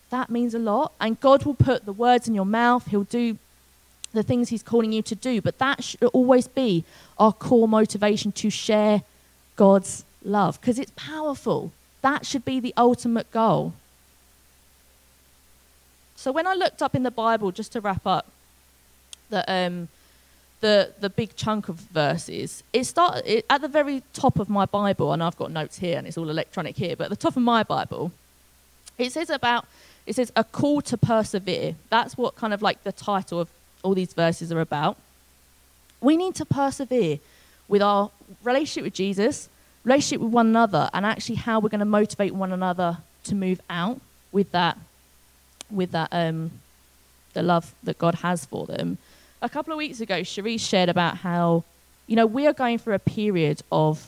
that 0.08 0.30
means 0.30 0.54
a 0.54 0.58
lot. 0.58 0.92
And 0.98 1.20
God 1.20 1.44
will 1.44 1.54
put 1.54 1.84
the 1.84 1.92
words 1.92 2.26
in 2.26 2.34
your 2.34 2.46
mouth, 2.46 2.86
He'll 2.86 3.04
do 3.04 3.36
the 4.12 4.22
things 4.22 4.48
He's 4.48 4.62
calling 4.62 4.92
you 4.92 5.02
to 5.02 5.14
do. 5.14 5.40
But 5.40 5.58
that 5.58 5.82
should 5.84 6.04
always 6.12 6.48
be 6.48 6.84
our 7.18 7.32
core 7.32 7.68
motivation 7.68 8.32
to 8.32 8.50
share 8.50 9.02
God's 9.56 10.04
love 10.24 10.60
because 10.60 10.78
it's 10.78 10.92
powerful. 10.96 11.72
That 12.02 12.26
should 12.26 12.44
be 12.44 12.60
the 12.60 12.74
ultimate 12.76 13.30
goal. 13.30 13.74
So 16.16 16.30
when 16.30 16.46
I 16.46 16.54
looked 16.54 16.82
up 16.82 16.94
in 16.94 17.02
the 17.02 17.10
Bible, 17.10 17.50
just 17.50 17.72
to 17.72 17.80
wrap 17.80 18.06
up, 18.06 18.26
the 19.30 19.50
um, 19.52 19.88
the 20.60 20.92
the 21.00 21.10
big 21.10 21.34
chunk 21.34 21.68
of 21.68 21.76
verses, 21.76 22.62
it 22.72 22.84
started 22.84 23.24
it, 23.26 23.46
at 23.50 23.60
the 23.60 23.68
very 23.68 24.02
top 24.12 24.38
of 24.38 24.48
my 24.48 24.66
Bible, 24.66 25.12
and 25.12 25.22
I've 25.22 25.36
got 25.36 25.50
notes 25.50 25.78
here, 25.78 25.98
and 25.98 26.06
it's 26.06 26.16
all 26.16 26.30
electronic 26.30 26.76
here. 26.76 26.94
But 26.96 27.04
at 27.04 27.10
the 27.10 27.16
top 27.16 27.36
of 27.36 27.42
my 27.42 27.62
Bible, 27.62 28.12
it 28.98 29.10
says 29.12 29.30
about 29.30 29.66
it 30.06 30.16
says 30.16 30.32
a 30.36 30.44
call 30.44 30.80
to 30.82 30.96
persevere. 30.96 31.74
That's 31.90 32.16
what 32.16 32.36
kind 32.36 32.54
of 32.54 32.62
like 32.62 32.82
the 32.84 32.92
title 32.92 33.40
of 33.40 33.48
all 33.82 33.94
these 33.94 34.12
verses 34.12 34.52
are 34.52 34.60
about. 34.60 34.96
We 36.00 36.16
need 36.16 36.34
to 36.36 36.44
persevere 36.44 37.18
with 37.68 37.82
our 37.82 38.10
relationship 38.42 38.84
with 38.84 38.94
Jesus, 38.94 39.48
relationship 39.84 40.20
with 40.20 40.32
one 40.32 40.46
another, 40.46 40.90
and 40.92 41.06
actually 41.06 41.36
how 41.36 41.60
we're 41.60 41.68
going 41.68 41.80
to 41.80 41.84
motivate 41.84 42.34
one 42.34 42.52
another 42.52 42.98
to 43.24 43.34
move 43.34 43.60
out 43.70 44.00
with 44.32 44.50
that 44.52 44.78
with 45.70 45.92
that 45.92 46.08
um, 46.12 46.50
the 47.32 47.42
love 47.42 47.74
that 47.82 47.98
God 47.98 48.16
has 48.16 48.44
for 48.44 48.66
them. 48.66 48.98
A 49.40 49.48
couple 49.48 49.72
of 49.72 49.78
weeks 49.78 50.00
ago, 50.00 50.20
Cherise 50.20 50.60
shared 50.60 50.88
about 50.88 51.18
how, 51.18 51.64
you 52.06 52.14
know, 52.14 52.26
we 52.26 52.46
are 52.46 52.52
going 52.52 52.78
through 52.78 52.94
a 52.94 52.98
period 52.98 53.62
of, 53.72 54.06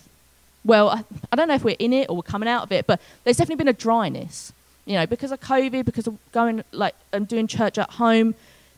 well, 0.64 0.90
I, 0.90 1.04
I 1.32 1.36
don't 1.36 1.48
know 1.48 1.54
if 1.54 1.64
we're 1.64 1.76
in 1.78 1.92
it 1.92 2.08
or 2.08 2.16
we're 2.16 2.22
coming 2.22 2.48
out 2.48 2.62
of 2.62 2.72
it, 2.72 2.86
but 2.86 3.00
there's 3.24 3.38
definitely 3.38 3.64
been 3.64 3.68
a 3.68 3.72
dryness, 3.72 4.52
you 4.84 4.94
know, 4.94 5.06
because 5.06 5.32
of 5.32 5.40
COVID, 5.40 5.84
because 5.84 6.06
of 6.06 6.18
going 6.32 6.62
like 6.72 6.94
and 7.12 7.26
doing 7.26 7.46
church 7.46 7.78
at 7.78 7.90
home. 7.90 8.34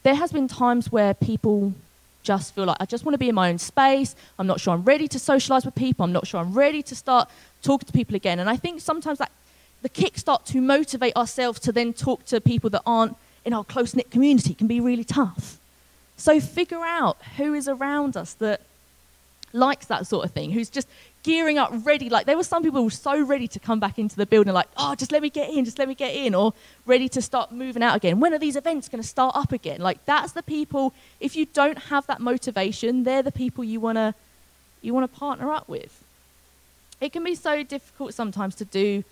There 0.06 0.14
has 0.14 0.30
been 0.30 0.46
times 0.46 0.92
where 0.92 1.14
people 1.14 1.74
just 2.22 2.54
feel 2.54 2.66
like 2.66 2.76
I 2.78 2.84
just 2.84 3.04
want 3.04 3.14
to 3.14 3.18
be 3.18 3.28
in 3.28 3.34
my 3.34 3.48
own 3.50 3.58
space. 3.58 4.14
I'm 4.38 4.46
not 4.46 4.60
sure 4.60 4.72
I'm 4.72 4.84
ready 4.84 5.08
to 5.08 5.18
socialize 5.18 5.64
with 5.64 5.74
people. 5.74 6.04
I'm 6.04 6.12
not 6.12 6.28
sure 6.28 6.38
I'm 6.38 6.54
ready 6.54 6.80
to 6.84 6.94
start 6.94 7.28
talking 7.60 7.88
to 7.88 7.92
people 7.92 8.14
again. 8.14 8.38
And 8.38 8.48
I 8.48 8.54
think 8.56 8.80
sometimes 8.80 9.18
that 9.18 9.32
the 9.82 9.88
kickstart 9.88 10.44
to 10.44 10.60
motivate 10.60 11.16
ourselves 11.16 11.58
to 11.58 11.72
then 11.72 11.92
talk 11.92 12.24
to 12.26 12.40
people 12.40 12.70
that 12.70 12.82
aren't 12.86 13.16
in 13.44 13.52
our 13.52 13.64
close 13.64 13.96
knit 13.96 14.12
community 14.12 14.54
can 14.54 14.68
be 14.68 14.78
really 14.78 15.02
tough. 15.02 15.58
So 16.16 16.38
figure 16.38 16.84
out 16.84 17.16
who 17.36 17.52
is 17.52 17.66
around 17.66 18.16
us 18.16 18.34
that 18.34 18.60
likes 19.52 19.86
that 19.86 20.06
sort 20.06 20.24
of 20.24 20.30
thing, 20.30 20.52
who's 20.52 20.70
just 20.70 20.86
gearing 21.26 21.58
up, 21.58 21.72
ready. 21.84 22.08
Like 22.08 22.24
there 22.24 22.36
were 22.36 22.44
some 22.44 22.62
people 22.62 22.78
who 22.78 22.84
were 22.84 22.90
so 22.90 23.20
ready 23.20 23.48
to 23.48 23.58
come 23.58 23.80
back 23.80 23.98
into 23.98 24.14
the 24.14 24.26
building, 24.26 24.54
like, 24.54 24.68
oh, 24.76 24.94
just 24.94 25.10
let 25.10 25.20
me 25.22 25.28
get 25.28 25.50
in, 25.50 25.64
just 25.64 25.76
let 25.76 25.88
me 25.88 25.96
get 25.96 26.14
in, 26.14 26.36
or 26.36 26.54
ready 26.86 27.08
to 27.08 27.20
start 27.20 27.50
moving 27.50 27.82
out 27.82 27.96
again. 27.96 28.20
When 28.20 28.32
are 28.32 28.38
these 28.38 28.54
events 28.54 28.88
going 28.88 29.02
to 29.02 29.08
start 29.08 29.34
up 29.34 29.50
again? 29.50 29.80
Like 29.80 30.04
that's 30.04 30.32
the 30.32 30.42
people. 30.44 30.94
If 31.18 31.34
you 31.34 31.46
don't 31.46 31.78
have 31.90 32.06
that 32.06 32.20
motivation, 32.20 33.02
they're 33.02 33.24
the 33.24 33.32
people 33.32 33.64
you 33.64 33.80
wanna 33.80 34.14
you 34.82 34.94
wanna 34.94 35.08
partner 35.08 35.50
up 35.50 35.68
with. 35.68 36.04
It 37.00 37.12
can 37.12 37.24
be 37.24 37.34
so 37.34 37.64
difficult 37.64 38.14
sometimes 38.14 38.54
to 38.54 38.64
do 38.64 39.02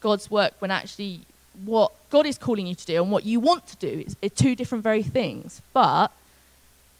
God's 0.00 0.30
work 0.30 0.54
when 0.60 0.70
actually 0.70 1.22
what 1.64 1.90
God 2.10 2.26
is 2.26 2.38
calling 2.38 2.68
you 2.68 2.76
to 2.76 2.86
do 2.86 3.02
and 3.02 3.10
what 3.10 3.24
you 3.24 3.40
want 3.40 3.66
to 3.66 3.76
do 3.76 4.04
is, 4.06 4.16
is 4.22 4.32
two 4.32 4.54
different 4.54 4.84
very 4.84 5.02
things. 5.02 5.62
But 5.72 6.12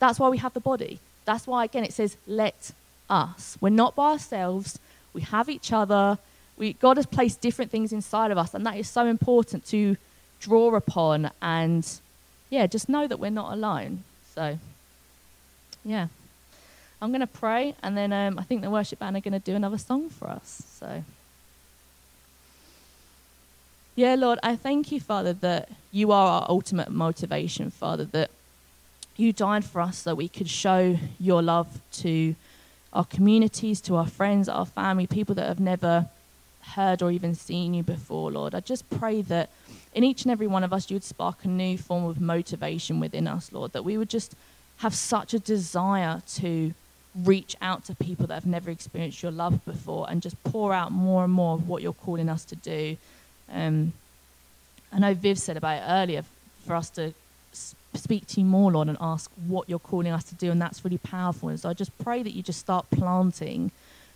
that's 0.00 0.18
why 0.18 0.28
we 0.28 0.38
have 0.38 0.54
the 0.54 0.60
body. 0.60 0.98
That's 1.24 1.46
why, 1.46 1.64
again, 1.64 1.84
it 1.84 1.92
says, 1.92 2.16
let 2.26 2.72
us. 3.08 3.56
We're 3.60 3.70
not 3.70 3.94
by 3.94 4.12
ourselves. 4.12 4.78
We 5.12 5.22
have 5.22 5.48
each 5.48 5.72
other. 5.72 6.18
We, 6.56 6.74
God 6.74 6.96
has 6.96 7.06
placed 7.06 7.40
different 7.40 7.70
things 7.70 7.92
inside 7.92 8.30
of 8.30 8.38
us, 8.38 8.54
and 8.54 8.64
that 8.66 8.76
is 8.76 8.88
so 8.88 9.06
important 9.06 9.66
to 9.66 9.96
draw 10.40 10.74
upon, 10.74 11.30
and 11.40 11.88
yeah, 12.50 12.66
just 12.66 12.88
know 12.88 13.06
that 13.06 13.18
we're 13.18 13.30
not 13.30 13.52
alone. 13.52 14.04
So, 14.34 14.58
yeah. 15.84 16.08
I'm 17.02 17.10
going 17.10 17.20
to 17.20 17.26
pray, 17.26 17.74
and 17.82 17.96
then 17.96 18.12
um, 18.12 18.38
I 18.38 18.44
think 18.44 18.62
the 18.62 18.70
worship 18.70 19.00
band 19.00 19.16
are 19.16 19.20
going 19.20 19.32
to 19.32 19.38
do 19.38 19.54
another 19.54 19.78
song 19.78 20.08
for 20.08 20.28
us. 20.28 20.62
So, 20.78 21.04
yeah, 23.94 24.14
Lord, 24.14 24.38
I 24.42 24.56
thank 24.56 24.90
you, 24.90 25.00
Father, 25.00 25.32
that 25.34 25.68
you 25.92 26.12
are 26.12 26.40
our 26.40 26.46
ultimate 26.48 26.90
motivation, 26.90 27.70
Father, 27.70 28.04
that 28.06 28.30
you 29.16 29.32
died 29.32 29.64
for 29.64 29.80
us 29.80 29.98
so 29.98 30.14
we 30.14 30.28
could 30.28 30.48
show 30.48 30.98
your 31.20 31.42
love 31.42 31.80
to 31.92 32.34
our 32.94 33.04
communities, 33.04 33.80
to 33.82 33.96
our 33.96 34.06
friends, 34.06 34.48
our 34.48 34.66
family, 34.66 35.06
people 35.06 35.34
that 35.34 35.48
have 35.48 35.60
never 35.60 36.08
heard 36.74 37.02
or 37.02 37.10
even 37.10 37.34
seen 37.34 37.74
you 37.74 37.82
before, 37.82 38.30
Lord. 38.30 38.54
I 38.54 38.60
just 38.60 38.88
pray 38.88 39.22
that 39.22 39.50
in 39.92 40.04
each 40.04 40.22
and 40.22 40.32
every 40.32 40.46
one 40.46 40.64
of 40.64 40.72
us, 40.72 40.90
you 40.90 40.96
would 40.96 41.04
spark 41.04 41.44
a 41.44 41.48
new 41.48 41.76
form 41.76 42.04
of 42.04 42.20
motivation 42.20 43.00
within 43.00 43.26
us, 43.26 43.52
Lord, 43.52 43.72
that 43.72 43.84
we 43.84 43.98
would 43.98 44.08
just 44.08 44.34
have 44.78 44.94
such 44.94 45.34
a 45.34 45.38
desire 45.38 46.22
to 46.34 46.74
reach 47.14 47.54
out 47.60 47.84
to 47.84 47.94
people 47.94 48.26
that 48.26 48.34
have 48.34 48.46
never 48.46 48.70
experienced 48.70 49.22
your 49.22 49.30
love 49.30 49.64
before 49.64 50.06
and 50.10 50.20
just 50.20 50.42
pour 50.42 50.72
out 50.72 50.90
more 50.90 51.22
and 51.24 51.32
more 51.32 51.54
of 51.54 51.68
what 51.68 51.80
you're 51.82 51.92
calling 51.92 52.28
us 52.28 52.44
to 52.46 52.56
do. 52.56 52.96
Um, 53.52 53.92
I 54.92 54.98
know 54.98 55.14
Viv 55.14 55.38
said 55.38 55.56
about 55.56 55.78
it 55.78 55.84
earlier 55.86 56.24
for 56.66 56.74
us 56.74 56.90
to 56.90 57.14
speak 57.96 58.26
to 58.28 58.40
you 58.40 58.46
more, 58.46 58.72
Lord, 58.72 58.88
and 58.88 58.98
ask 59.00 59.30
what 59.46 59.68
you're 59.68 59.78
calling 59.78 60.12
us 60.12 60.24
to 60.24 60.34
do, 60.34 60.50
and 60.50 60.60
that's 60.60 60.84
really 60.84 60.98
powerful. 60.98 61.48
And 61.48 61.58
so 61.58 61.68
I 61.68 61.74
just 61.74 61.96
pray 61.98 62.22
that 62.22 62.32
you 62.32 62.42
just 62.42 62.60
start 62.60 62.86
planting 62.90 63.70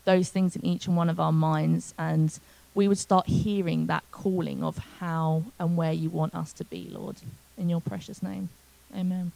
those 0.05 0.31
things 0.31 0.57
in 0.57 0.65
each 0.65 0.87
and 0.87 0.97
one 0.97 1.11
of 1.11 1.21
our 1.21 1.33
minds, 1.33 1.95
and 1.99 2.39
we 2.75 2.89
would 2.89 2.99
start 2.99 3.27
hearing 3.27 3.87
that 3.87 4.05
calling 4.11 4.63
of 4.63 4.79
how 5.01 5.45
and 5.59 5.77
where 5.77 5.93
you 5.93 6.11
want 6.11 6.35
us 6.35 6.53
to 6.55 6.65
be, 6.65 6.89
Lord. 6.91 7.17
In 7.57 7.69
your 7.69 7.81
precious 7.81 8.23
name. 8.23 8.49
Amen. 8.95 9.33